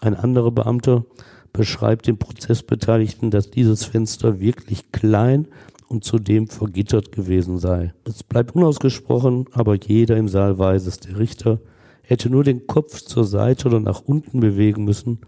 Ein 0.01 0.15
anderer 0.15 0.51
Beamter 0.51 1.05
beschreibt 1.53 2.07
den 2.07 2.19
Prozessbeteiligten, 2.19 3.31
dass 3.31 3.51
dieses 3.51 3.85
Fenster 3.85 4.41
wirklich 4.41 4.93
klein 4.93 5.49
und 5.89 6.05
zudem 6.05 6.49
vergittert 6.49 7.13
gewesen 7.13 7.59
sei. 7.59 7.93
Es 8.05 8.23
bleibt 8.23 8.55
unausgesprochen, 8.55 9.47
aber 9.53 9.77
jeder 9.77 10.17
im 10.17 10.29
Saal 10.29 10.59
weiß 10.59 10.87
es. 10.87 10.99
Der 10.99 11.19
Richter 11.19 11.61
hätte 12.03 12.31
nur 12.31 12.45
den 12.45 12.67
Kopf 12.67 13.01
zur 13.01 13.25
Seite 13.25 13.69
oder 13.69 13.81
nach 13.81 14.03
unten 14.03 14.41
bewegen 14.41 14.85
müssen, 14.85 15.21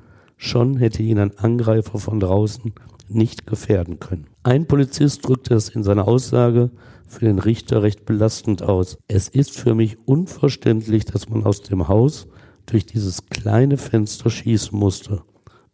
Schon 0.43 0.79
hätte 0.79 1.03
ihn 1.03 1.19
ein 1.19 1.37
Angreifer 1.37 1.99
von 1.99 2.19
draußen 2.19 2.73
nicht 3.11 3.47
gefährden 3.47 4.01
können. 4.01 4.27
Ein 4.43 4.67
Polizist 4.67 5.29
drückte 5.29 5.55
es 5.55 5.69
in 5.69 5.83
seiner 5.83 6.09
Aussage 6.09 6.71
für 7.07 7.27
den 7.27 7.39
Richter 7.39 7.83
recht 7.83 8.07
belastend 8.07 8.63
aus. 8.63 8.97
Es 9.07 9.29
ist 9.29 9.51
für 9.51 9.75
mich 9.75 9.99
unverständlich, 10.07 11.05
dass 11.05 11.29
man 11.29 11.45
aus 11.45 11.61
dem 11.61 11.89
Haus 11.89 12.27
durch 12.65 12.87
dieses 12.87 13.27
kleine 13.27 13.77
Fenster 13.77 14.31
schießen 14.31 14.77
musste. 14.77 15.23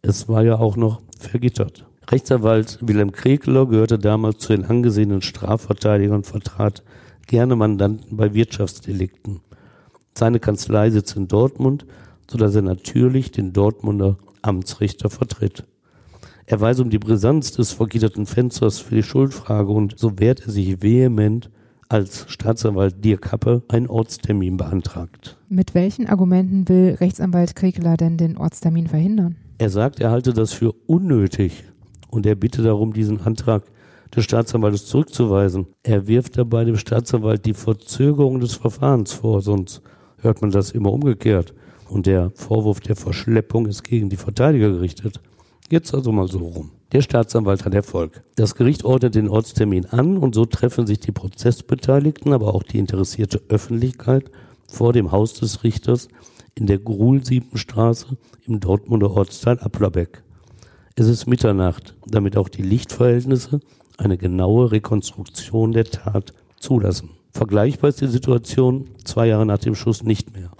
Es 0.01 0.29
war 0.29 0.43
ja 0.43 0.57
auch 0.57 0.77
noch 0.77 1.01
vergittert. 1.19 1.85
Rechtsanwalt 2.09 2.79
Wilhelm 2.81 3.11
Krekler 3.11 3.65
gehörte 3.67 3.99
damals 3.99 4.39
zu 4.39 4.55
den 4.55 4.65
angesehenen 4.65 5.21
Strafverteidigern 5.21 6.17
und 6.17 6.27
vertrat 6.27 6.83
gerne 7.27 7.55
Mandanten 7.55 8.15
bei 8.15 8.33
Wirtschaftsdelikten. 8.33 9.41
Seine 10.17 10.39
Kanzlei 10.39 10.89
sitzt 10.89 11.17
in 11.17 11.27
Dortmund, 11.27 11.85
so 12.29 12.37
dass 12.37 12.55
er 12.55 12.61
natürlich 12.61 13.31
den 13.31 13.53
Dortmunder 13.53 14.17
Amtsrichter 14.41 15.09
vertritt. 15.09 15.65
Er 16.45 16.61
weiß 16.61 16.79
um 16.79 16.89
die 16.89 16.99
Brisanz 16.99 17.51
des 17.51 17.73
vergitterten 17.73 18.25
Fensters 18.25 18.79
für 18.79 18.95
die 18.95 19.03
Schuldfrage 19.03 19.71
und 19.71 19.99
so 19.99 20.17
wehrt 20.17 20.45
er 20.45 20.51
sich 20.51 20.81
vehement, 20.81 21.49
als 21.89 22.25
Staatsanwalt 22.29 23.03
Dirk 23.03 23.21
Kappe 23.21 23.63
einen 23.67 23.87
Ortstermin 23.87 24.57
beantragt. 24.57 25.37
Mit 25.49 25.73
welchen 25.73 26.07
Argumenten 26.07 26.67
will 26.69 26.95
Rechtsanwalt 26.99 27.55
Kriegeler 27.55 27.97
denn 27.97 28.17
den 28.17 28.37
Ortstermin 28.37 28.87
verhindern? 28.87 29.35
Er 29.59 29.69
sagt, 29.69 29.99
er 29.99 30.11
halte 30.11 30.33
das 30.33 30.53
für 30.53 30.73
unnötig 30.85 31.63
und 32.09 32.25
er 32.25 32.35
bitte 32.35 32.61
darum, 32.61 32.93
diesen 32.93 33.21
Antrag 33.21 33.63
des 34.15 34.23
Staatsanwaltes 34.23 34.85
zurückzuweisen. 34.85 35.67
Er 35.83 36.07
wirft 36.07 36.37
dabei 36.37 36.63
dem 36.63 36.77
Staatsanwalt 36.77 37.45
die 37.45 37.55
Verzögerung 37.55 38.39
des 38.39 38.53
Verfahrens 38.53 39.13
vor, 39.13 39.41
sonst 39.41 39.81
hört 40.19 40.41
man 40.41 40.51
das 40.51 40.71
immer 40.71 40.93
umgekehrt. 40.93 41.53
Und 41.89 42.05
der 42.05 42.31
Vorwurf 42.35 42.81
der 42.81 42.95
Verschleppung 42.95 43.65
ist 43.65 43.83
gegen 43.83 44.09
die 44.09 44.17
Verteidiger 44.17 44.69
gerichtet. 44.69 45.21
Jetzt 45.69 45.93
also 45.93 46.11
mal 46.11 46.27
so 46.27 46.39
rum. 46.39 46.71
Der 46.91 47.01
Staatsanwalt 47.01 47.65
hat 47.65 47.73
Erfolg. 47.73 48.23
Das 48.35 48.55
Gericht 48.55 48.85
ordnet 48.85 49.15
den 49.15 49.27
Ortstermin 49.27 49.85
an 49.87 50.17
und 50.17 50.35
so 50.35 50.45
treffen 50.45 50.85
sich 50.85 50.99
die 50.99 51.11
Prozessbeteiligten, 51.11 52.31
aber 52.31 52.53
auch 52.53 52.63
die 52.63 52.79
interessierte 52.79 53.41
Öffentlichkeit 53.49 54.31
vor 54.69 54.93
dem 54.93 55.11
Haus 55.11 55.33
des 55.33 55.63
Richters 55.63 56.07
in 56.57 56.67
der 56.67 56.79
Gruhl-Siebenstraße 56.79 58.17
im 58.45 58.59
Dortmunder 58.59 59.11
Ortsteil 59.11 59.59
Applerbeck. 59.59 60.23
Es 60.95 61.07
ist 61.07 61.27
Mitternacht, 61.27 61.95
damit 62.05 62.35
auch 62.35 62.49
die 62.49 62.63
Lichtverhältnisse 62.63 63.59
eine 63.97 64.17
genaue 64.17 64.71
Rekonstruktion 64.71 65.71
der 65.71 65.85
Tat 65.85 66.33
zulassen. 66.59 67.11
Vergleichbar 67.31 67.89
ist 67.89 68.01
die 68.01 68.07
Situation 68.07 68.89
zwei 69.03 69.27
Jahre 69.27 69.45
nach 69.45 69.59
dem 69.59 69.75
Schuss 69.75 70.03
nicht 70.03 70.35
mehr 70.35 70.51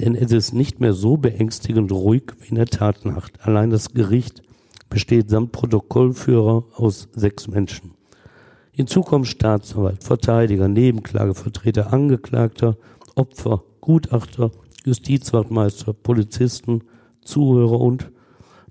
denn 0.00 0.14
es 0.14 0.32
ist 0.32 0.52
nicht 0.52 0.80
mehr 0.80 0.92
so 0.92 1.16
beängstigend 1.16 1.92
ruhig 1.92 2.32
wie 2.40 2.48
in 2.48 2.56
der 2.56 2.66
Tatnacht. 2.66 3.46
Allein 3.46 3.70
das 3.70 3.92
Gericht 3.92 4.42
besteht 4.90 5.30
samt 5.30 5.52
Protokollführer 5.52 6.64
aus 6.74 7.08
sechs 7.12 7.48
Menschen. 7.48 7.92
Hinzu 8.72 9.02
kommen 9.02 9.24
Staatsanwalt, 9.24 10.02
Verteidiger, 10.02 10.66
Nebenklagevertreter, 10.66 11.92
Angeklagter, 11.92 12.76
Opfer, 13.14 13.62
Gutachter, 13.80 14.50
Justizwachtmeister, 14.84 15.92
Polizisten, 15.92 16.82
Zuhörer 17.22 17.80
und 17.80 18.10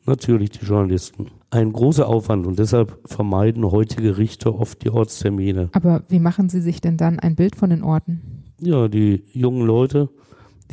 natürlich 0.05 0.51
die 0.51 0.65
Journalisten. 0.65 1.31
Ein 1.49 1.71
großer 1.71 2.07
Aufwand 2.07 2.47
und 2.47 2.59
deshalb 2.59 2.99
vermeiden 3.05 3.69
heutige 3.71 4.17
Richter 4.17 4.59
oft 4.59 4.83
die 4.83 4.89
Ortstermine. 4.89 5.69
Aber 5.73 6.03
wie 6.09 6.19
machen 6.19 6.49
Sie 6.49 6.61
sich 6.61 6.81
denn 6.81 6.97
dann 6.97 7.19
ein 7.19 7.35
Bild 7.35 7.55
von 7.55 7.69
den 7.69 7.83
Orten? 7.83 8.43
Ja, 8.59 8.87
die 8.87 9.23
jungen 9.33 9.65
Leute 9.65 10.09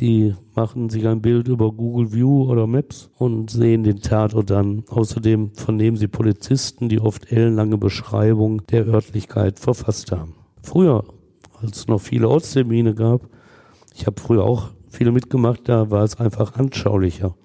die 0.01 0.33
machen 0.55 0.89
sich 0.89 1.07
ein 1.07 1.21
Bild 1.21 1.47
über 1.47 1.71
Google 1.71 2.11
View 2.11 2.49
oder 2.49 2.65
Maps 2.65 3.11
und 3.17 3.51
sehen 3.51 3.83
den 3.83 4.01
Tatort 4.01 4.49
dann. 4.49 4.83
Außerdem 4.89 5.51
vernehmen 5.53 5.95
sie 5.95 6.07
Polizisten, 6.07 6.89
die 6.89 6.99
oft 6.99 7.31
ellenlange 7.31 7.77
Beschreibungen 7.77 8.63
der 8.71 8.87
Örtlichkeit 8.87 9.59
verfasst 9.59 10.11
haben. 10.11 10.33
Früher, 10.63 11.03
als 11.61 11.77
es 11.77 11.87
noch 11.87 12.01
viele 12.01 12.29
Ortstermine 12.29 12.95
gab, 12.95 13.27
ich 13.93 14.07
habe 14.07 14.19
früher 14.19 14.43
auch 14.43 14.71
viele 14.91 15.11
mitgemacht, 15.11 15.61
da 15.65 15.89
war 15.89 16.03
es 16.03 16.19
einfach 16.19 16.55
anschaulicher. 16.55 17.35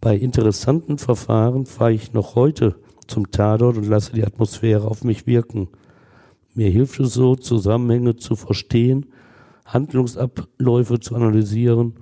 Bei 0.00 0.16
interessanten 0.16 0.98
Verfahren 0.98 1.66
fahre 1.66 1.92
ich 1.92 2.12
noch 2.12 2.34
heute 2.34 2.76
zum 3.06 3.30
Tatort 3.30 3.76
und 3.76 3.86
lasse 3.86 4.12
die 4.12 4.24
Atmosphäre 4.24 4.86
auf 4.86 5.04
mich 5.04 5.26
wirken. 5.26 5.68
Mir 6.54 6.70
hilft 6.70 7.00
es 7.00 7.14
so, 7.14 7.36
Zusammenhänge 7.36 8.16
zu 8.16 8.36
verstehen 8.36 9.06
Handlungsabläufe 9.64 11.00
zu 11.00 11.14
analysieren 11.14 11.94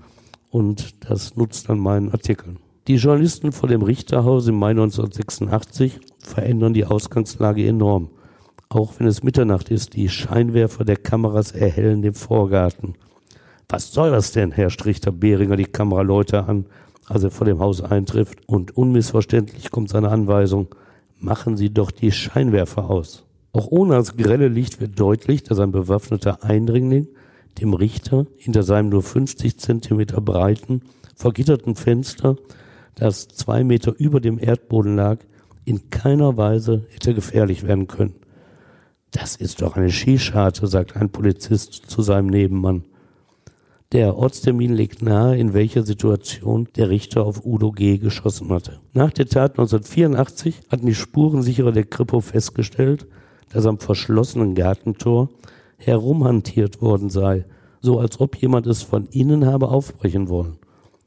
und 0.50 1.08
das 1.08 1.36
nutzt 1.36 1.68
dann 1.68 1.78
meinen 1.78 2.10
Artikeln. 2.10 2.58
Die 2.88 2.96
Journalisten 2.96 3.52
vor 3.52 3.68
dem 3.68 3.82
Richterhaus 3.82 4.48
im 4.48 4.56
Mai 4.56 4.70
1986 4.70 6.00
verändern 6.18 6.74
die 6.74 6.84
Ausgangslage 6.84 7.66
enorm. 7.66 8.10
Auch 8.68 8.94
wenn 8.98 9.06
es 9.06 9.22
Mitternacht 9.22 9.70
ist, 9.70 9.94
die 9.94 10.08
Scheinwerfer 10.08 10.84
der 10.84 10.96
Kameras 10.96 11.52
erhellen 11.52 12.02
den 12.02 12.14
Vorgarten. 12.14 12.94
Was 13.68 13.92
soll 13.92 14.10
das 14.10 14.32
denn, 14.32 14.52
Herr 14.52 14.70
Richter 14.84 15.12
Behringer 15.12 15.56
die 15.56 15.64
Kameraleute 15.64 16.44
an, 16.44 16.66
als 17.06 17.24
er 17.24 17.30
vor 17.30 17.46
dem 17.46 17.58
Haus 17.58 17.82
eintrifft 17.82 18.38
und 18.46 18.76
unmissverständlich 18.76 19.70
kommt 19.70 19.88
seine 19.88 20.10
Anweisung, 20.10 20.68
machen 21.18 21.56
Sie 21.56 21.70
doch 21.70 21.90
die 21.90 22.12
Scheinwerfer 22.12 22.90
aus. 22.90 23.24
Auch 23.52 23.66
ohne 23.70 23.94
das 23.94 24.16
grelle 24.16 24.48
Licht 24.48 24.80
wird 24.80 24.98
deutlich, 24.98 25.42
dass 25.42 25.58
ein 25.58 25.72
bewaffneter 25.72 26.42
Eindringling 26.42 27.08
dem 27.60 27.74
Richter 27.74 28.26
hinter 28.38 28.62
seinem 28.62 28.88
nur 28.88 29.02
50 29.02 29.58
Zentimeter 29.58 30.20
breiten, 30.20 30.82
vergitterten 31.14 31.76
Fenster, 31.76 32.36
das 32.94 33.28
zwei 33.28 33.62
Meter 33.64 33.94
über 33.98 34.20
dem 34.20 34.38
Erdboden 34.38 34.96
lag, 34.96 35.18
in 35.64 35.90
keiner 35.90 36.36
Weise 36.36 36.86
hätte 36.90 37.14
gefährlich 37.14 37.66
werden 37.66 37.88
können. 37.88 38.14
Das 39.10 39.36
ist 39.36 39.60
doch 39.60 39.76
eine 39.76 39.90
Skischarte, 39.90 40.66
sagt 40.66 40.96
ein 40.96 41.10
Polizist 41.10 41.74
zu 41.74 42.02
seinem 42.02 42.28
Nebenmann. 42.28 42.84
Der 43.92 44.16
Ortstermin 44.16 44.72
legt 44.72 45.02
nahe, 45.02 45.36
in 45.36 45.52
welcher 45.52 45.82
Situation 45.82 46.66
der 46.76 46.88
Richter 46.88 47.26
auf 47.26 47.44
Udo 47.44 47.72
G. 47.72 47.98
geschossen 47.98 48.48
hatte. 48.48 48.80
Nach 48.94 49.12
der 49.12 49.26
Tat 49.26 49.52
1984 49.52 50.62
hatten 50.70 50.86
die 50.86 50.94
Spurensicherer 50.94 51.72
der 51.72 51.84
Kripo 51.84 52.20
festgestellt, 52.20 53.06
dass 53.52 53.66
am 53.66 53.78
verschlossenen 53.78 54.54
Gartentor 54.54 55.28
herumhantiert 55.76 56.80
worden 56.80 57.10
sei, 57.10 57.44
so 57.82 57.98
als 57.98 58.18
ob 58.18 58.36
jemand 58.36 58.66
es 58.66 58.80
von 58.80 59.08
innen 59.10 59.44
habe 59.44 59.68
aufbrechen 59.68 60.30
wollen. 60.30 60.56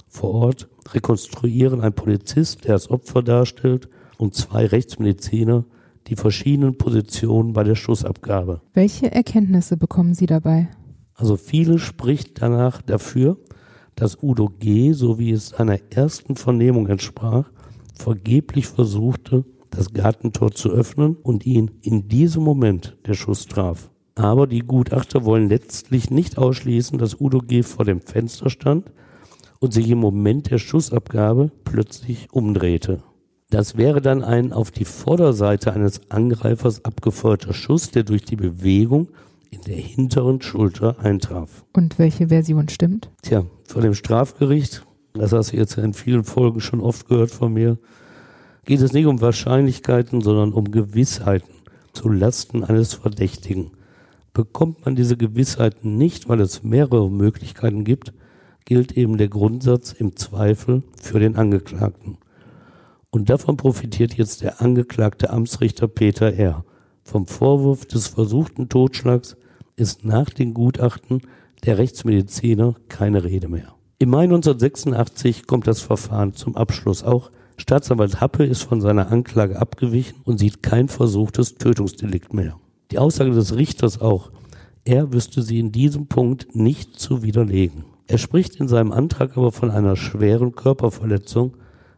Vor 0.08 0.36
Ort 0.36 0.70
rekonstruieren 0.94 1.82
ein 1.82 1.94
Polizist, 1.94 2.66
der 2.66 2.74
das 2.74 2.92
Opfer 2.92 3.24
darstellt, 3.24 3.90
und 4.20 4.36
zwei 4.36 4.68
Rechtsmediziner 4.68 5.66
die 6.06 6.16
verschiedenen 6.16 6.78
Positionen 6.78 7.54
bei 7.54 7.64
der 7.64 7.76
Schussabgabe. 7.76 8.62
Welche 8.76 9.12
Erkenntnisse 9.12 9.76
bekommen 9.76 10.14
Sie 10.14 10.28
dabei? 10.28 10.70
Also 11.16 11.38
viele 11.38 11.80
spricht 11.80 12.42
danach 12.42 12.82
dafür, 12.82 13.38
dass 13.96 14.22
Udo 14.22 14.50
G., 14.60 14.92
so 14.92 15.18
wie 15.18 15.32
es 15.32 15.50
seiner 15.50 15.80
ersten 15.90 16.36
Vernehmung 16.36 16.88
entsprach, 16.88 17.50
vergeblich 17.98 18.68
versuchte, 18.68 19.46
das 19.72 19.94
Gartentor 19.94 20.52
zu 20.52 20.70
öffnen 20.70 21.16
und 21.16 21.46
ihn 21.46 21.72
in 21.82 22.08
diesem 22.08 22.44
Moment 22.44 22.98
der 23.08 23.14
Schuss 23.14 23.48
traf. 23.48 23.90
Aber 24.16 24.48
die 24.48 24.60
Gutachter 24.60 25.26
wollen 25.26 25.50
letztlich 25.50 26.10
nicht 26.10 26.38
ausschließen, 26.38 26.98
dass 26.98 27.20
Udo 27.20 27.40
G. 27.40 27.64
vor 27.64 27.86
dem 27.86 28.02
Fenster 28.02 28.50
stand 28.50 28.92
und 29.60 29.74
sich 29.74 29.90
im 29.90 29.98
Moment 29.98 30.52
der 30.52 30.58
Schussabgabe 30.58 31.52
plötzlich 31.64 32.30
umdrehte. 32.32 33.04
Das 33.50 33.78
wäre 33.78 34.02
dann 34.02 34.24
ein 34.24 34.54
auf 34.54 34.72
die 34.72 34.86
Vorderseite 34.86 35.74
eines 35.74 36.10
Angreifers 36.10 36.84
abgefeuerter 36.84 37.54
Schuss, 37.54 37.92
der 37.92 38.04
durch 38.04 38.24
die 38.26 38.36
Bewegung 38.36 39.10
in 39.56 39.62
der 39.62 39.78
hinteren 39.78 40.42
Schulter 40.42 41.00
eintraf. 41.00 41.64
Und 41.74 41.98
welche 41.98 42.28
Version 42.28 42.70
stimmt? 42.70 43.10
Tja, 43.22 43.46
vor 43.64 43.82
dem 43.82 43.94
Strafgericht, 43.94 44.86
das 45.14 45.32
hast 45.32 45.54
du 45.54 45.58
jetzt 45.58 45.78
in 45.78 45.94
vielen 45.94 46.24
Folgen 46.24 46.60
schon 46.60 46.82
oft 46.82 47.08
gehört 47.08 47.32
von 47.32 47.54
mir, 47.54 47.78
geht 48.66 48.82
es 48.82 48.94
nicht 48.94 49.06
um 49.06 49.22
Wahrscheinlichkeiten, 49.22 50.22
sondern 50.22 50.54
um 50.54 50.72
Gewissheiten 50.72 51.54
zu 51.94 52.10
Lasten 52.10 52.64
eines 52.64 52.94
Verdächtigen. 52.94 53.72
Bekommt 54.34 54.86
man 54.86 54.96
diese 54.96 55.16
Gewissheiten 55.16 55.98
nicht, 55.98 56.28
weil 56.28 56.42
es 56.42 56.64
mehrere 56.64 57.10
Möglichkeiten 57.10 57.86
gibt, 57.86 58.14
gilt 58.66 58.98
eben 58.98 59.18
der 59.18 59.30
Grundsatz 59.30 59.94
im 59.94 60.16
Zweifel 60.18 60.84
für 61.02 61.20
den 61.20 61.38
Angeklagten. 61.38 62.18
Und 63.12 63.30
davon 63.30 63.56
profitiert 63.56 64.16
jetzt 64.16 64.42
der 64.42 64.62
angeklagte 64.62 65.30
Amtsrichter 65.30 65.88
Peter 65.88 66.34
R. 66.34 66.66
Vom 67.04 67.28
Vorwurf 67.28 67.86
des 67.86 68.08
versuchten 68.08 68.68
Totschlags 68.68 69.38
ist 69.76 70.06
nach 70.06 70.30
den 70.30 70.54
Gutachten 70.54 71.22
der 71.66 71.78
Rechtsmediziner 71.78 72.76
keine 72.90 73.24
Rede 73.24 73.48
mehr. 73.48 73.76
Im 73.98 74.10
Mai 74.10 74.24
1986 74.24 75.48
kommt 75.48 75.68
das 75.68 75.82
Verfahren 75.82 76.34
zum 76.34 76.56
Abschluss. 76.56 77.04
Auch 77.04 77.32
Staatsanwalt 77.58 78.20
Happe 78.20 78.44
ist 78.46 78.64
von 78.64 78.82
seiner 78.82 79.12
Anklage 79.12 79.60
abgewichen 79.60 80.22
und 80.24 80.38
sieht 80.38 80.62
kein 80.62 80.90
versuchtes 80.90 81.56
Tötungsdelikt 81.56 82.34
mehr. 82.34 82.60
Die 82.92 83.00
Aussage 83.00 83.32
des 83.32 83.56
Richters 83.56 84.02
auch, 84.02 84.32
er 84.84 85.14
wüsste 85.14 85.42
sie 85.42 85.60
in 85.60 85.72
diesem 85.72 86.08
Punkt 86.08 86.56
nicht 86.56 87.00
zu 87.00 87.24
widerlegen. 87.24 87.86
Er 88.08 88.18
spricht 88.18 88.58
in 88.58 88.68
seinem 88.68 88.92
Antrag 88.92 89.36
aber 89.36 89.52
von 89.52 89.72
einer 89.72 89.96
schweren 89.96 90.54
Körperverletzung, 90.54 91.56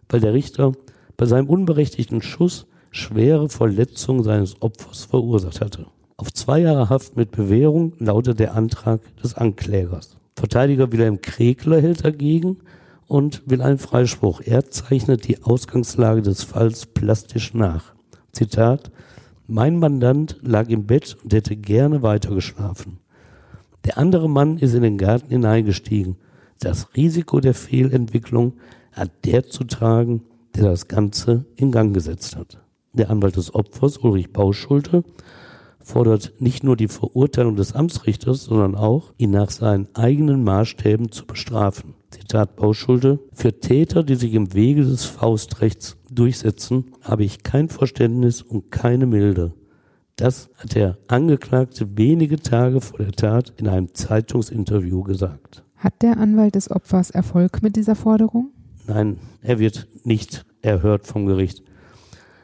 weil 0.07 0.21
der 0.21 0.33
Richter 0.33 0.71
bei 1.17 1.25
seinem 1.25 1.49
unberechtigten 1.49 2.21
Schuss 2.21 2.67
schwere 2.91 3.49
Verletzungen 3.49 4.23
seines 4.23 4.61
Opfers 4.61 5.05
verursacht 5.05 5.59
hatte. 5.59 5.87
Auf 6.19 6.33
zwei 6.33 6.61
Jahre 6.61 6.89
Haft 6.89 7.15
mit 7.15 7.29
Bewährung 7.29 7.93
lautet 7.99 8.39
der 8.39 8.55
Antrag 8.55 9.01
des 9.17 9.35
Anklägers. 9.35 10.17
Verteidiger 10.35 10.91
Wilhelm 10.91 11.21
Kregler 11.21 11.79
hält 11.79 12.03
dagegen 12.03 12.57
und 13.05 13.43
will 13.45 13.61
einen 13.61 13.77
Freispruch. 13.77 14.41
Er 14.43 14.67
zeichnet 14.71 15.27
die 15.27 15.43
Ausgangslage 15.43 16.23
des 16.23 16.41
Falls 16.41 16.87
plastisch 16.87 17.53
nach. 17.53 17.93
Zitat 18.31 18.91
Mein 19.45 19.77
Mandant 19.77 20.39
lag 20.41 20.69
im 20.69 20.87
Bett 20.87 21.15
und 21.23 21.33
hätte 21.33 21.55
gerne 21.55 22.01
weitergeschlafen. 22.01 22.97
Der 23.85 23.99
andere 23.99 24.27
Mann 24.27 24.57
ist 24.57 24.73
in 24.73 24.81
den 24.81 24.97
Garten 24.97 25.29
hineingestiegen. 25.29 26.15
Das 26.59 26.95
Risiko 26.95 27.41
der 27.41 27.53
Fehlentwicklung 27.53 28.53
hat 28.91 29.11
der 29.23 29.45
zu 29.45 29.65
tragen, 29.65 30.23
der 30.55 30.63
das 30.63 30.87
Ganze 30.87 31.45
in 31.55 31.71
Gang 31.71 31.93
gesetzt 31.93 32.35
hat. 32.35 32.59
Der 32.93 33.11
Anwalt 33.11 33.35
des 33.35 33.53
Opfers, 33.53 33.99
Ulrich 33.99 34.33
Bauschulte, 34.33 35.03
fordert 35.87 36.33
nicht 36.39 36.63
nur 36.63 36.75
die 36.75 36.89
Verurteilung 36.89 37.55
des 37.55 37.73
Amtsrichters, 37.73 38.43
sondern 38.43 38.75
auch, 38.75 39.13
ihn 39.17 39.31
nach 39.31 39.49
seinen 39.49 39.87
eigenen 39.95 40.43
Maßstäben 40.43 41.11
zu 41.11 41.25
bestrafen. 41.25 41.93
Zitat 42.11 42.57
Bauschulte, 42.57 43.19
für 43.33 43.59
Täter, 43.59 44.03
die 44.03 44.15
sich 44.15 44.33
im 44.33 44.53
Wege 44.53 44.83
des 44.83 45.05
Faustrechts 45.05 45.97
durchsetzen, 46.11 46.91
habe 47.01 47.23
ich 47.23 47.43
kein 47.43 47.69
Verständnis 47.69 48.41
und 48.41 48.69
keine 48.69 49.05
Milde. 49.05 49.53
Das 50.17 50.49
hat 50.57 50.75
der 50.75 50.97
Angeklagte 51.07 51.97
wenige 51.97 52.37
Tage 52.37 52.81
vor 52.81 52.99
der 52.99 53.11
Tat 53.11 53.53
in 53.57 53.67
einem 53.67 53.93
Zeitungsinterview 53.93 55.03
gesagt. 55.03 55.63
Hat 55.77 56.01
der 56.01 56.17
Anwalt 56.17 56.55
des 56.55 56.69
Opfers 56.69 57.11
Erfolg 57.11 57.61
mit 57.61 57.75
dieser 57.75 57.95
Forderung? 57.95 58.51
Nein, 58.87 59.17
er 59.41 59.59
wird 59.59 59.87
nicht 60.03 60.45
erhört 60.61 61.07
vom 61.07 61.27
Gericht. 61.27 61.63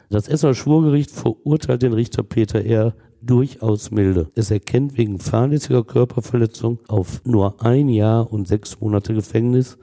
Das 0.08 0.28
Essener 0.28 0.54
Schwurgericht 0.54 1.10
verurteilt 1.10 1.82
den 1.82 1.92
Richter 1.92 2.22
Peter 2.22 2.64
R. 2.64 2.94
durchaus 3.26 3.90
milde. 3.90 4.30
Es 4.34 4.50
erkennt 4.50 4.96
wegen 4.98 5.18
fahrlässiger 5.18 5.84
Körperverletzung 5.84 6.78
auf 6.88 7.22
nur 7.24 7.62
ein 7.62 7.88
Jahr 7.88 8.32
und 8.32 8.48
sechs 8.48 8.80
Monate 8.80 9.14
Gefängnis, 9.14 9.78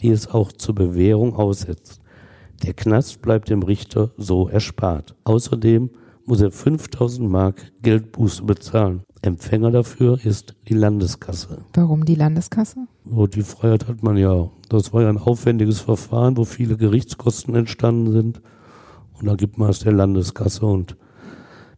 die 0.00 0.10
es 0.10 0.28
auch 0.28 0.52
zur 0.52 0.74
Bewährung 0.74 1.34
aussetzt. 1.34 2.00
Der 2.62 2.74
Knast 2.74 3.20
bleibt 3.20 3.50
dem 3.50 3.62
Richter 3.62 4.10
so 4.16 4.48
erspart. 4.48 5.14
Außerdem 5.24 5.90
muss 6.24 6.40
er 6.40 6.50
5000 6.50 7.28
Mark 7.28 7.72
Geldbuße 7.82 8.44
bezahlen. 8.44 9.02
Empfänger 9.22 9.70
dafür 9.70 10.18
ist 10.24 10.54
die 10.68 10.74
Landeskasse. 10.74 11.58
Warum 11.74 12.04
die 12.04 12.14
Landeskasse? 12.14 12.86
So, 13.04 13.26
die 13.26 13.42
Freiheit 13.42 13.88
hat 13.88 14.02
man 14.02 14.16
ja. 14.16 14.50
Das 14.68 14.92
war 14.92 15.02
ja 15.02 15.08
ein 15.08 15.18
aufwendiges 15.18 15.80
Verfahren, 15.80 16.36
wo 16.36 16.44
viele 16.44 16.76
Gerichtskosten 16.76 17.54
entstanden 17.54 18.12
sind. 18.12 18.40
Und 19.18 19.26
da 19.26 19.34
gibt 19.34 19.58
man 19.58 19.70
es 19.70 19.80
der 19.80 19.92
Landeskasse 19.92 20.66
und 20.66 20.96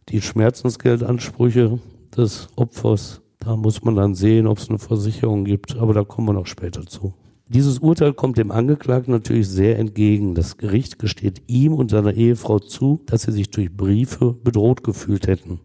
die 0.09 0.21
Schmerzensgeldansprüche 0.21 1.79
des 2.15 2.47
Opfers, 2.55 3.21
da 3.39 3.55
muss 3.55 3.83
man 3.83 3.95
dann 3.95 4.15
sehen, 4.15 4.47
ob 4.47 4.57
es 4.57 4.69
eine 4.69 4.79
Versicherung 4.79 5.45
gibt, 5.45 5.75
aber 5.77 5.93
da 5.93 6.03
kommen 6.03 6.27
wir 6.27 6.33
noch 6.33 6.47
später 6.47 6.85
zu. 6.85 7.13
Dieses 7.49 7.79
Urteil 7.79 8.13
kommt 8.13 8.37
dem 8.37 8.51
Angeklagten 8.51 9.13
natürlich 9.13 9.47
sehr 9.47 9.79
entgegen. 9.79 10.35
Das 10.35 10.57
Gericht 10.57 10.99
gesteht 10.99 11.43
ihm 11.47 11.73
und 11.73 11.91
seiner 11.91 12.13
Ehefrau 12.13 12.59
zu, 12.59 13.01
dass 13.05 13.21
sie 13.21 13.31
sich 13.31 13.51
durch 13.51 13.71
Briefe 13.71 14.33
bedroht 14.33 14.83
gefühlt 14.83 15.27
hätten. 15.27 15.61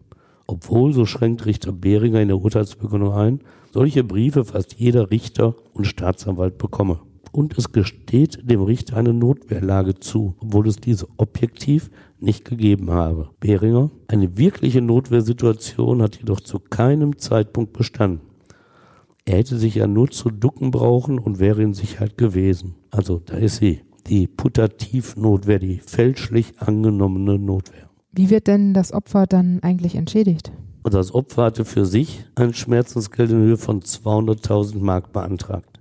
Obwohl, 0.47 0.93
so 0.93 1.05
schränkt 1.05 1.45
Richter 1.45 1.73
Behringer 1.73 2.21
in 2.21 2.29
der 2.29 2.37
Urteilsbegründung 2.37 3.13
ein, 3.13 3.39
solche 3.71 4.03
Briefe 4.03 4.45
fast 4.45 4.75
jeder 4.75 5.11
Richter 5.11 5.55
und 5.73 5.85
Staatsanwalt 5.85 6.57
bekomme. 6.57 6.99
Und 7.33 7.57
es 7.57 7.71
gesteht 7.71 8.49
dem 8.49 8.61
Richter 8.61 8.95
eine 8.95 9.13
Notwehrlage 9.13 9.95
zu, 9.95 10.35
obwohl 10.39 10.67
es 10.67 10.77
diese 10.77 11.07
objektiv 11.17 11.89
nicht 12.23 12.45
gegeben 12.45 12.91
habe. 12.91 13.29
Behringer, 13.39 13.91
eine 14.07 14.37
wirkliche 14.37 14.81
Notwehrsituation 14.81 16.01
hat 16.01 16.17
jedoch 16.17 16.39
zu 16.39 16.59
keinem 16.59 17.17
Zeitpunkt 17.17 17.73
bestanden. 17.73 18.21
Er 19.25 19.37
hätte 19.37 19.57
sich 19.57 19.75
ja 19.75 19.87
nur 19.87 20.09
zu 20.09 20.29
ducken 20.29 20.71
brauchen 20.71 21.19
und 21.19 21.39
wäre 21.39 21.61
in 21.61 21.73
Sicherheit 21.73 22.17
gewesen. 22.17 22.75
Also 22.91 23.21
da 23.23 23.37
ist 23.37 23.57
sie, 23.57 23.81
die 24.07 24.27
Putativnotwehr, 24.27 25.59
die 25.59 25.79
fälschlich 25.79 26.59
angenommene 26.59 27.39
Notwehr. 27.39 27.89
Wie 28.11 28.29
wird 28.29 28.47
denn 28.47 28.73
das 28.73 28.91
Opfer 28.91 29.25
dann 29.25 29.61
eigentlich 29.63 29.95
entschädigt? 29.95 30.51
Und 30.83 30.93
das 30.93 31.15
Opfer 31.15 31.43
hatte 31.43 31.63
für 31.63 31.85
sich 31.85 32.25
ein 32.35 32.53
Schmerzensgeld 32.53 33.31
in 33.31 33.37
Höhe 33.37 33.57
von 33.57 33.81
200.000 33.81 34.79
Mark 34.79 35.13
beantragt. 35.13 35.79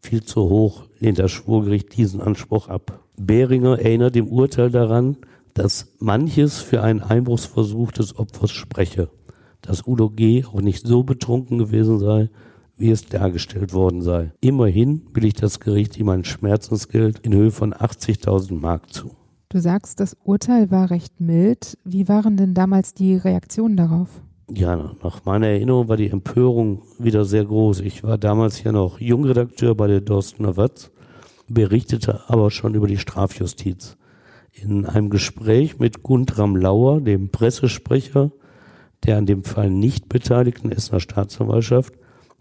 Viel 0.00 0.22
zu 0.22 0.48
hoch 0.48 0.84
lehnt 0.98 1.18
das 1.18 1.30
Schwurgericht 1.30 1.94
diesen 1.96 2.22
Anspruch 2.22 2.68
ab. 2.68 3.04
Behringer 3.18 3.78
erinnert 3.78 4.16
im 4.16 4.28
Urteil 4.28 4.70
daran, 4.70 5.18
dass 5.58 5.88
manches 5.98 6.58
für 6.58 6.82
einen 6.82 7.02
Einbruchsversuch 7.02 7.90
des 7.90 8.16
Opfers 8.16 8.52
spreche, 8.52 9.10
dass 9.60 9.86
Udo 9.86 10.08
G. 10.08 10.44
auch 10.44 10.60
nicht 10.60 10.86
so 10.86 11.02
betrunken 11.02 11.58
gewesen 11.58 11.98
sei, 11.98 12.30
wie 12.76 12.90
es 12.90 13.06
dargestellt 13.06 13.72
worden 13.72 14.00
sei. 14.00 14.32
Immerhin 14.40 15.00
billigt 15.12 15.42
das 15.42 15.58
Gericht 15.58 15.98
ihm 15.98 16.10
ein 16.10 16.24
Schmerzensgeld 16.24 17.18
in 17.20 17.34
Höhe 17.34 17.50
von 17.50 17.74
80.000 17.74 18.54
Mark 18.54 18.92
zu. 18.92 19.16
Du 19.48 19.60
sagst, 19.60 19.98
das 19.98 20.16
Urteil 20.22 20.70
war 20.70 20.90
recht 20.90 21.20
mild. 21.20 21.76
Wie 21.82 22.06
waren 22.06 22.36
denn 22.36 22.54
damals 22.54 22.94
die 22.94 23.16
Reaktionen 23.16 23.76
darauf? 23.76 24.22
Ja, 24.54 24.94
nach 25.02 25.24
meiner 25.24 25.48
Erinnerung 25.48 25.88
war 25.88 25.96
die 25.96 26.10
Empörung 26.10 26.82
wieder 27.00 27.24
sehr 27.24 27.44
groß. 27.44 27.80
Ich 27.80 28.04
war 28.04 28.16
damals 28.16 28.62
ja 28.62 28.70
noch 28.70 29.00
Jungredakteur 29.00 29.74
bei 29.74 29.88
der 29.88 30.02
Dorstener 30.02 30.56
Watz, 30.56 30.92
berichtete 31.48 32.28
aber 32.28 32.52
schon 32.52 32.74
über 32.74 32.86
die 32.86 32.96
Strafjustiz. 32.96 33.97
In 34.62 34.86
einem 34.86 35.10
Gespräch 35.10 35.78
mit 35.78 36.02
Guntram 36.02 36.56
Lauer, 36.56 37.00
dem 37.00 37.28
Pressesprecher 37.30 38.30
der 39.04 39.18
an 39.18 39.26
dem 39.26 39.44
Fall 39.44 39.70
nicht 39.70 40.08
beteiligten 40.08 40.70
Essener 40.72 41.00
Staatsanwaltschaft, 41.00 41.94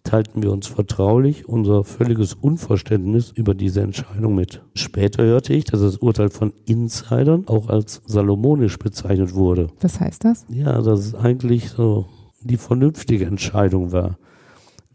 teilten 0.03 0.41
wir 0.41 0.51
uns 0.51 0.68
vertraulich 0.68 1.47
unser 1.47 1.84
völliges 1.84 2.34
Unverständnis 2.34 3.32
über 3.32 3.53
diese 3.53 3.82
Entscheidung 3.82 4.36
mit. 4.36 4.61
Später 4.74 5.24
hörte 5.24 5.53
ich, 5.53 5.65
dass 5.65 5.82
das 5.82 5.97
Urteil 5.97 6.30
von 6.30 6.53
Insidern 6.65 7.47
auch 7.47 7.68
als 7.68 8.01
salomonisch 8.05 8.80
bezeichnet 8.80 9.34
wurde. 9.34 9.68
Was 9.82 9.99
heißt 9.99 10.24
das? 10.24 10.45
Ja, 10.49 10.82
dass 10.82 10.99
es 10.99 11.15
eigentlich 11.15 11.70
so 11.70 12.05
die 12.41 12.57
vernünftige 12.57 13.26
Entscheidung 13.26 13.91
war. 13.91 14.18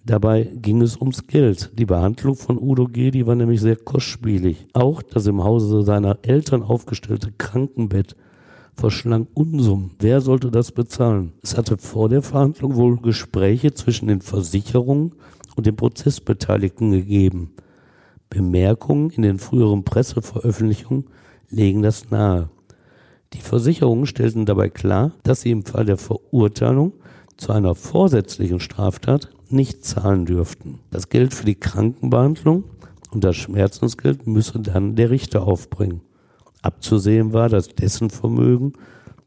Dabei 0.04 0.50
ging 0.54 0.82
es 0.82 0.96
ums 0.96 1.28
Geld. 1.28 1.70
Die 1.78 1.86
Behandlung 1.86 2.34
von 2.34 2.58
Udo 2.58 2.88
Gedi 2.88 3.24
war 3.26 3.36
nämlich 3.36 3.60
sehr 3.60 3.76
kostspielig. 3.76 4.66
Auch 4.72 5.00
das 5.00 5.26
im 5.26 5.44
Hause 5.44 5.82
seiner 5.82 6.18
Eltern 6.22 6.64
aufgestellte 6.64 7.30
Krankenbett 7.38 8.16
verschlang 8.74 9.28
Unsummen. 9.34 9.92
Wer 10.00 10.20
sollte 10.20 10.50
das 10.50 10.72
bezahlen? 10.72 11.32
Es 11.42 11.56
hatte 11.56 11.78
vor 11.78 12.08
der 12.08 12.22
Verhandlung 12.22 12.74
wohl 12.74 12.96
Gespräche 12.96 13.74
zwischen 13.74 14.08
den 14.08 14.20
Versicherungen 14.20 15.12
und 15.54 15.66
den 15.66 15.76
Prozessbeteiligten 15.76 16.90
gegeben. 16.90 17.52
Bemerkungen 18.28 19.10
in 19.10 19.22
den 19.22 19.38
früheren 19.38 19.84
Presseveröffentlichungen 19.84 21.04
legen 21.48 21.82
das 21.82 22.10
nahe. 22.10 22.48
Die 23.34 23.40
Versicherungen 23.40 24.06
stellten 24.06 24.46
dabei 24.46 24.68
klar, 24.68 25.12
dass 25.22 25.42
sie 25.42 25.50
im 25.50 25.64
Fall 25.64 25.84
der 25.84 25.96
Verurteilung 25.96 26.94
zu 27.36 27.52
einer 27.52 27.74
vorsätzlichen 27.74 28.60
Straftat 28.60 29.30
nicht 29.52 29.84
zahlen 29.84 30.26
dürften. 30.26 30.80
Das 30.90 31.08
Geld 31.08 31.34
für 31.34 31.44
die 31.44 31.54
Krankenbehandlung 31.54 32.64
und 33.10 33.24
das 33.24 33.36
Schmerzensgeld 33.36 34.26
müsse 34.26 34.60
dann 34.60 34.96
der 34.96 35.10
Richter 35.10 35.42
aufbringen. 35.46 36.00
Abzusehen 36.62 37.32
war, 37.32 37.48
dass 37.48 37.68
dessen 37.68 38.10
Vermögen 38.10 38.72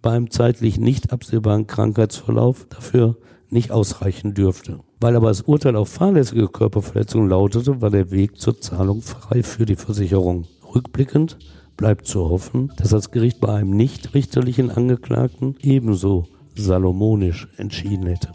beim 0.02 0.30
zeitlich 0.30 0.80
nicht 0.80 1.12
absehbaren 1.12 1.68
Krankheitsverlauf 1.68 2.68
dafür 2.70 3.18
nicht 3.50 3.72
ausreichen 3.72 4.34
dürfte. 4.34 4.80
Weil 5.00 5.16
aber 5.16 5.28
das 5.28 5.42
Urteil 5.42 5.76
auf 5.76 5.90
fahrlässige 5.90 6.48
Körperverletzung 6.48 7.28
lautete, 7.28 7.82
war 7.82 7.90
der 7.90 8.12
Weg 8.12 8.40
zur 8.40 8.60
Zahlung 8.60 9.02
frei 9.02 9.44
für 9.44 9.66
die 9.66 9.76
Versicherung. 9.76 10.46
Rückblickend 10.74 11.38
bleibt 11.78 12.08
zu 12.08 12.30
hoffen, 12.30 12.72
dass 12.78 12.90
das 12.90 13.12
Gericht 13.12 13.40
bei 13.40 13.54
einem 13.54 13.72
nicht 13.72 14.14
richterlichen 14.14 14.72
Angeklagten 14.72 15.56
ebenso 15.62 16.26
salomonisch 16.56 17.48
entschieden 17.58 18.08
hätte. 18.08 18.30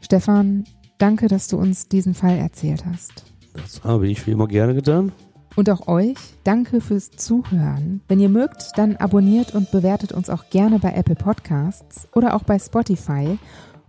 Stefan, 0.00 0.64
danke, 0.98 1.28
dass 1.28 1.48
du 1.48 1.56
uns 1.56 1.88
diesen 1.88 2.14
Fall 2.14 2.38
erzählt 2.38 2.84
hast. 2.86 3.24
Das 3.54 3.84
habe 3.84 4.08
ich 4.08 4.26
wie 4.26 4.32
immer 4.32 4.48
gerne 4.48 4.74
getan. 4.74 5.12
Und 5.56 5.70
auch 5.70 5.88
euch, 5.88 6.16
danke 6.44 6.82
fürs 6.82 7.10
Zuhören. 7.10 8.02
Wenn 8.08 8.20
ihr 8.20 8.28
mögt, 8.28 8.72
dann 8.76 8.96
abonniert 8.96 9.54
und 9.54 9.70
bewertet 9.70 10.12
uns 10.12 10.28
auch 10.28 10.50
gerne 10.50 10.78
bei 10.78 10.92
Apple 10.92 11.14
Podcasts 11.14 12.06
oder 12.14 12.34
auch 12.34 12.42
bei 12.42 12.58
Spotify. 12.58 13.38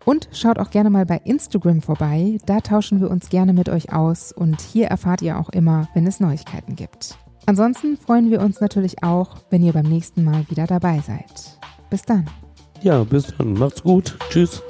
Und 0.05 0.29
schaut 0.31 0.57
auch 0.57 0.69
gerne 0.69 0.89
mal 0.89 1.05
bei 1.05 1.19
Instagram 1.25 1.81
vorbei, 1.81 2.37
da 2.45 2.61
tauschen 2.61 3.01
wir 3.01 3.11
uns 3.11 3.27
gerne 3.27 3.51
mit 3.51 3.67
euch 3.67 3.91
aus 3.91 4.31
und 4.31 4.61
hier 4.61 4.87
erfahrt 4.87 5.21
ihr 5.21 5.37
auch 5.37 5.49
immer, 5.49 5.89
wenn 5.93 6.07
es 6.07 6.21
Neuigkeiten 6.21 6.77
gibt. 6.77 7.17
Ansonsten 7.45 7.97
freuen 7.97 8.31
wir 8.31 8.39
uns 8.39 8.61
natürlich 8.61 9.03
auch, 9.03 9.35
wenn 9.49 9.63
ihr 9.63 9.73
beim 9.73 9.85
nächsten 9.85 10.23
Mal 10.23 10.45
wieder 10.49 10.65
dabei 10.65 11.01
seid. 11.05 11.59
Bis 11.89 12.03
dann. 12.03 12.25
Ja, 12.81 13.03
bis 13.03 13.33
dann. 13.37 13.53
Macht's 13.53 13.83
gut. 13.83 14.17
Tschüss. 14.29 14.61